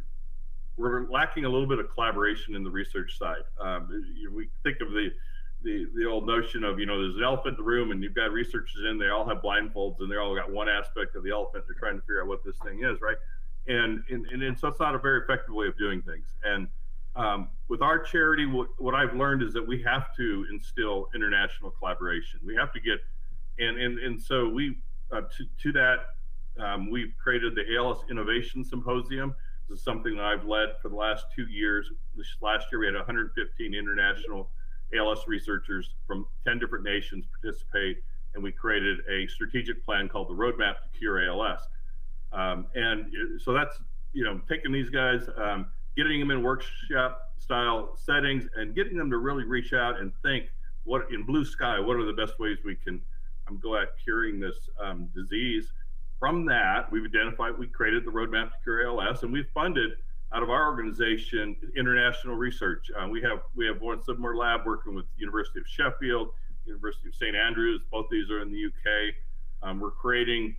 we're 0.78 1.10
lacking 1.10 1.46
a 1.46 1.50
little 1.50 1.68
bit 1.68 1.80
of 1.80 1.92
collaboration 1.94 2.56
in 2.56 2.64
the 2.64 2.70
research 2.70 3.18
side. 3.18 3.44
Um, 3.60 3.90
we 4.34 4.50
think 4.64 4.78
of 4.82 4.92
the, 4.92 5.10
the, 5.64 5.88
the 5.96 6.06
old 6.06 6.28
notion 6.28 6.64
of, 6.64 6.80
you 6.80 6.86
know, 6.86 7.02
there's 7.02 7.16
an 7.16 7.24
elephant 7.24 7.58
in 7.58 7.64
the 7.64 7.70
room 7.70 7.92
and 7.92 8.04
you've 8.04 8.14
got 8.16 8.32
researchers 8.32 8.84
in, 8.90 8.98
they 8.98 9.10
all 9.10 9.28
have 9.28 9.38
blindfolds 9.38 10.00
and 10.00 10.12
they 10.12 10.18
all 10.18 10.36
got 10.36 10.52
one 10.52 10.70
aspect 10.70 11.16
of 11.16 11.24
the 11.24 11.32
elephant. 11.32 11.66
They're 11.68 11.80
trying 11.80 11.96
to 11.96 12.02
figure 12.02 12.22
out 12.22 12.28
what 12.28 12.44
this 12.44 12.58
thing 12.64 12.84
is, 12.84 13.02
right? 13.02 13.18
And, 13.68 14.04
and, 14.10 14.26
and 14.44 14.58
so 14.58 14.68
it's 14.68 14.80
not 14.80 14.94
a 14.94 15.00
very 15.00 15.22
effective 15.22 15.54
way 15.54 15.68
of 15.68 15.78
doing 15.78 16.02
things. 16.04 16.28
And 16.44 16.68
um, 17.18 17.50
with 17.68 17.82
our 17.82 18.00
charity, 18.00 18.46
what, 18.46 18.68
what, 18.78 18.94
I've 18.94 19.16
learned 19.16 19.42
is 19.42 19.52
that 19.54 19.68
we 19.68 19.82
have 19.82 20.16
to 20.18 20.46
instill 20.52 21.08
international 21.16 21.72
collaboration. 21.72 22.40
We 22.46 22.56
have 22.56 22.72
to 22.74 22.80
get, 22.80 23.00
and 23.58 23.76
and 23.82 23.98
and 23.98 24.22
so 24.22 24.48
we 24.48 24.78
uh, 25.12 25.22
to 25.22 25.46
to 25.64 25.72
that 25.72 25.98
um, 26.64 26.92
we've 26.92 27.14
created 27.22 27.56
the 27.56 27.76
ALS 27.76 28.04
Innovation 28.12 28.64
Symposium. 28.64 29.34
This 29.70 29.80
is 29.80 29.84
something 29.84 30.16
that 30.16 30.26
I've 30.26 30.46
led 30.46 30.70
for 30.82 30.90
the 30.90 30.96
last 30.96 31.26
two 31.36 31.48
years. 31.48 31.90
This 32.16 32.28
last 32.42 32.68
year 32.72 32.80
we 32.80 32.86
had 32.86 32.96
115 32.96 33.74
international 33.74 34.50
ALS 34.98 35.28
researchers 35.28 35.94
from 36.06 36.26
10 36.46 36.60
different 36.60 36.86
nations 36.86 37.26
participate, 37.42 37.98
and 38.34 38.44
we 38.44 38.52
created 38.52 39.00
a 39.10 39.28
strategic 39.28 39.84
plan 39.86 40.08
called 40.08 40.30
the 40.30 40.34
Roadmap 40.34 40.76
to 40.84 40.98
Cure 40.98 41.28
ALS. 41.28 41.60
Um, 42.32 42.68
and 42.76 43.12
so 43.42 43.54
that's 43.54 43.78
you 44.14 44.24
know 44.24 44.42
taking 44.48 44.72
these 44.72 44.90
guys. 44.90 45.30
Um, 45.38 45.68
getting 45.98 46.20
them 46.20 46.30
in 46.30 46.44
workshop 46.44 47.34
style 47.40 47.98
settings 47.98 48.48
and 48.56 48.76
getting 48.76 48.96
them 48.96 49.10
to 49.10 49.18
really 49.18 49.44
reach 49.44 49.74
out 49.74 50.00
and 50.00 50.14
think 50.22 50.46
what 50.84 51.12
in 51.12 51.24
blue 51.24 51.44
sky 51.44 51.80
what 51.80 51.98
are 51.98 52.06
the 52.06 52.14
best 52.14 52.40
ways 52.40 52.60
we 52.64 52.76
can 52.76 53.02
um, 53.50 53.60
go 53.62 53.76
at 53.76 53.90
curing 54.04 54.40
this 54.40 54.70
um, 54.80 55.10
disease 55.16 55.74
from 56.20 56.46
that 56.46 56.92
we've 56.92 57.06
identified 57.06 57.58
we 57.58 57.68
created 57.68 58.06
the 58.06 58.12
roadmap 58.12 58.52
to 58.52 58.58
cure 58.64 58.88
als 58.88 59.24
and 59.24 59.32
we've 59.32 59.50
funded 59.54 59.92
out 60.34 60.44
of 60.44 60.50
our 60.50 60.68
organization 60.68 61.56
international 61.78 62.36
research. 62.36 62.92
Uh, 63.00 63.08
we 63.08 63.22
have 63.22 63.40
we 63.56 63.66
have 63.66 63.82
one 63.82 64.04
similar 64.04 64.36
lab 64.36 64.66
working 64.66 64.94
with 64.94 65.06
university 65.18 65.60
of 65.60 65.68
sheffield 65.68 66.30
university 66.66 67.08
of 67.08 67.16
st 67.16 67.36
andrews 67.36 67.82
both 67.92 68.08
these 68.12 68.30
are 68.30 68.42
in 68.42 68.52
the 68.52 68.66
uk 68.66 69.14
um, 69.64 69.80
we're 69.80 69.92
creating 69.92 70.56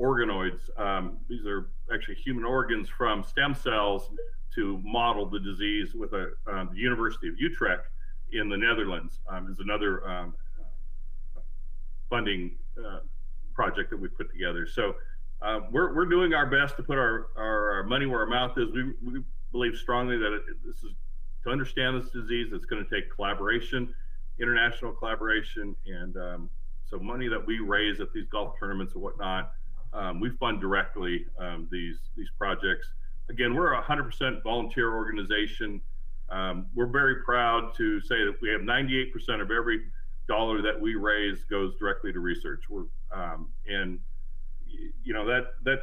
organoids 0.00 0.60
um, 0.80 1.18
these 1.28 1.44
are 1.46 1.68
actually 1.92 2.14
human 2.14 2.44
organs 2.44 2.88
from 2.88 3.22
stem 3.22 3.54
cells 3.54 4.10
to 4.54 4.80
model 4.84 5.28
the 5.28 5.40
disease 5.40 5.94
with 5.94 6.12
a, 6.12 6.32
um, 6.50 6.68
the 6.72 6.78
University 6.78 7.28
of 7.28 7.34
Utrecht 7.38 7.88
in 8.32 8.48
the 8.48 8.56
Netherlands 8.56 9.20
um, 9.28 9.50
is 9.50 9.58
another 9.60 10.06
um, 10.08 10.34
funding 12.10 12.56
uh, 12.78 13.00
project 13.54 13.90
that 13.90 14.00
we 14.00 14.08
put 14.08 14.30
together. 14.30 14.66
So 14.66 14.94
uh, 15.40 15.60
we're, 15.70 15.94
we're 15.94 16.06
doing 16.06 16.34
our 16.34 16.46
best 16.46 16.76
to 16.76 16.82
put 16.82 16.98
our, 16.98 17.28
our 17.36 17.82
money 17.84 18.06
where 18.06 18.20
our 18.20 18.26
mouth 18.26 18.56
is. 18.56 18.68
We, 18.72 18.92
we 19.02 19.22
believe 19.50 19.76
strongly 19.76 20.16
that 20.18 20.32
it, 20.32 20.42
this 20.64 20.76
is 20.76 20.92
to 21.44 21.50
understand 21.50 22.00
this 22.00 22.10
disease, 22.10 22.52
it's 22.52 22.66
going 22.66 22.84
to 22.84 22.88
take 22.88 23.14
collaboration, 23.14 23.92
international 24.40 24.92
collaboration, 24.92 25.74
and 25.86 26.16
um, 26.16 26.50
so 26.84 26.98
money 26.98 27.26
that 27.26 27.44
we 27.44 27.58
raise 27.58 28.00
at 28.00 28.12
these 28.12 28.26
golf 28.28 28.54
tournaments 28.60 28.94
and 28.94 29.02
whatnot, 29.02 29.52
um, 29.92 30.20
we 30.20 30.30
fund 30.30 30.60
directly 30.60 31.26
um, 31.40 31.66
these 31.70 31.98
these 32.16 32.28
projects 32.38 32.86
again, 33.32 33.54
we're 33.54 33.72
a 33.74 33.82
100% 33.82 34.42
volunteer 34.42 34.94
organization. 34.94 35.80
Um, 36.30 36.66
we're 36.74 36.86
very 36.86 37.16
proud 37.24 37.74
to 37.76 38.00
say 38.00 38.24
that 38.24 38.36
we 38.40 38.48
have 38.50 38.60
98% 38.60 39.10
of 39.40 39.50
every 39.50 39.80
dollar 40.28 40.62
that 40.62 40.80
we 40.80 40.94
raise 40.94 41.44
goes 41.44 41.74
directly 41.78 42.12
to 42.12 42.20
research. 42.20 42.64
We're, 42.70 42.84
um, 43.12 43.48
and 43.66 43.98
you 45.04 45.12
know 45.12 45.26
that 45.26 45.44
that 45.64 45.78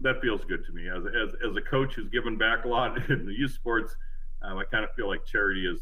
that 0.00 0.20
feels 0.20 0.44
good 0.44 0.64
to 0.66 0.72
me 0.72 0.88
as, 0.88 1.04
as 1.06 1.34
as 1.48 1.56
a 1.56 1.60
coach 1.60 1.94
who's 1.94 2.08
given 2.08 2.36
back 2.36 2.64
a 2.64 2.68
lot 2.68 2.96
in 3.10 3.26
the 3.26 3.32
youth 3.32 3.52
sports. 3.52 3.96
Um, 4.42 4.58
I 4.58 4.64
kind 4.64 4.84
of 4.84 4.92
feel 4.94 5.08
like 5.08 5.24
charity 5.24 5.66
is 5.66 5.80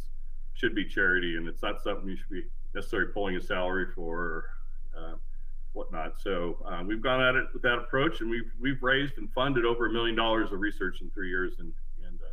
should 0.54 0.74
be 0.74 0.84
charity, 0.84 1.36
and 1.36 1.48
it's 1.48 1.62
not 1.62 1.82
something 1.82 2.08
you 2.08 2.16
should 2.16 2.30
be 2.30 2.44
necessarily 2.74 3.12
pulling 3.12 3.36
a 3.36 3.40
salary 3.40 3.86
for. 3.94 4.44
Uh, 4.96 5.14
whatnot. 5.72 6.20
So 6.20 6.58
uh, 6.66 6.82
we've 6.86 7.02
gone 7.02 7.22
at 7.22 7.34
it 7.34 7.46
with 7.52 7.62
that 7.62 7.78
approach, 7.78 8.20
and 8.20 8.30
we've 8.30 8.50
we've 8.60 8.82
raised 8.82 9.16
and 9.18 9.30
funded 9.32 9.64
over 9.64 9.86
a 9.86 9.90
million 9.90 10.14
dollars 10.14 10.52
of 10.52 10.60
research 10.60 11.00
in 11.00 11.10
three 11.10 11.28
years, 11.28 11.54
and 11.58 11.72
and 12.06 12.20
uh, 12.20 12.26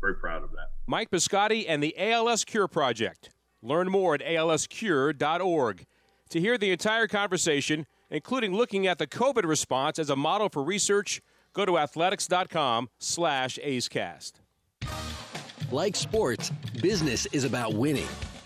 very 0.00 0.14
proud 0.14 0.42
of 0.42 0.50
that. 0.52 0.70
Mike 0.86 1.10
Piscotty 1.10 1.64
and 1.68 1.82
the 1.82 1.94
ALS 1.98 2.44
Cure 2.44 2.68
Project. 2.68 3.30
Learn 3.62 3.90
more 3.90 4.14
at 4.14 4.20
alscure.org. 4.20 5.86
To 6.30 6.40
hear 6.40 6.58
the 6.58 6.70
entire 6.70 7.06
conversation, 7.06 7.86
including 8.10 8.54
looking 8.54 8.86
at 8.86 8.98
the 8.98 9.06
COVID 9.06 9.44
response 9.44 9.98
as 9.98 10.10
a 10.10 10.16
model 10.16 10.48
for 10.48 10.62
research, 10.62 11.20
go 11.52 11.64
to 11.64 11.78
athletics.com 11.78 12.88
slash 12.98 13.58
A's 13.62 13.88
Cast. 13.88 14.40
Like 15.70 15.96
sports, 15.96 16.50
business 16.80 17.26
is 17.32 17.44
about 17.44 17.74
winning 17.74 18.08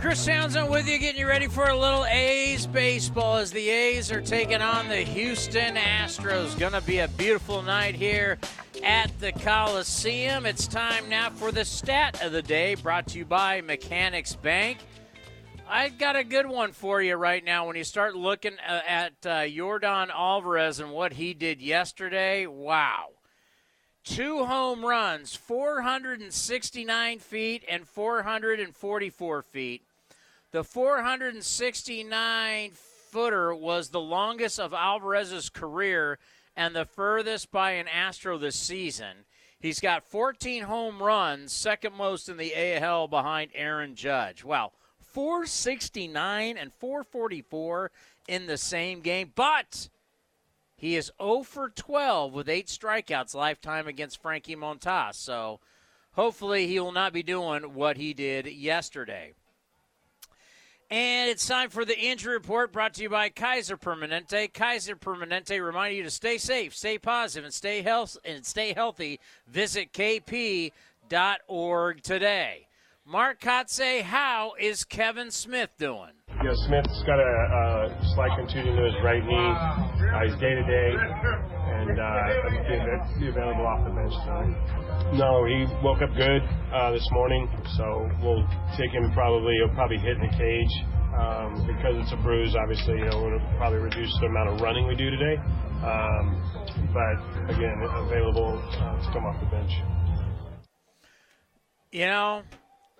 Chris 0.00 0.24
Townsend 0.24 0.70
with 0.70 0.88
you, 0.88 0.96
getting 0.96 1.20
you 1.20 1.28
ready 1.28 1.46
for 1.46 1.68
a 1.68 1.76
little 1.76 2.06
A's 2.06 2.66
baseball 2.66 3.36
as 3.36 3.52
the 3.52 3.68
A's 3.68 4.10
are 4.10 4.22
taking 4.22 4.62
on 4.62 4.88
the 4.88 4.96
Houston 4.96 5.76
Astros. 5.76 6.58
Going 6.58 6.72
to 6.72 6.80
be 6.80 7.00
a 7.00 7.08
beautiful 7.08 7.60
night 7.60 7.94
here 7.94 8.38
at 8.82 9.10
the 9.20 9.30
Coliseum. 9.30 10.46
It's 10.46 10.66
time 10.66 11.06
now 11.10 11.28
for 11.28 11.52
the 11.52 11.66
stat 11.66 12.24
of 12.24 12.32
the 12.32 12.40
day, 12.40 12.76
brought 12.76 13.08
to 13.08 13.18
you 13.18 13.26
by 13.26 13.60
Mechanics 13.60 14.34
Bank. 14.36 14.78
I 15.68 15.90
got 15.90 16.16
a 16.16 16.24
good 16.24 16.46
one 16.46 16.72
for 16.72 17.02
you 17.02 17.16
right 17.16 17.44
now. 17.44 17.66
When 17.66 17.76
you 17.76 17.84
start 17.84 18.16
looking 18.16 18.54
uh, 18.66 18.80
at 18.88 19.12
uh, 19.26 19.40
Yordan 19.40 20.08
Alvarez 20.08 20.80
and 20.80 20.92
what 20.92 21.12
he 21.12 21.34
did 21.34 21.60
yesterday, 21.60 22.46
wow 22.46 23.08
two 24.02 24.44
home 24.44 24.84
runs, 24.84 25.36
469 25.36 27.18
feet 27.18 27.64
and 27.68 27.86
444 27.86 29.42
feet. 29.42 29.82
The 30.52 30.64
469 30.64 32.72
footer 32.72 33.54
was 33.54 33.90
the 33.90 34.00
longest 34.00 34.58
of 34.58 34.74
Alvarez's 34.74 35.48
career 35.48 36.18
and 36.56 36.74
the 36.74 36.84
furthest 36.84 37.52
by 37.52 37.70
an 37.72 37.86
Astro 37.86 38.36
this 38.36 38.56
season. 38.56 39.26
He's 39.60 39.78
got 39.78 40.02
14 40.02 40.64
home 40.64 41.00
runs, 41.00 41.52
second 41.52 41.94
most 41.94 42.28
in 42.28 42.36
the 42.36 42.52
AL 42.56 43.06
behind 43.06 43.52
Aaron 43.54 43.94
Judge. 43.94 44.42
Wow, 44.42 44.72
469 44.98 46.56
and 46.56 46.72
444 46.72 47.92
in 48.26 48.46
the 48.46 48.56
same 48.56 49.02
game, 49.02 49.30
but 49.36 49.88
he 50.74 50.96
is 50.96 51.12
0 51.22 51.44
for 51.44 51.68
12 51.68 52.32
with 52.32 52.48
eight 52.48 52.66
strikeouts 52.66 53.36
lifetime 53.36 53.86
against 53.86 54.20
Frankie 54.20 54.56
Montas. 54.56 55.14
So 55.14 55.60
hopefully 56.14 56.66
he 56.66 56.80
will 56.80 56.90
not 56.90 57.12
be 57.12 57.22
doing 57.22 57.74
what 57.74 57.98
he 57.98 58.14
did 58.14 58.46
yesterday. 58.46 59.34
And 60.90 61.30
it's 61.30 61.46
time 61.46 61.70
for 61.70 61.84
the 61.84 61.96
injury 61.96 62.34
report 62.34 62.72
brought 62.72 62.94
to 62.94 63.02
you 63.02 63.08
by 63.08 63.28
Kaiser 63.28 63.76
Permanente. 63.76 64.52
Kaiser 64.52 64.96
Permanente 64.96 65.64
remind 65.64 65.96
you 65.96 66.02
to 66.02 66.10
stay 66.10 66.36
safe, 66.36 66.74
stay 66.74 66.98
positive, 66.98 67.44
and 67.44 67.54
stay 67.54 67.82
health 67.82 68.16
and 68.24 68.44
stay 68.44 68.72
healthy. 68.72 69.20
Visit 69.46 69.92
kp.org 69.92 70.72
today. 72.02 72.66
Mark 73.06 73.40
Kotsay, 73.40 74.02
how 74.02 74.54
is 74.58 74.82
Kevin 74.82 75.30
Smith 75.30 75.70
doing? 75.78 76.10
Yeah, 76.42 76.54
Smith's 76.66 77.02
got 77.06 77.20
a, 77.20 77.96
slight 78.14 78.36
contusion 78.36 78.74
to 78.74 78.84
his 78.84 78.94
right 79.04 79.24
knee. 79.24 79.54
Uh, 80.10 80.24
he's 80.24 80.34
day 80.40 80.54
to 80.54 80.62
day, 80.64 80.94
and 81.80 81.98
uh, 81.98 83.18
be 83.18 83.28
available 83.28 83.66
off 83.66 83.84
the 83.84 83.90
bench 83.90 84.12
tonight. 84.24 85.16
No, 85.16 85.44
he 85.44 85.64
woke 85.82 86.02
up 86.02 86.14
good 86.14 86.42
uh, 86.72 86.92
this 86.92 87.06
morning, 87.12 87.48
so 87.76 88.10
we'll 88.22 88.46
take 88.76 88.90
him 88.90 89.10
probably. 89.12 89.54
He'll 89.56 89.74
probably 89.74 89.98
hit 89.98 90.16
in 90.16 90.22
the 90.22 90.36
cage 90.36 90.74
um, 91.16 91.66
because 91.66 91.96
it's 91.96 92.12
a 92.12 92.20
bruise. 92.22 92.54
Obviously, 92.54 92.98
you 92.98 93.06
know, 93.06 93.26
it'll 93.26 93.40
probably 93.56 93.78
reduce 93.78 94.12
the 94.20 94.26
amount 94.26 94.50
of 94.50 94.60
running 94.60 94.86
we 94.86 94.94
do 94.94 95.10
today. 95.10 95.36
Um, 95.82 96.36
but 96.92 97.54
again, 97.54 97.80
available 97.82 98.60
uh, 98.78 99.02
to 99.02 99.12
come 99.12 99.24
off 99.24 99.40
the 99.40 99.46
bench. 99.46 99.72
You 101.90 102.06
know, 102.06 102.42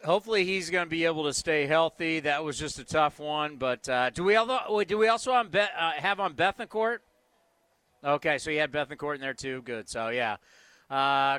hopefully 0.04 0.44
he's 0.44 0.70
going 0.70 0.86
to 0.86 0.90
be 0.90 1.04
able 1.04 1.24
to 1.24 1.34
stay 1.34 1.66
healthy. 1.66 2.20
That 2.20 2.42
was 2.42 2.58
just 2.58 2.78
a 2.78 2.84
tough 2.84 3.18
one. 3.18 3.56
But 3.56 3.88
uh, 3.88 4.10
do 4.10 4.24
we 4.24 4.36
also 4.36 4.82
do 4.84 4.98
we 4.98 5.08
also 5.08 5.32
on 5.32 5.50
Be- 5.50 5.60
uh, 5.60 5.92
have 5.98 6.18
on 6.18 6.34
Bethancourt? 6.34 6.98
Okay, 8.04 8.38
so 8.38 8.50
you 8.50 8.60
had 8.60 8.72
Bethancourt 8.72 9.16
in 9.16 9.20
there 9.20 9.34
too. 9.34 9.62
Good. 9.62 9.88
So 9.88 10.08
yeah, 10.08 10.36
uh, 10.88 11.38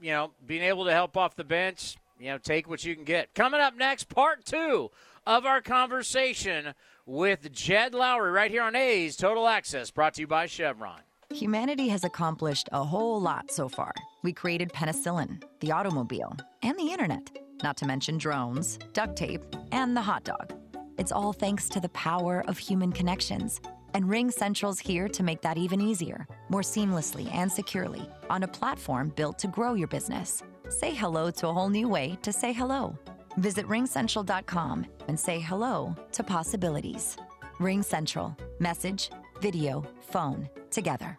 you 0.00 0.10
know, 0.10 0.32
being 0.46 0.62
able 0.62 0.84
to 0.86 0.92
help 0.92 1.16
off 1.16 1.36
the 1.36 1.44
bench, 1.44 1.96
you 2.18 2.30
know, 2.30 2.38
take 2.38 2.68
what 2.68 2.84
you 2.84 2.94
can 2.94 3.04
get. 3.04 3.34
Coming 3.34 3.60
up 3.60 3.76
next, 3.76 4.08
part 4.08 4.44
two 4.44 4.90
of 5.26 5.46
our 5.46 5.60
conversation 5.60 6.74
with 7.06 7.52
Jed 7.52 7.92
Lowrie 7.92 8.32
right 8.32 8.50
here 8.50 8.62
on 8.62 8.74
A's 8.74 9.16
Total 9.16 9.46
Access, 9.46 9.90
brought 9.90 10.14
to 10.14 10.22
you 10.22 10.26
by 10.26 10.46
Chevron. 10.46 11.00
Humanity 11.30 11.88
has 11.88 12.04
accomplished 12.04 12.68
a 12.72 12.84
whole 12.84 13.20
lot 13.20 13.50
so 13.50 13.68
far. 13.68 13.92
We 14.22 14.32
created 14.32 14.70
penicillin, 14.72 15.42
the 15.60 15.72
automobile, 15.72 16.36
and 16.62 16.78
the 16.78 16.90
internet 16.90 17.30
not 17.62 17.76
to 17.78 17.86
mention 17.86 18.18
drones, 18.18 18.78
duct 18.92 19.16
tape, 19.16 19.42
and 19.70 19.96
the 19.96 20.02
hot 20.02 20.24
dog. 20.24 20.52
It's 20.98 21.12
all 21.12 21.32
thanks 21.32 21.68
to 21.70 21.80
the 21.80 21.88
power 21.90 22.44
of 22.48 22.58
human 22.58 22.92
connections. 22.92 23.60
And 23.94 24.08
Ring 24.08 24.30
Central's 24.30 24.78
here 24.78 25.08
to 25.08 25.22
make 25.22 25.42
that 25.42 25.58
even 25.58 25.80
easier, 25.80 26.26
more 26.48 26.62
seamlessly 26.62 27.32
and 27.34 27.50
securely, 27.50 28.08
on 28.30 28.42
a 28.42 28.48
platform 28.48 29.12
built 29.16 29.38
to 29.40 29.46
grow 29.48 29.74
your 29.74 29.88
business. 29.88 30.42
Say 30.68 30.94
hello 30.94 31.30
to 31.32 31.48
a 31.48 31.52
whole 31.52 31.68
new 31.68 31.88
way 31.88 32.18
to 32.22 32.32
say 32.32 32.52
hello. 32.52 32.96
Visit 33.36 33.66
ringcentral.com 33.66 34.86
and 35.08 35.18
say 35.18 35.40
hello 35.40 35.94
to 36.12 36.22
possibilities. 36.22 37.16
Ring 37.58 37.82
Central. 37.82 38.36
Message, 38.58 39.10
video, 39.40 39.84
phone, 40.00 40.48
together. 40.70 41.18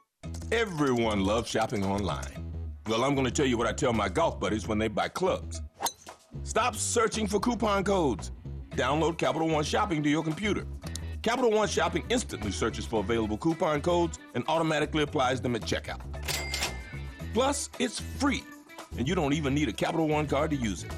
Everyone 0.52 1.24
loves 1.24 1.50
shopping 1.50 1.86
online. 1.86 2.54
Well, 2.88 3.04
I'm 3.04 3.16
going 3.16 3.26
to 3.26 3.32
tell 3.32 3.46
you 3.46 3.58
what 3.58 3.68
I 3.68 3.74
tell 3.74 3.94
my 3.94 4.10
golf 4.10 4.40
buddies 4.40 4.68
when 4.68 4.78
they 4.78 4.88
buy 4.88 5.08
clubs. 5.08 5.62
Stop 6.44 6.76
searching 6.76 7.28
for 7.28 7.40
coupon 7.40 7.84
codes. 7.84 8.32
Download 8.72 9.18
Capital 9.18 9.48
One 9.48 9.64
Shopping 9.64 10.04
to 10.04 10.10
your 10.10 10.24
computer. 10.24 10.66
Capital 11.24 11.52
One 11.52 11.70
Shopping 11.70 12.04
instantly 12.10 12.52
searches 12.52 12.86
for 12.86 13.00
available 13.00 13.38
coupon 13.38 13.82
codes 13.82 14.20
and 14.36 14.44
automatically 14.50 15.04
applies 15.04 15.40
them 15.40 15.56
at 15.56 15.62
checkout. 15.62 16.02
Plus, 17.34 17.70
it's 17.80 17.98
free, 17.98 18.44
and 18.98 19.08
you 19.08 19.16
don't 19.16 19.32
even 19.32 19.54
need 19.54 19.70
a 19.70 19.74
Capital 19.74 20.10
One 20.10 20.28
card 20.28 20.52
to 20.52 20.58
use 20.58 20.84
it. 20.84 20.92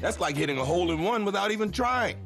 That's 0.00 0.18
like 0.18 0.34
hitting 0.34 0.56
a 0.56 0.64
hole 0.64 0.90
in 0.92 1.02
one 1.02 1.26
without 1.26 1.50
even 1.50 1.70
trying. 1.70 2.16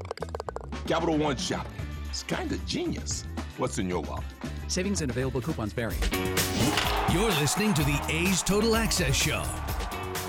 Capital 0.87 1.19
One 1.19 1.37
Shopping. 1.37 1.73
It's 2.09 2.23
kind 2.23 2.53
of 2.53 2.65
genius. 2.67 3.25
What's 3.59 3.79
in 3.79 3.89
your 3.89 4.03
wallet? 4.03 4.23
Savings 4.69 5.03
and 5.03 5.11
available 5.11 5.41
coupons 5.41 5.73
vary. 5.73 5.97
You're 7.13 7.33
listening 7.41 7.75
to 7.75 7.83
the 7.83 8.01
A's 8.11 8.45
Total 8.45 8.77
Access 8.77 9.17
Show. 9.17 9.43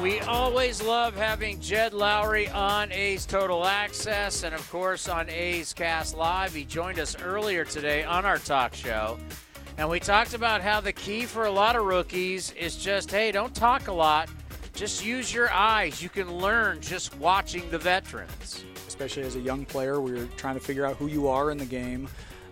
We 0.01 0.19
always 0.19 0.83
love 0.83 1.15
having 1.15 1.61
Jed 1.61 1.93
Lowrie 1.93 2.53
on 2.53 2.91
A's 2.91 3.25
Total 3.25 3.65
Access 3.65 4.43
and, 4.43 4.53
of 4.53 4.69
course, 4.69 5.07
on 5.07 5.29
A's 5.29 5.73
Cast 5.73 6.17
Live. 6.17 6.53
He 6.53 6.65
joined 6.65 6.99
us 6.99 7.15
earlier 7.21 7.63
today 7.63 8.03
on 8.03 8.25
our 8.25 8.37
talk 8.37 8.73
show. 8.73 9.17
And 9.77 9.89
we 9.89 10.01
talked 10.01 10.33
about 10.33 10.61
how 10.61 10.81
the 10.81 10.91
key 10.91 11.25
for 11.25 11.45
a 11.45 11.51
lot 11.51 11.77
of 11.77 11.85
rookies 11.85 12.51
is 12.51 12.75
just, 12.75 13.09
hey, 13.09 13.31
don't 13.31 13.55
talk 13.55 13.87
a 13.87 13.93
lot. 13.93 14.29
Just 14.73 15.03
use 15.03 15.33
your 15.33 15.49
eyes. 15.51 16.03
You 16.03 16.09
can 16.09 16.37
learn 16.37 16.81
just 16.81 17.17
watching 17.17 17.67
the 17.71 17.79
veterans. 17.79 18.65
Especially 18.87 19.23
as 19.23 19.37
a 19.37 19.41
young 19.41 19.65
player, 19.65 20.01
we're 20.01 20.27
trying 20.35 20.55
to 20.55 20.61
figure 20.61 20.85
out 20.85 20.97
who 20.97 21.07
you 21.07 21.29
are 21.29 21.51
in 21.51 21.57
the 21.57 21.65
game. 21.65 22.09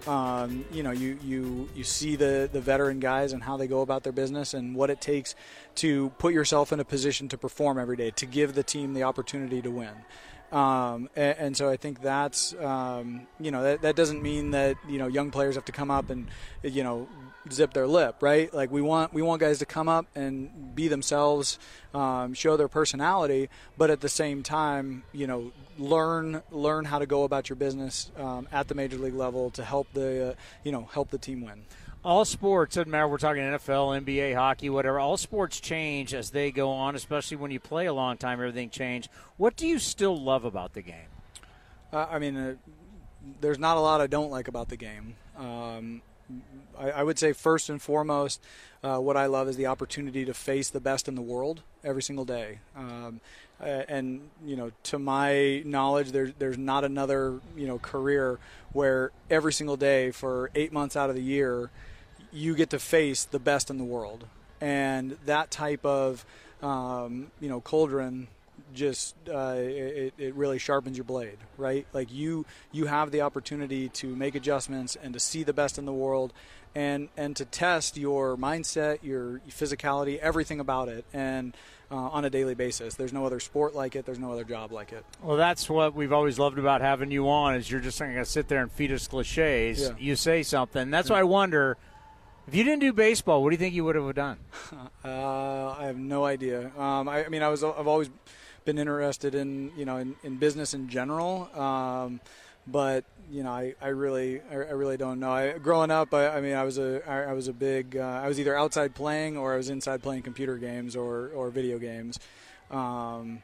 Um, 0.07 0.65
you 0.71 0.83
know, 0.83 0.91
you, 0.91 1.17
you 1.23 1.69
you 1.75 1.83
see 1.83 2.15
the 2.15 2.49
the 2.51 2.59
veteran 2.59 2.99
guys 2.99 3.31
and 3.31 3.41
how 3.41 3.55
they 3.55 3.67
go 3.67 3.81
about 3.81 4.03
their 4.03 4.11
business 4.11 4.53
and 4.53 4.75
what 4.75 4.89
it 4.89 4.99
takes 4.99 5.33
to 5.75 6.09
put 6.17 6.33
yourself 6.33 6.73
in 6.73 6.79
a 6.79 6.85
position 6.85 7.29
to 7.29 7.37
perform 7.37 7.79
every 7.79 7.95
day 7.95 8.11
to 8.11 8.25
give 8.25 8.53
the 8.53 8.63
team 8.63 8.93
the 8.93 9.03
opportunity 9.03 9.61
to 9.61 9.71
win. 9.71 9.93
Um, 10.51 11.09
and, 11.15 11.37
and, 11.39 11.57
so 11.57 11.67
I 11.67 11.77
think 11.77 12.03
that's 12.03 12.53
um, 12.55 13.25
you 13.39 13.49
know 13.49 13.63
that, 13.63 13.81
that 13.81 13.95
doesn't 13.95 14.21
mean 14.21 14.51
that 14.51 14.77
you 14.87 14.99
know 14.99 15.07
young 15.07 15.31
players 15.31 15.55
have 15.55 15.65
to 15.65 15.71
come 15.71 15.89
up 15.89 16.11
and 16.11 16.27
you 16.61 16.83
know 16.83 17.07
zip 17.51 17.73
their 17.73 17.87
lip, 17.87 18.17
right? 18.21 18.53
Like 18.53 18.71
we 18.71 18.81
want 18.81 19.13
we 19.13 19.21
want 19.21 19.41
guys 19.41 19.59
to 19.59 19.65
come 19.65 19.89
up 19.89 20.05
and 20.15 20.75
be 20.75 20.87
themselves, 20.87 21.59
um, 21.93 22.33
show 22.33 22.57
their 22.57 22.67
personality, 22.67 23.49
but 23.77 23.89
at 23.89 24.01
the 24.01 24.09
same 24.09 24.43
time, 24.43 25.03
you 25.11 25.27
know, 25.27 25.51
learn 25.77 26.41
learn 26.51 26.85
how 26.85 26.99
to 26.99 27.05
go 27.05 27.23
about 27.23 27.49
your 27.49 27.55
business 27.55 28.11
um, 28.17 28.47
at 28.51 28.67
the 28.67 28.75
major 28.75 28.97
league 28.97 29.13
level 29.13 29.49
to 29.51 29.63
help 29.63 29.91
the 29.93 30.31
uh, 30.31 30.33
you 30.63 30.71
know 30.71 30.89
help 30.93 31.09
the 31.09 31.17
team 31.17 31.41
win. 31.41 31.63
All 32.05 32.25
sports 32.25 32.75
doesn't 32.75 32.91
matter. 32.91 33.07
We're 33.07 33.17
talking 33.17 33.41
NFL, 33.41 34.03
NBA, 34.03 34.35
hockey, 34.35 34.69
whatever. 34.69 34.99
All 34.99 35.15
sports 35.15 35.61
change 35.61 36.13
as 36.13 36.31
they 36.31 36.51
go 36.51 36.69
on, 36.69 36.95
especially 36.95 37.37
when 37.37 37.49
you 37.49 37.61
play 37.61 37.85
a 37.85 37.93
long 37.93 38.17
time. 38.17 38.41
Everything 38.41 38.69
change. 38.69 39.09
What 39.37 39.55
do 39.55 39.65
you 39.65 39.79
still 39.79 40.21
love 40.21 40.43
about 40.43 40.73
the 40.73 40.81
game? 40.81 41.07
Uh, 41.93 42.07
I 42.11 42.19
mean, 42.19 42.35
uh, 42.35 42.55
there's 43.39 43.59
not 43.59 43.77
a 43.77 43.79
lot 43.79 44.01
I 44.01 44.07
don't 44.07 44.31
like 44.31 44.49
about 44.49 44.67
the 44.67 44.75
game. 44.75 45.15
Um, 45.37 46.01
I, 46.77 46.91
I, 46.91 47.03
would 47.03 47.19
say 47.19 47.33
first 47.33 47.69
and 47.69 47.81
foremost, 47.81 48.41
uh, 48.83 48.97
what 48.97 49.17
I 49.17 49.27
love 49.27 49.47
is 49.47 49.57
the 49.57 49.67
opportunity 49.67 50.25
to 50.25 50.33
face 50.33 50.69
the 50.69 50.79
best 50.79 51.07
in 51.07 51.15
the 51.15 51.21
world 51.21 51.61
every 51.83 52.01
single 52.01 52.25
day. 52.25 52.59
Um, 52.75 53.21
and 53.59 54.21
you 54.45 54.55
know, 54.55 54.71
to 54.83 54.99
my 54.99 55.61
knowledge, 55.65 56.11
there's 56.11 56.33
there's 56.37 56.57
not 56.57 56.83
another 56.83 57.39
you 57.55 57.67
know 57.67 57.79
career 57.79 58.39
where 58.73 59.11
every 59.29 59.53
single 59.53 59.77
day 59.77 60.11
for 60.11 60.49
eight 60.55 60.73
months 60.73 60.95
out 60.95 61.09
of 61.09 61.15
the 61.15 61.21
year, 61.21 61.69
you 62.31 62.55
get 62.55 62.69
to 62.71 62.79
face 62.79 63.23
the 63.23 63.39
best 63.39 63.69
in 63.69 63.77
the 63.77 63.83
world, 63.83 64.25
and 64.59 65.17
that 65.25 65.51
type 65.51 65.85
of 65.85 66.25
um, 66.61 67.31
you 67.39 67.49
know 67.49 67.61
cauldron 67.61 68.27
just 68.73 69.15
uh, 69.29 69.55
it, 69.57 70.13
it 70.17 70.35
really 70.35 70.57
sharpens 70.57 70.97
your 70.97 71.03
blade 71.03 71.37
right 71.57 71.85
like 71.93 72.11
you 72.11 72.45
you 72.71 72.85
have 72.85 73.11
the 73.11 73.21
opportunity 73.21 73.89
to 73.89 74.15
make 74.15 74.35
adjustments 74.35 74.97
and 75.01 75.13
to 75.13 75.19
see 75.19 75.43
the 75.43 75.53
best 75.53 75.77
in 75.77 75.85
the 75.85 75.93
world 75.93 76.33
and 76.75 77.09
and 77.15 77.35
to 77.35 77.45
test 77.45 77.97
your 77.97 78.35
mindset 78.35 78.99
your 79.01 79.41
physicality 79.49 80.17
everything 80.19 80.59
about 80.59 80.89
it 80.89 81.05
and 81.13 81.55
uh, 81.91 81.95
on 81.95 82.25
a 82.25 82.29
daily 82.29 82.55
basis 82.55 82.95
there's 82.95 83.13
no 83.13 83.25
other 83.25 83.39
sport 83.39 83.75
like 83.75 83.95
it 83.95 84.05
there's 84.05 84.19
no 84.19 84.31
other 84.31 84.43
job 84.43 84.71
like 84.71 84.91
it 84.91 85.05
well 85.21 85.37
that's 85.37 85.69
what 85.69 85.93
we've 85.93 86.13
always 86.13 86.39
loved 86.39 86.57
about 86.57 86.81
having 86.81 87.11
you 87.11 87.29
on 87.29 87.55
is 87.55 87.69
you're 87.69 87.81
just 87.81 87.99
not 87.99 88.07
going 88.07 88.17
to 88.17 88.25
sit 88.25 88.47
there 88.47 88.61
and 88.61 88.71
feed 88.71 88.91
us 88.91 89.07
cliches 89.07 89.81
yeah. 89.81 89.89
you 89.99 90.15
say 90.15 90.41
something 90.41 90.89
that's 90.89 91.09
yeah. 91.09 91.15
why 91.15 91.19
i 91.19 91.23
wonder 91.23 91.77
if 92.47 92.55
you 92.55 92.63
didn't 92.63 92.81
do 92.81 92.91
baseball, 92.91 93.41
what 93.41 93.51
do 93.51 93.53
you 93.53 93.57
think 93.57 93.73
you 93.73 93.85
would 93.85 93.95
have 93.95 94.13
done? 94.15 94.37
Uh, 95.05 95.75
I 95.77 95.87
have 95.87 95.97
no 95.97 96.23
idea. 96.23 96.71
Um, 96.77 97.09
I, 97.09 97.25
I, 97.25 97.27
mean, 97.27 97.43
I 97.43 97.49
was 97.49 97.61
I've 97.61 97.87
always 97.87 98.09
been 98.65 98.77
interested 98.77 99.35
in 99.35 99.71
you 99.77 99.85
know 99.85 99.97
in, 99.97 100.15
in 100.23 100.37
business 100.37 100.73
in 100.73 100.89
general. 100.89 101.49
Um, 101.59 102.19
but 102.67 103.03
you 103.31 103.43
know, 103.43 103.51
I, 103.51 103.75
I 103.81 103.89
really 103.89 104.41
I, 104.51 104.55
really 104.55 104.97
don't 104.97 105.19
know. 105.19 105.31
I, 105.31 105.57
growing 105.57 105.91
up, 105.91 106.13
I, 106.13 106.27
I 106.37 106.41
mean, 106.41 106.55
I 106.55 106.63
was 106.63 106.77
a 106.77 107.01
I, 107.09 107.33
was 107.33 107.47
a 107.47 107.53
big 107.53 107.97
uh, 107.97 108.21
I 108.23 108.27
was 108.27 108.39
either 108.39 108.57
outside 108.57 108.95
playing 108.95 109.37
or 109.37 109.53
I 109.53 109.57
was 109.57 109.69
inside 109.69 110.01
playing 110.01 110.23
computer 110.23 110.57
games 110.57 110.95
or 110.95 111.29
or 111.35 111.49
video 111.49 111.77
games. 111.77 112.19
Um, 112.71 113.43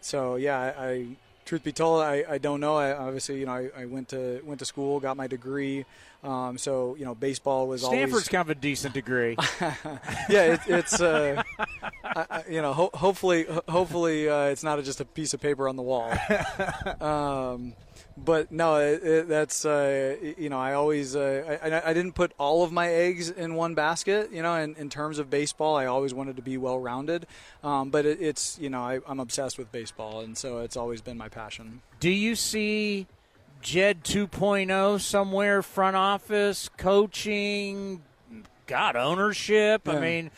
so 0.00 0.36
yeah, 0.36 0.58
I, 0.78 1.16
truth 1.46 1.62
be 1.62 1.72
told, 1.72 2.02
I, 2.02 2.24
I 2.28 2.38
don't 2.38 2.60
know. 2.60 2.76
I 2.76 2.92
obviously 2.94 3.40
you 3.40 3.46
know 3.46 3.52
I, 3.52 3.70
I 3.76 3.84
went 3.86 4.10
to 4.10 4.42
went 4.44 4.58
to 4.58 4.66
school, 4.66 5.00
got 5.00 5.16
my 5.16 5.26
degree. 5.26 5.86
Um, 6.22 6.58
so 6.58 6.96
you 6.96 7.04
know, 7.04 7.14
baseball 7.14 7.68
was 7.68 7.82
Stanford's 7.82 8.12
always 8.12 8.28
kind 8.28 8.40
of 8.42 8.50
a 8.50 8.54
decent 8.54 8.94
degree. 8.94 9.36
yeah, 10.28 10.54
it, 10.54 10.60
it's 10.66 11.00
uh, 11.00 11.42
I, 12.04 12.42
you 12.50 12.60
know, 12.60 12.72
ho- 12.72 12.90
hopefully, 12.92 13.46
hopefully 13.68 14.28
uh, 14.28 14.46
it's 14.46 14.64
not 14.64 14.82
just 14.82 15.00
a 15.00 15.04
piece 15.04 15.34
of 15.34 15.40
paper 15.40 15.68
on 15.68 15.76
the 15.76 15.82
wall. 15.82 16.12
Um, 17.00 17.74
but 18.16 18.50
no, 18.50 18.76
it, 18.76 19.02
it, 19.02 19.28
that's 19.28 19.64
uh, 19.64 20.16
you 20.38 20.48
know, 20.48 20.58
I 20.58 20.72
always 20.72 21.14
uh, 21.14 21.58
I, 21.62 21.90
I, 21.90 21.92
didn't 21.92 22.12
put 22.12 22.32
all 22.38 22.64
of 22.64 22.72
my 22.72 22.88
eggs 22.88 23.30
in 23.30 23.54
one 23.54 23.74
basket. 23.74 24.32
You 24.32 24.42
know, 24.42 24.54
in, 24.54 24.74
in 24.76 24.88
terms 24.88 25.18
of 25.18 25.28
baseball, 25.28 25.76
I 25.76 25.86
always 25.86 26.14
wanted 26.14 26.36
to 26.36 26.42
be 26.42 26.56
well 26.56 26.78
rounded. 26.78 27.26
Um, 27.62 27.90
but 27.90 28.06
it, 28.06 28.20
it's 28.20 28.58
you 28.58 28.70
know, 28.70 28.80
I, 28.80 29.00
I'm 29.06 29.20
obsessed 29.20 29.58
with 29.58 29.70
baseball, 29.70 30.20
and 30.20 30.36
so 30.36 30.58
it's 30.58 30.76
always 30.76 31.00
been 31.00 31.18
my 31.18 31.28
passion. 31.28 31.82
Do 32.00 32.10
you 32.10 32.34
see 32.34 33.06
Jed 33.60 34.04
2.0 34.04 35.00
somewhere, 35.00 35.62
front 35.62 35.96
office, 35.96 36.70
coaching, 36.76 38.02
got 38.66 38.96
ownership. 38.96 39.82
Yeah. 39.86 39.92
I 39.92 40.00
mean, 40.00 40.30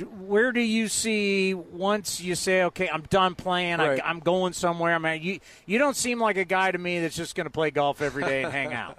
where 0.00 0.52
do 0.52 0.60
you 0.60 0.88
see 0.88 1.54
once 1.54 2.20
you 2.20 2.34
say, 2.34 2.64
okay, 2.64 2.88
I'm 2.88 3.02
done 3.02 3.34
playing, 3.34 3.78
right. 3.78 4.00
I, 4.02 4.10
am 4.10 4.20
going 4.20 4.52
somewhere? 4.52 4.94
I 4.94 4.98
mean, 4.98 5.22
you 5.22 5.40
you 5.66 5.78
don't 5.78 5.96
seem 5.96 6.20
like 6.20 6.36
a 6.36 6.44
guy 6.44 6.70
to 6.70 6.78
me 6.78 7.00
that's 7.00 7.16
just 7.16 7.34
going 7.34 7.46
to 7.46 7.50
play 7.50 7.70
golf 7.70 8.02
every 8.02 8.24
day 8.24 8.42
and 8.42 8.52
hang 8.52 8.72
out. 8.72 8.98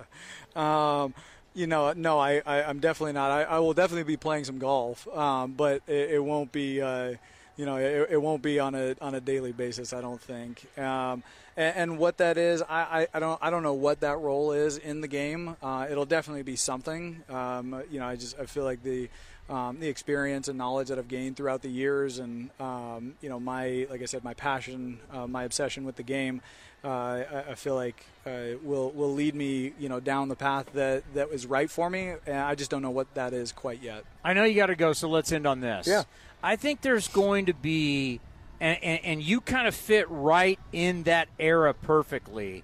um, 0.55 1.13
you 1.53 1.67
know, 1.67 1.93
no, 1.93 2.19
I, 2.19 2.41
I 2.45 2.69
am 2.69 2.79
definitely 2.79 3.13
not. 3.13 3.31
I, 3.31 3.43
I, 3.43 3.59
will 3.59 3.73
definitely 3.73 4.03
be 4.03 4.17
playing 4.17 4.43
some 4.43 4.59
golf, 4.59 5.07
um, 5.07 5.53
but 5.53 5.81
it, 5.87 6.11
it, 6.11 6.23
won't 6.23 6.51
be. 6.51 6.81
Uh, 6.81 7.15
you 7.57 7.65
know, 7.65 7.77
it, 7.77 8.09
it, 8.11 8.21
won't 8.21 8.43
be 8.43 8.59
on 8.59 8.75
a 8.75 8.95
on 9.01 9.15
a 9.15 9.19
daily 9.19 9.51
basis. 9.51 9.91
I 9.91 10.01
don't 10.01 10.21
think. 10.21 10.65
Um, 10.77 11.23
and, 11.55 11.75
and, 11.75 11.97
what 11.97 12.17
that 12.17 12.37
is, 12.37 12.61
I, 12.61 12.67
I, 13.01 13.07
I, 13.15 13.19
don't 13.19 13.39
I 13.41 13.49
don't 13.49 13.63
know 13.63 13.73
what 13.73 14.01
that 14.01 14.19
role 14.19 14.51
is 14.51 14.77
in 14.77 15.01
the 15.01 15.07
game. 15.07 15.55
Uh, 15.63 15.87
it'll 15.89 16.05
definitely 16.05 16.43
be 16.43 16.55
something. 16.55 17.23
Um, 17.27 17.81
you 17.89 17.99
know, 17.99 18.05
I 18.05 18.15
just 18.15 18.39
I 18.39 18.45
feel 18.45 18.63
like 18.63 18.83
the 18.83 19.09
um, 19.49 19.79
the 19.79 19.87
experience 19.87 20.47
and 20.47 20.57
knowledge 20.57 20.89
that 20.89 20.99
I've 20.99 21.07
gained 21.07 21.37
throughout 21.37 21.61
the 21.61 21.69
years, 21.69 22.19
and 22.19 22.49
um, 22.59 23.15
you 23.21 23.29
know, 23.29 23.39
my 23.39 23.87
like 23.89 24.01
I 24.01 24.05
said, 24.05 24.23
my 24.23 24.33
passion, 24.33 24.99
uh, 25.11 25.27
my 25.27 25.43
obsession 25.43 25.85
with 25.85 25.95
the 25.95 26.03
game. 26.03 26.41
Uh, 26.83 26.87
I, 26.87 27.43
I, 27.51 27.55
feel 27.55 27.73
like 27.73 28.05
uh, 28.25 28.57
will 28.61 28.91
will 28.91 29.11
lead 29.11 29.33
me, 29.33 29.73
you 29.79 29.89
know, 29.89 29.99
down 29.99 30.29
the 30.29 30.35
path 30.35 30.71
that 30.73 31.03
that 31.15 31.31
was 31.31 31.45
right 31.45 31.69
for 31.69 31.89
me, 31.89 32.13
and 32.25 32.37
I 32.37 32.55
just 32.55 32.69
don't 32.69 32.81
know 32.81 32.91
what 32.91 33.11
that 33.15 33.33
is 33.33 33.51
quite 33.51 33.81
yet. 33.81 34.05
I 34.23 34.33
know 34.33 34.43
you 34.43 34.55
got 34.55 34.67
to 34.67 34.75
go, 34.75 34.93
so 34.93 35.09
let's 35.09 35.31
end 35.31 35.47
on 35.47 35.59
this. 35.59 35.87
Yeah. 35.87 36.03
I 36.43 36.55
think 36.55 36.81
there's 36.81 37.07
going 37.07 37.47
to 37.47 37.53
be, 37.53 38.19
and, 38.59 38.77
and, 38.83 38.99
and 39.03 39.23
you 39.23 39.41
kind 39.41 39.67
of 39.67 39.73
fit 39.73 40.07
right 40.09 40.59
in 40.71 41.03
that 41.03 41.29
era 41.39 41.73
perfectly, 41.73 42.63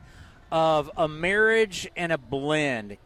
of 0.52 0.92
a 0.96 1.08
marriage 1.08 1.90
and 1.96 2.12
a 2.12 2.18
blend. 2.18 2.98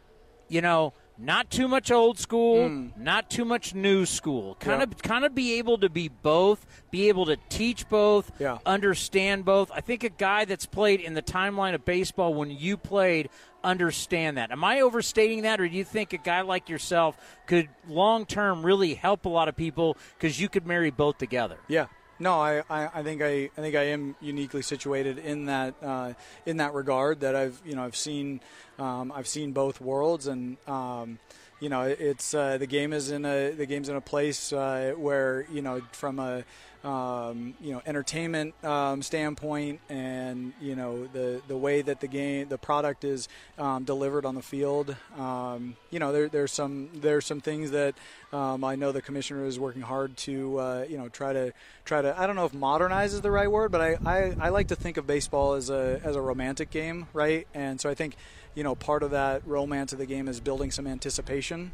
You 0.50 0.62
know, 0.62 0.94
not 1.18 1.49
too 1.49 1.68
much 1.68 1.91
old 1.91 2.20
school, 2.20 2.70
mm. 2.70 2.97
not 2.97 3.30
too 3.30 3.45
much 3.45 3.74
new 3.74 4.05
school. 4.05 4.55
Kind 4.55 4.82
of 4.82 4.97
kind 5.01 5.26
of 5.26 5.34
be 5.34 5.57
able 5.57 5.78
to 5.80 5.89
be 5.89 6.07
both, 6.07 6.65
be 6.91 7.09
able 7.09 7.26
to 7.26 7.38
teach 7.49 7.89
both, 7.89 8.32
yeah. 8.39 8.59
understand 8.65 9.45
both. 9.45 9.72
I 9.74 9.82
think 9.82 10.03
a 10.03 10.09
guy 10.09 10.45
that's 10.45 10.65
played 10.65 10.99
in 10.99 11.13
the 11.13 11.22
timeline 11.22 11.74
of 11.74 11.86
baseball 11.86 12.34
when 12.34 12.51
you 12.51 12.78
played 12.78 13.30
understand 13.63 14.38
that. 14.38 14.51
Am 14.51 14.63
I 14.63 14.82
overstating 14.82 15.41
that 15.41 15.59
or 15.59 15.68
do 15.68 15.76
you 15.76 15.84
think 15.84 16.13
a 16.13 16.18
guy 16.18 16.41
like 16.41 16.70
yourself 16.70 17.18
could 17.47 17.68
long 17.88 18.26
term 18.26 18.63
really 18.63 18.93
help 18.93 19.26
a 19.26 19.30
lot 19.30 19.47
of 19.47 19.55
people 19.55 19.97
cuz 20.20 20.39
you 20.39 20.47
could 20.49 20.65
marry 20.65 20.91
both 20.91 21.18
together? 21.18 21.57
Yeah. 21.68 21.88
No, 22.20 22.39
I, 22.39 22.63
I, 22.70 22.89
I, 22.95 23.03
think 23.03 23.22
I, 23.22 23.49
I 23.57 23.61
think 23.61 23.76
I 23.76 23.84
am 23.84 24.15
uniquely 24.22 24.63
situated 24.63 25.20
in 25.20 25.45
that 25.45 25.76
uh, 25.84 26.13
in 26.45 26.57
that 26.57 26.74
regard. 26.74 27.20
That 27.20 27.36
I've 27.36 27.61
you 27.65 27.76
know 27.76 27.84
I've 27.84 27.95
seen 27.95 28.41
um, 28.80 29.11
I've 29.15 29.28
seen 29.28 29.51
both 29.51 29.80
worlds, 29.80 30.26
and 30.26 30.57
um, 30.68 31.20
you 31.59 31.70
know 31.70 31.84
it's 31.84 32.34
uh, 32.34 32.57
the 32.57 32.65
game 32.65 32.91
is 32.91 33.11
in 33.11 33.24
a 33.24 33.51
the 33.51 33.68
game's 33.68 33.89
in 33.89 33.95
a 33.95 34.01
place 34.01 34.51
uh, 34.51 34.93
where 34.97 35.45
you 35.51 35.61
know 35.61 35.82
from 35.91 36.18
a 36.18 36.43
um, 36.88 37.54
you 37.60 37.74
know 37.74 37.82
entertainment 37.86 38.54
um, 38.64 39.02
standpoint 39.02 39.82
and 39.90 40.54
you 40.62 40.74
know 40.74 41.06
the 41.08 41.42
the 41.50 41.58
way 41.58 41.82
that 41.82 42.00
the 42.00 42.08
game 42.08 42.48
the 42.48 42.58
product 42.58 43.04
is 43.04 43.28
um, 43.58 43.84
delivered 43.84 44.26
on 44.26 44.36
the 44.36 44.42
field. 44.42 44.96
Um, 45.18 45.76
you 45.92 46.00
know 46.00 46.14
there, 46.14 46.30
there's 46.30 46.54
some 46.54 46.90
there's 46.94 47.26
some 47.26 47.42
things 47.42 47.72
that 47.72 47.96
um, 48.32 48.64
I 48.64 48.76
know 48.76 48.94
the 48.94 49.02
commissioner 49.02 49.46
is 49.46 49.60
working 49.60 49.82
hard 49.82 50.16
to 50.18 50.60
uh, 50.60 50.86
you 50.90 50.98
know 50.98 51.10
try 51.10 51.34
to 51.34 51.52
try 51.84 52.02
to 52.02 52.18
I 52.18 52.26
don't 52.26 52.38
know 52.38 52.46
if 52.46 52.54
modernize 52.54 53.14
is 53.14 53.20
the 53.20 53.32
right 53.32 53.52
word 53.52 53.72
but 53.72 53.82
I, 53.82 53.98
I, 54.06 54.36
I 54.40 54.50
like 54.50 54.70
to 54.70 54.76
think 54.76 54.96
of 54.96 55.06
baseball 55.06 55.54
as 55.54 55.70
a 55.70 56.00
as 56.06 56.16
a 56.16 56.22
romantic 56.22 56.70
game 56.70 57.08
right? 57.14 57.48
And 57.54 57.82
so 57.82 57.90
I 57.90 57.96
think 57.96 58.16
you 58.56 58.64
know 58.64 58.76
part 58.76 59.04
of 59.04 59.12
that 59.12 59.46
romance 59.46 59.92
of 59.92 60.00
the 60.00 60.06
game 60.06 60.30
is 60.30 60.40
building 60.40 60.72
some 60.72 60.88
anticipation 60.88 61.72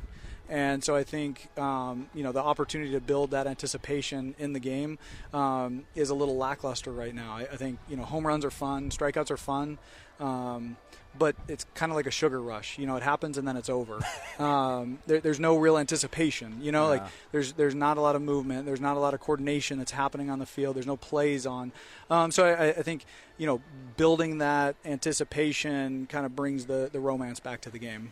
and 0.49 0.83
so 0.83 0.95
I 0.95 1.03
think 1.03 1.47
um, 1.57 2.07
you 2.13 2.23
know 2.23 2.31
the 2.31 2.41
opportunity 2.41 2.91
to 2.91 2.99
build 2.99 3.31
that 3.31 3.47
anticipation 3.47 4.35
in 4.37 4.53
the 4.53 4.59
game 4.59 4.99
um, 5.33 5.85
is 5.95 6.09
a 6.09 6.15
little 6.15 6.37
lackluster 6.37 6.91
right 6.91 7.15
now. 7.15 7.37
I, 7.37 7.41
I, 7.41 7.55
think 7.55 7.79
you 7.87 7.95
know 7.95 8.03
home 8.03 8.27
runs 8.27 8.43
are 8.43 8.51
fun, 8.51 8.89
strikeouts 8.89 9.31
are 9.31 9.37
fun, 9.37 9.77
um, 10.19 10.75
but 11.17 11.35
it's 11.47 11.65
kind 11.75 11.91
of 11.91 11.95
like 11.95 12.07
a 12.07 12.11
sugar 12.11 12.41
rush. 12.41 12.77
You 12.77 12.87
know, 12.87 12.97
it 12.97 13.03
happens 13.03 13.37
and 13.37 13.47
then 13.47 13.57
it's 13.57 13.69
over. 13.69 13.99
Um, 14.39 14.97
there, 15.05 15.21
there's 15.21 15.39
no 15.39 15.57
real 15.57 15.77
anticipation. 15.77 16.57
You 16.59 16.71
know, 16.71 16.85
yeah. 16.85 17.01
like 17.01 17.11
there's 17.31 17.53
there's 17.53 17.75
not 17.75 17.97
a 17.97 18.01
lot 18.01 18.15
of 18.15 18.23
movement. 18.23 18.65
There's 18.65 18.81
not 18.81 18.97
a 18.97 18.99
lot 18.99 19.13
of 19.13 19.19
coordination 19.19 19.77
that's 19.77 19.91
happening 19.91 20.31
on 20.31 20.39
the 20.39 20.47
field. 20.47 20.75
There's 20.75 20.87
no 20.87 20.97
plays 20.97 21.45
on. 21.45 21.71
Um, 22.09 22.31
so 22.31 22.43
I, 22.43 22.69
I 22.69 22.81
think 22.81 23.05
you 23.37 23.45
know 23.45 23.61
building 23.95 24.39
that 24.39 24.75
anticipation 24.83 26.07
kind 26.07 26.25
of 26.25 26.35
brings 26.35 26.65
the 26.65 26.89
the 26.91 26.99
romance 26.99 27.39
back 27.39 27.61
to 27.61 27.69
the 27.69 27.77
game. 27.77 28.11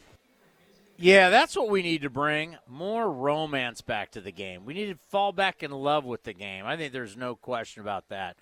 Yeah, 1.01 1.31
that's 1.31 1.55
what 1.55 1.69
we 1.69 1.81
need 1.81 2.03
to 2.03 2.11
bring 2.11 2.57
more 2.67 3.11
romance 3.11 3.81
back 3.81 4.11
to 4.11 4.21
the 4.21 4.31
game. 4.31 4.65
We 4.65 4.75
need 4.75 4.85
to 4.87 4.99
fall 5.09 5.31
back 5.31 5.63
in 5.63 5.71
love 5.71 6.05
with 6.05 6.23
the 6.23 6.33
game. 6.33 6.65
I 6.67 6.77
think 6.77 6.93
there's 6.93 7.17
no 7.17 7.35
question 7.35 7.81
about 7.81 8.09
that. 8.09 8.37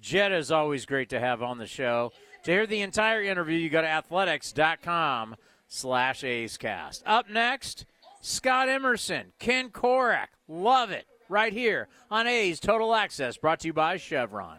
Jetta 0.00 0.36
is 0.36 0.50
always 0.50 0.86
great 0.86 1.08
to 1.10 1.20
have 1.20 1.40
on 1.40 1.58
the 1.58 1.66
show. 1.66 2.12
To 2.44 2.50
hear 2.50 2.66
the 2.66 2.80
entire 2.80 3.22
interview, 3.22 3.58
you 3.58 3.70
go 3.70 3.80
to 3.80 3.86
athletics.com 3.86 5.36
slash 5.68 6.24
A's 6.24 6.56
Cast. 6.56 7.04
Up 7.06 7.30
next, 7.30 7.86
Scott 8.20 8.68
Emerson, 8.68 9.32
Ken 9.38 9.68
Korach. 9.70 10.28
Love 10.48 10.90
it. 10.90 11.06
Right 11.28 11.52
here 11.52 11.86
on 12.10 12.26
A's 12.26 12.58
Total 12.58 12.92
Access, 12.92 13.36
brought 13.36 13.60
to 13.60 13.68
you 13.68 13.72
by 13.72 13.98
Chevron. 13.98 14.58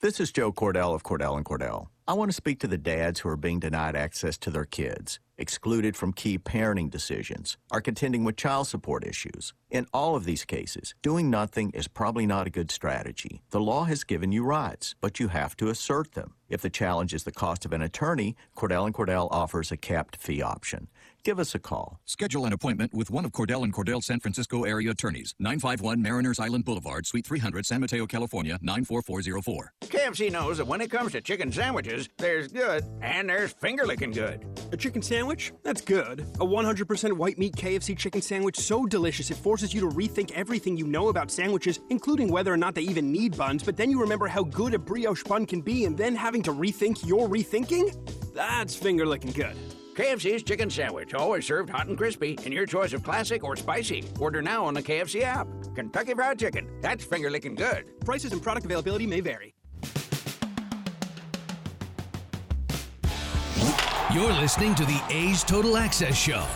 This 0.00 0.20
is 0.20 0.30
Joe 0.30 0.52
Cordell 0.52 0.94
of 0.94 1.02
Cordell 1.02 1.36
and 1.36 1.44
Cordell. 1.44 1.88
I 2.06 2.12
want 2.12 2.30
to 2.30 2.34
speak 2.36 2.60
to 2.60 2.68
the 2.68 2.78
dads 2.78 3.18
who 3.18 3.28
are 3.30 3.36
being 3.36 3.58
denied 3.58 3.96
access 3.96 4.38
to 4.38 4.50
their 4.50 4.64
kids, 4.64 5.18
excluded 5.36 5.96
from 5.96 6.12
key 6.12 6.38
parenting 6.38 6.88
decisions, 6.88 7.56
are 7.72 7.80
contending 7.80 8.22
with 8.22 8.36
child 8.36 8.68
support 8.68 9.04
issues. 9.04 9.54
In 9.70 9.88
all 9.92 10.14
of 10.14 10.24
these 10.24 10.44
cases, 10.44 10.94
doing 11.02 11.30
nothing 11.30 11.70
is 11.70 11.88
probably 11.88 12.26
not 12.26 12.46
a 12.46 12.50
good 12.50 12.70
strategy. 12.70 13.42
The 13.50 13.60
law 13.60 13.86
has 13.86 14.04
given 14.04 14.30
you 14.30 14.44
rights, 14.44 14.94
but 15.00 15.18
you 15.18 15.28
have 15.28 15.56
to 15.56 15.68
assert 15.68 16.12
them. 16.12 16.34
If 16.48 16.62
the 16.62 16.70
challenge 16.70 17.12
is 17.12 17.24
the 17.24 17.32
cost 17.32 17.64
of 17.64 17.72
an 17.72 17.82
attorney, 17.82 18.36
Cordell 18.56 18.86
and 18.86 18.94
Cordell 18.94 19.26
offers 19.32 19.72
a 19.72 19.76
capped 19.76 20.14
fee 20.14 20.40
option. 20.40 20.86
Give 21.24 21.38
us 21.38 21.54
a 21.54 21.58
call. 21.58 22.00
Schedule 22.06 22.46
an 22.46 22.52
appointment 22.52 22.94
with 22.94 23.10
one 23.10 23.24
of 23.24 23.32
Cordell 23.32 23.64
and 23.64 23.72
Cordell 23.72 24.02
San 24.02 24.20
Francisco 24.20 24.64
area 24.64 24.90
attorneys. 24.92 25.34
951 25.38 26.00
Mariners 26.00 26.40
Island 26.40 26.64
Boulevard, 26.64 27.06
Suite 27.06 27.26
300, 27.26 27.66
San 27.66 27.80
Mateo, 27.80 28.06
California, 28.06 28.58
94404. 28.62 29.72
KFC 29.82 30.32
knows 30.32 30.58
that 30.58 30.66
when 30.66 30.80
it 30.80 30.90
comes 30.90 31.12
to 31.12 31.20
chicken 31.20 31.52
sandwiches, 31.52 32.08
there's 32.18 32.48
good 32.48 32.84
and 33.02 33.28
there's 33.28 33.52
finger 33.52 33.84
licking 33.84 34.12
good. 34.12 34.46
A 34.72 34.76
chicken 34.76 35.02
sandwich? 35.02 35.52
That's 35.62 35.80
good. 35.80 36.20
A 36.20 36.46
100% 36.46 37.12
white 37.12 37.38
meat 37.38 37.54
KFC 37.56 37.98
chicken 37.98 38.22
sandwich 38.22 38.56
so 38.56 38.86
delicious 38.86 39.30
it 39.30 39.36
forces 39.36 39.74
you 39.74 39.80
to 39.80 39.88
rethink 39.88 40.32
everything 40.32 40.76
you 40.76 40.86
know 40.86 41.08
about 41.08 41.30
sandwiches, 41.30 41.80
including 41.90 42.30
whether 42.30 42.52
or 42.52 42.56
not 42.56 42.74
they 42.74 42.82
even 42.82 43.12
need 43.12 43.36
buns, 43.36 43.62
but 43.62 43.76
then 43.76 43.90
you 43.90 44.00
remember 44.00 44.28
how 44.28 44.44
good 44.44 44.72
a 44.72 44.78
brioche 44.78 45.24
bun 45.24 45.46
can 45.46 45.60
be 45.60 45.84
and 45.84 45.98
then 45.98 46.14
having 46.14 46.42
to 46.42 46.52
rethink 46.52 47.06
your 47.06 47.28
rethinking? 47.28 47.94
That's 48.34 48.74
finger 48.74 49.04
licking 49.04 49.32
good. 49.32 49.56
KFC's 49.98 50.44
chicken 50.44 50.70
sandwich, 50.70 51.12
always 51.12 51.44
served 51.44 51.68
hot 51.68 51.88
and 51.88 51.98
crispy, 51.98 52.38
in 52.44 52.52
your 52.52 52.66
choice 52.66 52.92
of 52.92 53.02
classic 53.02 53.42
or 53.42 53.56
spicy. 53.56 54.04
Order 54.20 54.40
now 54.40 54.64
on 54.64 54.72
the 54.72 54.80
KFC 54.80 55.22
app. 55.22 55.48
Kentucky 55.74 56.14
Fried 56.14 56.38
Chicken, 56.38 56.70
that's 56.80 57.04
finger 57.04 57.28
licking 57.28 57.56
good. 57.56 57.84
Prices 58.04 58.30
and 58.30 58.40
product 58.40 58.64
availability 58.64 59.08
may 59.08 59.18
vary. 59.18 59.56
You're 64.14 64.32
listening 64.34 64.76
to 64.76 64.84
the 64.84 65.02
A's 65.10 65.42
Total 65.42 65.76
Access 65.76 66.16
Show. 66.16 66.46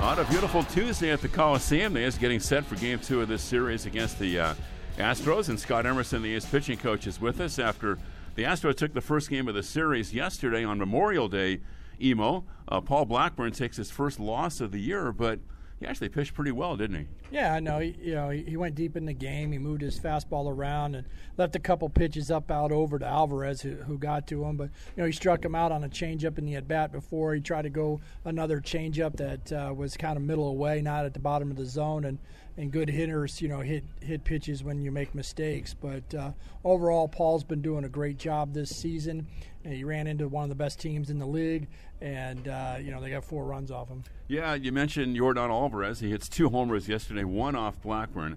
On 0.00 0.18
a 0.18 0.24
beautiful 0.24 0.64
Tuesday 0.64 1.10
at 1.10 1.20
the 1.20 1.28
Coliseum, 1.28 1.92
the 1.92 2.02
A's 2.02 2.16
getting 2.16 2.40
set 2.40 2.64
for 2.64 2.76
Game 2.76 2.98
Two 2.98 3.20
of 3.20 3.28
this 3.28 3.42
series 3.42 3.84
against 3.84 4.18
the 4.18 4.40
uh, 4.40 4.54
Astros, 4.96 5.50
and 5.50 5.60
Scott 5.60 5.84
Emerson, 5.84 6.22
the 6.22 6.34
A's 6.34 6.46
pitching 6.46 6.78
coach, 6.78 7.06
is 7.06 7.20
with 7.20 7.42
us 7.42 7.58
after 7.58 7.98
the 8.36 8.44
Astros 8.44 8.76
took 8.76 8.94
the 8.94 9.02
first 9.02 9.28
game 9.28 9.48
of 9.48 9.54
the 9.54 9.62
series 9.62 10.14
yesterday 10.14 10.64
on 10.64 10.78
Memorial 10.78 11.28
Day. 11.28 11.60
Emo, 12.00 12.44
uh, 12.68 12.80
Paul 12.80 13.04
Blackburn 13.06 13.52
takes 13.52 13.76
his 13.76 13.90
first 13.90 14.20
loss 14.20 14.60
of 14.60 14.72
the 14.72 14.80
year, 14.80 15.12
but 15.12 15.40
he 15.78 15.86
actually 15.86 16.08
pitched 16.08 16.32
pretty 16.32 16.52
well, 16.52 16.74
didn't 16.76 16.96
he? 16.96 17.06
Yeah, 17.30 17.52
I 17.52 17.60
know. 17.60 17.80
He, 17.80 17.94
you 18.00 18.14
know, 18.14 18.30
he 18.30 18.56
went 18.56 18.74
deep 18.74 18.96
in 18.96 19.04
the 19.04 19.12
game. 19.12 19.52
He 19.52 19.58
moved 19.58 19.82
his 19.82 19.98
fastball 20.00 20.50
around 20.50 20.94
and 20.94 21.06
left 21.36 21.54
a 21.54 21.58
couple 21.58 21.90
pitches 21.90 22.30
up 22.30 22.50
out 22.50 22.72
over 22.72 22.98
to 22.98 23.04
Alvarez, 23.04 23.60
who, 23.60 23.74
who 23.74 23.98
got 23.98 24.26
to 24.28 24.42
him. 24.44 24.56
But 24.56 24.70
you 24.96 25.02
know, 25.02 25.04
he 25.04 25.12
struck 25.12 25.44
him 25.44 25.54
out 25.54 25.72
on 25.72 25.84
a 25.84 25.88
changeup 25.88 26.38
in 26.38 26.46
the 26.46 26.54
at 26.54 26.66
bat 26.66 26.92
before. 26.92 27.34
He 27.34 27.42
tried 27.42 27.62
to 27.62 27.70
go 27.70 28.00
another 28.24 28.60
changeup 28.60 29.16
that 29.16 29.52
uh, 29.52 29.74
was 29.74 29.98
kind 29.98 30.16
of 30.16 30.22
middle 30.22 30.48
away, 30.48 30.80
not 30.80 31.04
at 31.04 31.12
the 31.12 31.20
bottom 31.20 31.50
of 31.50 31.58
the 31.58 31.66
zone, 31.66 32.06
and 32.06 32.18
and 32.56 32.72
good 32.72 32.88
hitters, 32.88 33.40
you 33.42 33.48
know, 33.48 33.60
hit 33.60 33.84
hit 34.00 34.24
pitches 34.24 34.64
when 34.64 34.80
you 34.80 34.90
make 34.90 35.14
mistakes. 35.14 35.74
But 35.74 36.14
uh, 36.14 36.32
overall, 36.64 37.08
Paul's 37.08 37.44
been 37.44 37.62
doing 37.62 37.84
a 37.84 37.88
great 37.88 38.18
job 38.18 38.54
this 38.54 38.70
season. 38.70 39.26
And 39.64 39.74
he 39.74 39.82
ran 39.82 40.06
into 40.06 40.28
one 40.28 40.44
of 40.44 40.48
the 40.48 40.54
best 40.54 40.80
teams 40.80 41.10
in 41.10 41.18
the 41.18 41.26
league, 41.26 41.66
and 42.00 42.46
uh, 42.46 42.76
you 42.80 42.92
know 42.92 43.00
they 43.00 43.10
got 43.10 43.24
four 43.24 43.44
runs 43.44 43.72
off 43.72 43.88
him. 43.88 44.04
Yeah, 44.28 44.54
you 44.54 44.70
mentioned 44.70 45.16
Yordan 45.16 45.50
Alvarez. 45.50 45.98
He 45.98 46.10
hits 46.10 46.28
two 46.28 46.50
homers 46.50 46.88
yesterday, 46.88 47.24
one 47.24 47.56
off 47.56 47.82
Blackburn. 47.82 48.36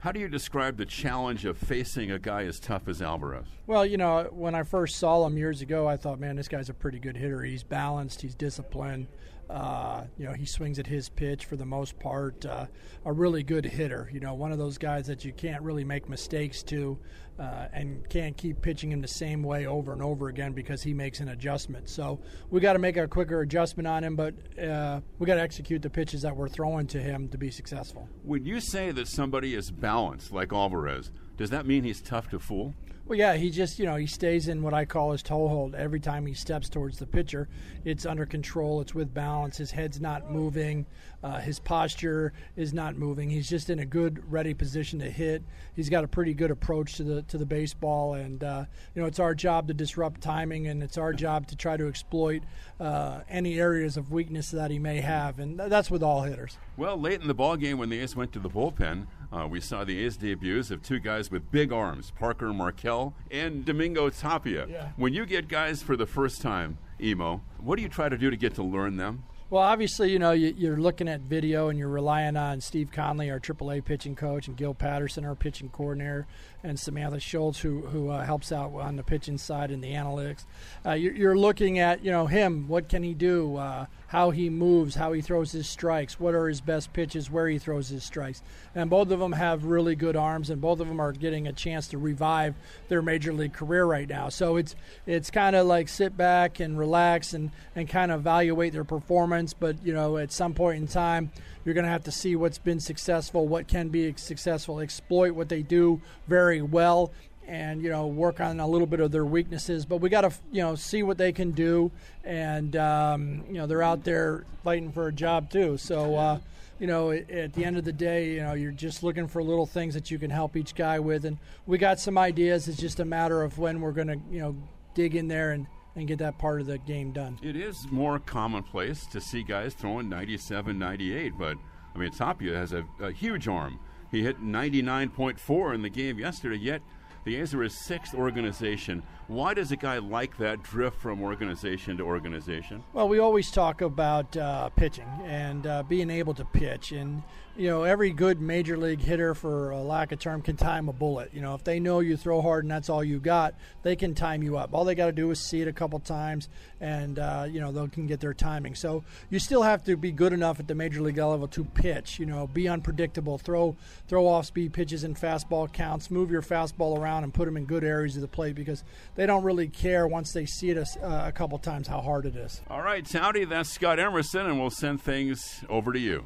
How 0.00 0.12
do 0.12 0.20
you 0.20 0.28
describe 0.28 0.76
the 0.76 0.86
challenge 0.86 1.44
of 1.44 1.58
facing 1.58 2.10
a 2.10 2.20
guy 2.20 2.44
as 2.44 2.60
tough 2.60 2.86
as 2.86 3.02
Alvarez? 3.02 3.46
Well, 3.66 3.84
you 3.84 3.96
know, 3.96 4.28
when 4.30 4.54
I 4.54 4.62
first 4.62 4.96
saw 4.96 5.26
him 5.26 5.36
years 5.36 5.60
ago, 5.60 5.88
I 5.88 5.96
thought, 5.96 6.20
man, 6.20 6.36
this 6.36 6.46
guy's 6.46 6.68
a 6.68 6.74
pretty 6.74 7.00
good 7.00 7.16
hitter. 7.16 7.42
He's 7.42 7.64
balanced, 7.64 8.22
he's 8.22 8.36
disciplined. 8.36 9.08
Uh, 9.48 10.04
you 10.18 10.26
know, 10.26 10.32
he 10.32 10.44
swings 10.44 10.78
at 10.78 10.86
his 10.86 11.08
pitch 11.08 11.46
for 11.46 11.56
the 11.56 11.64
most 11.64 11.98
part. 11.98 12.44
Uh, 12.44 12.66
a 13.04 13.12
really 13.12 13.42
good 13.42 13.64
hitter. 13.64 14.10
You 14.12 14.20
know, 14.20 14.34
one 14.34 14.52
of 14.52 14.58
those 14.58 14.76
guys 14.76 15.06
that 15.06 15.24
you 15.24 15.32
can't 15.32 15.62
really 15.62 15.84
make 15.84 16.08
mistakes 16.08 16.62
to, 16.64 16.98
uh, 17.38 17.68
and 17.72 18.06
can't 18.10 18.36
keep 18.36 18.60
pitching 18.60 18.92
him 18.92 19.00
the 19.00 19.08
same 19.08 19.42
way 19.42 19.66
over 19.66 19.92
and 19.92 20.02
over 20.02 20.28
again 20.28 20.52
because 20.52 20.82
he 20.82 20.92
makes 20.92 21.20
an 21.20 21.28
adjustment. 21.28 21.88
So 21.88 22.20
we 22.50 22.60
got 22.60 22.74
to 22.74 22.78
make 22.78 22.96
a 22.96 23.08
quicker 23.08 23.40
adjustment 23.40 23.86
on 23.86 24.04
him, 24.04 24.16
but 24.16 24.34
uh, 24.62 25.00
we 25.18 25.26
got 25.26 25.36
to 25.36 25.42
execute 25.42 25.80
the 25.80 25.90
pitches 25.90 26.22
that 26.22 26.36
we're 26.36 26.48
throwing 26.48 26.86
to 26.88 27.00
him 27.00 27.28
to 27.28 27.38
be 27.38 27.50
successful. 27.50 28.08
When 28.24 28.44
you 28.44 28.60
say 28.60 28.90
that 28.90 29.08
somebody 29.08 29.54
is 29.54 29.70
balanced 29.70 30.32
like 30.32 30.52
Alvarez, 30.52 31.10
Does 31.38 31.50
that 31.50 31.66
mean 31.66 31.84
he's 31.84 32.02
tough 32.02 32.28
to 32.30 32.38
fool? 32.38 32.74
Well, 33.06 33.18
yeah, 33.18 33.36
he 33.36 33.48
just, 33.48 33.78
you 33.78 33.86
know, 33.86 33.96
he 33.96 34.06
stays 34.06 34.48
in 34.48 34.60
what 34.62 34.74
I 34.74 34.84
call 34.84 35.12
his 35.12 35.22
toe 35.22 35.48
hold 35.48 35.74
every 35.74 35.98
time 35.98 36.26
he 36.26 36.34
steps 36.34 36.68
towards 36.68 36.98
the 36.98 37.06
pitcher. 37.06 37.48
It's 37.82 38.04
under 38.04 38.26
control, 38.26 38.82
it's 38.82 38.94
with 38.94 39.14
balance. 39.14 39.56
His 39.56 39.70
head's 39.70 39.98
not 39.98 40.30
moving, 40.30 40.84
uh, 41.22 41.38
his 41.38 41.58
posture 41.58 42.34
is 42.54 42.74
not 42.74 42.96
moving. 42.96 43.30
He's 43.30 43.48
just 43.48 43.70
in 43.70 43.78
a 43.78 43.86
good, 43.86 44.30
ready 44.30 44.52
position 44.52 44.98
to 44.98 45.10
hit. 45.10 45.42
He's 45.74 45.88
got 45.88 46.04
a 46.04 46.08
pretty 46.08 46.34
good 46.34 46.50
approach 46.50 46.96
to 46.96 47.02
the 47.02 47.22
to 47.22 47.38
the 47.38 47.46
baseball, 47.46 48.12
and 48.12 48.44
uh, 48.44 48.64
you 48.94 49.00
know, 49.00 49.08
it's 49.08 49.18
our 49.18 49.34
job 49.34 49.68
to 49.68 49.74
disrupt 49.74 50.20
timing, 50.20 50.66
and 50.66 50.82
it's 50.82 50.98
our 50.98 51.14
job 51.14 51.46
to 51.46 51.56
try 51.56 51.78
to 51.78 51.88
exploit 51.88 52.42
uh, 52.78 53.20
any 53.26 53.58
areas 53.58 53.96
of 53.96 54.12
weakness 54.12 54.50
that 54.50 54.70
he 54.70 54.78
may 54.78 55.00
have, 55.00 55.38
and 55.38 55.58
that's 55.58 55.90
with 55.90 56.02
all 56.02 56.22
hitters. 56.22 56.58
Well, 56.76 57.00
late 57.00 57.22
in 57.22 57.26
the 57.26 57.34
ball 57.34 57.56
game, 57.56 57.78
when 57.78 57.88
the 57.88 58.00
A's 58.00 58.14
went 58.14 58.32
to 58.34 58.38
the 58.38 58.50
bullpen, 58.50 59.06
uh, 59.32 59.46
we 59.46 59.60
saw 59.60 59.84
the 59.84 60.04
A's 60.04 60.16
debuts 60.16 60.70
of 60.70 60.82
two 60.82 60.98
guys 60.98 61.30
with 61.30 61.50
big 61.50 61.72
arms, 61.72 62.12
Parker 62.18 62.52
Markel 62.52 63.14
and 63.30 63.64
Domingo 63.64 64.08
Tapia. 64.08 64.66
Yeah. 64.68 64.88
When 64.96 65.12
you 65.12 65.26
get 65.26 65.48
guys 65.48 65.82
for 65.82 65.96
the 65.96 66.06
first 66.06 66.40
time, 66.40 66.78
Emo, 67.00 67.42
what 67.58 67.76
do 67.76 67.82
you 67.82 67.88
try 67.88 68.08
to 68.08 68.16
do 68.16 68.30
to 68.30 68.36
get 68.36 68.54
to 68.54 68.62
learn 68.62 68.96
them? 68.96 69.24
Well, 69.50 69.62
obviously, 69.62 70.10
you 70.10 70.18
know, 70.18 70.32
you, 70.32 70.70
are 70.70 70.76
looking 70.76 71.08
at 71.08 71.22
video 71.22 71.70
and 71.70 71.78
you're 71.78 71.88
relying 71.88 72.36
on 72.36 72.60
Steve 72.60 72.90
Connelly, 72.92 73.30
our 73.30 73.40
AAA 73.40 73.82
pitching 73.82 74.14
coach, 74.14 74.46
and 74.46 74.54
Gil 74.54 74.74
Patterson, 74.74 75.24
our 75.24 75.34
pitching 75.34 75.70
coordinator, 75.70 76.26
and 76.62 76.78
Samantha 76.78 77.20
Schultz, 77.20 77.60
who, 77.60 77.82
who 77.82 78.10
uh, 78.10 78.24
helps 78.24 78.50
out 78.50 78.72
on 78.74 78.96
the 78.96 79.02
pitching 79.02 79.38
side 79.38 79.70
and 79.70 79.82
the 79.82 79.92
analytics. 79.92 80.44
Uh, 80.84 80.92
you're, 80.92 81.14
you're, 81.14 81.38
looking 81.38 81.78
at, 81.78 82.04
you 82.04 82.10
know, 82.10 82.26
him. 82.26 82.66
What 82.66 82.88
can 82.88 83.02
he 83.02 83.14
do? 83.14 83.56
Uh, 83.56 83.86
how 84.08 84.30
he 84.30 84.48
moves, 84.48 84.94
how 84.94 85.12
he 85.12 85.20
throws 85.20 85.52
his 85.52 85.68
strikes, 85.68 86.18
what 86.18 86.34
are 86.34 86.48
his 86.48 86.60
best 86.60 86.92
pitches, 86.92 87.30
where 87.30 87.46
he 87.46 87.58
throws 87.58 87.90
his 87.90 88.02
strikes. 88.02 88.42
And 88.74 88.88
both 88.88 89.10
of 89.10 89.20
them 89.20 89.32
have 89.32 89.66
really 89.66 89.94
good 89.94 90.16
arms, 90.16 90.50
and 90.50 90.60
both 90.60 90.80
of 90.80 90.88
them 90.88 90.98
are 90.98 91.12
getting 91.12 91.46
a 91.46 91.52
chance 91.52 91.88
to 91.88 91.98
revive 91.98 92.54
their 92.88 93.02
major 93.02 93.32
league 93.32 93.52
career 93.52 93.84
right 93.84 94.08
now. 94.08 94.30
So 94.30 94.56
it's 94.56 94.74
it's 95.06 95.30
kind 95.30 95.54
of 95.54 95.66
like 95.66 95.88
sit 95.88 96.16
back 96.16 96.58
and 96.58 96.78
relax 96.78 97.34
and, 97.34 97.50
and 97.76 97.88
kind 97.88 98.10
of 98.10 98.20
evaluate 98.20 98.72
their 98.72 98.84
performance. 98.84 99.52
But, 99.52 99.84
you 99.84 99.92
know, 99.92 100.16
at 100.16 100.32
some 100.32 100.54
point 100.54 100.80
in 100.80 100.88
time, 100.88 101.30
you're 101.68 101.74
going 101.74 101.84
to 101.84 101.90
have 101.90 102.04
to 102.04 102.10
see 102.10 102.34
what's 102.34 102.56
been 102.56 102.80
successful, 102.80 103.46
what 103.46 103.68
can 103.68 103.90
be 103.90 104.14
successful, 104.16 104.80
exploit 104.80 105.32
what 105.32 105.50
they 105.50 105.60
do 105.60 106.00
very 106.26 106.62
well, 106.62 107.12
and 107.46 107.82
you 107.82 107.90
know 107.90 108.06
work 108.06 108.40
on 108.40 108.58
a 108.58 108.66
little 108.66 108.86
bit 108.86 109.00
of 109.00 109.12
their 109.12 109.26
weaknesses. 109.26 109.84
But 109.84 109.98
we 109.98 110.08
got 110.08 110.22
to 110.22 110.32
you 110.50 110.62
know 110.62 110.76
see 110.76 111.02
what 111.02 111.18
they 111.18 111.30
can 111.30 111.50
do, 111.50 111.90
and 112.24 112.74
um, 112.74 113.44
you 113.48 113.56
know 113.56 113.66
they're 113.66 113.82
out 113.82 114.02
there 114.02 114.46
fighting 114.64 114.90
for 114.92 115.08
a 115.08 115.12
job 115.12 115.50
too. 115.50 115.76
So. 115.76 116.16
Uh, 116.16 116.38
you 116.80 116.86
know, 116.86 117.10
at 117.10 117.54
the 117.54 117.64
end 117.64 117.76
of 117.76 117.84
the 117.84 117.92
day, 117.92 118.34
you 118.34 118.40
know, 118.40 118.52
you're 118.52 118.70
just 118.70 119.02
looking 119.02 119.26
for 119.26 119.42
little 119.42 119.66
things 119.66 119.94
that 119.94 120.12
you 120.12 120.18
can 120.20 120.30
help 120.30 120.56
each 120.56 120.76
guy 120.76 121.00
with, 121.00 121.24
and 121.24 121.36
we 121.66 121.76
got 121.76 121.98
some 121.98 122.16
ideas. 122.16 122.68
It's 122.68 122.78
just 122.78 123.00
a 123.00 123.04
matter 123.04 123.42
of 123.42 123.58
when 123.58 123.80
we're 123.80 123.90
going 123.90 124.06
to, 124.06 124.20
you 124.30 124.38
know, 124.38 124.54
dig 124.94 125.16
in 125.16 125.26
there 125.26 125.50
and, 125.50 125.66
and 125.98 126.06
get 126.06 126.18
that 126.18 126.38
part 126.38 126.60
of 126.60 126.66
the 126.66 126.78
game 126.78 127.10
done. 127.10 127.38
It 127.42 127.56
is 127.56 127.90
more 127.90 128.18
commonplace 128.20 129.04
to 129.06 129.20
see 129.20 129.42
guys 129.42 129.74
throwing 129.74 130.08
97, 130.08 130.78
98, 130.78 131.32
but 131.36 131.58
I 131.94 131.98
mean, 131.98 132.12
Tapia 132.12 132.56
has 132.56 132.72
a, 132.72 132.84
a 133.00 133.10
huge 133.10 133.48
arm. 133.48 133.80
He 134.10 134.22
hit 134.22 134.40
99.4 134.40 135.74
in 135.74 135.82
the 135.82 135.90
game 135.90 136.18
yesterday, 136.18 136.56
yet 136.56 136.82
the 137.24 137.36
A's 137.36 137.52
are 137.52 137.62
his 137.62 137.74
sixth 137.74 138.14
organization. 138.14 139.02
Why 139.28 139.52
does 139.52 139.70
a 139.72 139.76
guy 139.76 139.98
like 139.98 140.38
that 140.38 140.62
drift 140.62 140.98
from 141.02 141.22
organization 141.22 141.98
to 141.98 142.02
organization? 142.02 142.82
Well, 142.94 143.10
we 143.10 143.18
always 143.18 143.50
talk 143.50 143.82
about 143.82 144.34
uh, 144.34 144.70
pitching 144.70 145.08
and 145.26 145.66
uh, 145.66 145.82
being 145.82 146.08
able 146.08 146.32
to 146.32 146.46
pitch. 146.46 146.92
And, 146.92 147.22
you 147.54 147.68
know, 147.68 147.82
every 147.82 148.10
good 148.10 148.40
major 148.40 148.78
league 148.78 149.02
hitter, 149.02 149.34
for 149.34 149.70
a 149.70 149.82
lack 149.82 150.12
of 150.12 150.18
term, 150.18 150.40
can 150.40 150.56
time 150.56 150.88
a 150.88 150.94
bullet. 150.94 151.28
You 151.34 151.42
know, 151.42 151.54
if 151.54 151.62
they 151.62 151.78
know 151.78 152.00
you 152.00 152.16
throw 152.16 152.40
hard 152.40 152.64
and 152.64 152.70
that's 152.70 152.88
all 152.88 153.04
you 153.04 153.18
got, 153.18 153.54
they 153.82 153.96
can 153.96 154.14
time 154.14 154.42
you 154.42 154.56
up. 154.56 154.70
All 154.72 154.86
they 154.86 154.94
got 154.94 155.06
to 155.06 155.12
do 155.12 155.30
is 155.30 155.38
see 155.38 155.60
it 155.60 155.68
a 155.68 155.74
couple 155.74 155.98
times 155.98 156.48
and, 156.80 157.18
uh, 157.18 157.46
you 157.50 157.60
know, 157.60 157.70
they 157.70 157.86
can 157.88 158.06
get 158.06 158.20
their 158.20 158.32
timing. 158.32 158.74
So 158.74 159.04
you 159.28 159.38
still 159.40 159.62
have 159.62 159.84
to 159.84 159.96
be 159.98 160.10
good 160.10 160.32
enough 160.32 160.58
at 160.58 160.68
the 160.68 160.74
major 160.74 161.02
league 161.02 161.18
level 161.18 161.48
to 161.48 161.64
pitch, 161.64 162.18
you 162.18 162.24
know, 162.24 162.46
be 162.46 162.66
unpredictable, 162.66 163.36
throw, 163.36 163.76
throw 164.06 164.26
off 164.26 164.46
speed 164.46 164.72
pitches 164.72 165.04
and 165.04 165.14
fastball 165.16 165.70
counts, 165.70 166.10
move 166.10 166.30
your 166.30 166.40
fastball 166.40 166.96
around 166.96 167.24
and 167.24 167.34
put 167.34 167.44
them 167.44 167.58
in 167.58 167.66
good 167.66 167.84
areas 167.84 168.16
of 168.16 168.22
the 168.22 168.28
plate 168.28 168.54
because 168.54 168.84
they 169.18 169.26
don't 169.26 169.42
really 169.42 169.66
care 169.66 170.06
once 170.06 170.32
they 170.32 170.46
see 170.46 170.70
it 170.70 170.76
a, 170.76 171.04
uh, 171.04 171.26
a 171.26 171.32
couple 171.32 171.58
times 171.58 171.88
how 171.88 172.00
hard 172.00 172.24
it 172.24 172.36
is. 172.36 172.62
All 172.70 172.82
right, 172.82 173.04
Towdy, 173.04 173.46
that's 173.46 173.68
Scott 173.68 173.98
Emerson, 173.98 174.46
and 174.46 174.60
we'll 174.60 174.70
send 174.70 175.02
things 175.02 175.64
over 175.68 175.92
to 175.92 175.98
you. 175.98 176.24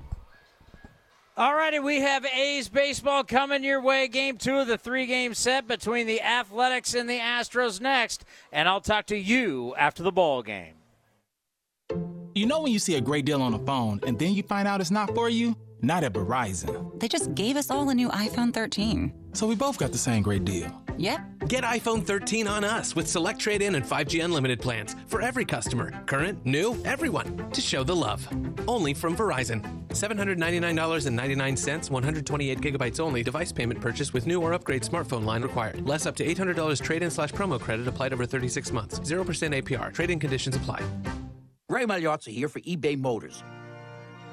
All 1.35 1.55
righty, 1.55 1.79
we 1.79 2.03
have 2.03 2.27
A's 2.27 2.69
baseball 2.69 3.25
coming 3.25 3.65
your 3.65 3.81
way. 3.81 4.09
Game 4.09 4.37
two 4.37 4.59
of 4.59 4.67
the 4.67 4.77
three 4.77 5.07
game 5.07 5.33
set 5.33 5.67
between 5.67 6.07
the 6.07 6.21
Athletics 6.21 6.93
and 6.93 7.09
the 7.09 7.19
Astros 7.19 7.81
next. 7.81 8.27
And 8.53 8.69
I'll 8.69 8.83
talk 8.83 9.07
to 9.07 9.17
you 9.17 9.75
after 9.77 10.03
the 10.03 10.13
ball 10.13 10.43
game. 10.43 10.75
You 12.35 12.45
know 12.45 12.61
when 12.61 12.73
you 12.73 12.79
see 12.79 12.97
a 12.97 13.01
great 13.01 13.25
deal 13.25 13.41
on 13.41 13.55
a 13.55 13.59
phone 13.61 14.01
and 14.07 14.19
then 14.19 14.35
you 14.35 14.43
find 14.43 14.69
out 14.69 14.83
it's 14.83 14.91
not 14.91 15.15
for 15.15 15.31
you? 15.31 15.57
Not 15.85 16.05
at 16.05 16.13
Verizon. 16.13 17.01
They 17.01 17.09
just 17.09 17.35
gave 17.35 17.57
us 17.57 17.69
all 17.69 17.91
a 17.91 17.95
new 17.95 18.09
iPhone 18.11 18.55
13. 18.55 19.13
So 19.33 19.49
we 19.49 19.57
both 19.57 19.79
got 19.79 19.91
the 19.91 19.99
same 19.99 20.23
great 20.23 20.45
deal. 20.45 20.71
Yep. 20.97 21.49
Get 21.49 21.65
iPhone 21.65 22.07
13 22.07 22.47
on 22.47 22.63
us 22.63 22.95
with 22.95 23.09
select 23.09 23.41
trade 23.41 23.63
in 23.63 23.75
and 23.75 23.85
5G 23.85 24.25
unlimited 24.25 24.61
plans 24.61 24.95
for 25.07 25.21
every 25.21 25.45
customer, 25.45 25.91
current, 26.07 26.47
new, 26.47 26.81
everyone, 26.85 27.51
to 27.51 27.61
show 27.61 27.83
the 27.83 27.97
love. 27.97 28.29
Only 28.69 28.95
from 28.95 29.17
Verizon. 29.17 29.61
$799.99, 29.89 31.91
128 31.91 32.61
gigabytes 32.61 33.01
only, 33.01 33.25
device 33.25 33.51
payment 33.51 33.81
purchase 33.81 34.13
with 34.13 34.29
new 34.29 34.41
or 34.41 34.53
upgrade 34.53 34.83
smartphone 34.83 35.25
line 35.25 35.43
required. 35.43 35.85
Less 35.89 36.07
up 36.07 36.15
to 36.17 36.25
$800 36.25 36.81
trade 36.81 37.03
in 37.03 37.11
slash 37.11 37.33
promo 37.33 37.61
credit 37.61 37.89
applied 37.89 38.13
over 38.13 38.25
36 38.25 38.71
months. 38.71 39.01
0% 39.01 39.25
APR. 39.63 39.93
Trade 39.93 40.11
in 40.11 40.21
conditions 40.21 40.55
apply. 40.55 40.81
Ray 41.69 41.87
Magliozzi 41.87 42.33
here 42.33 42.49
for 42.49 42.61
eBay 42.61 42.97
Motors. 42.99 43.43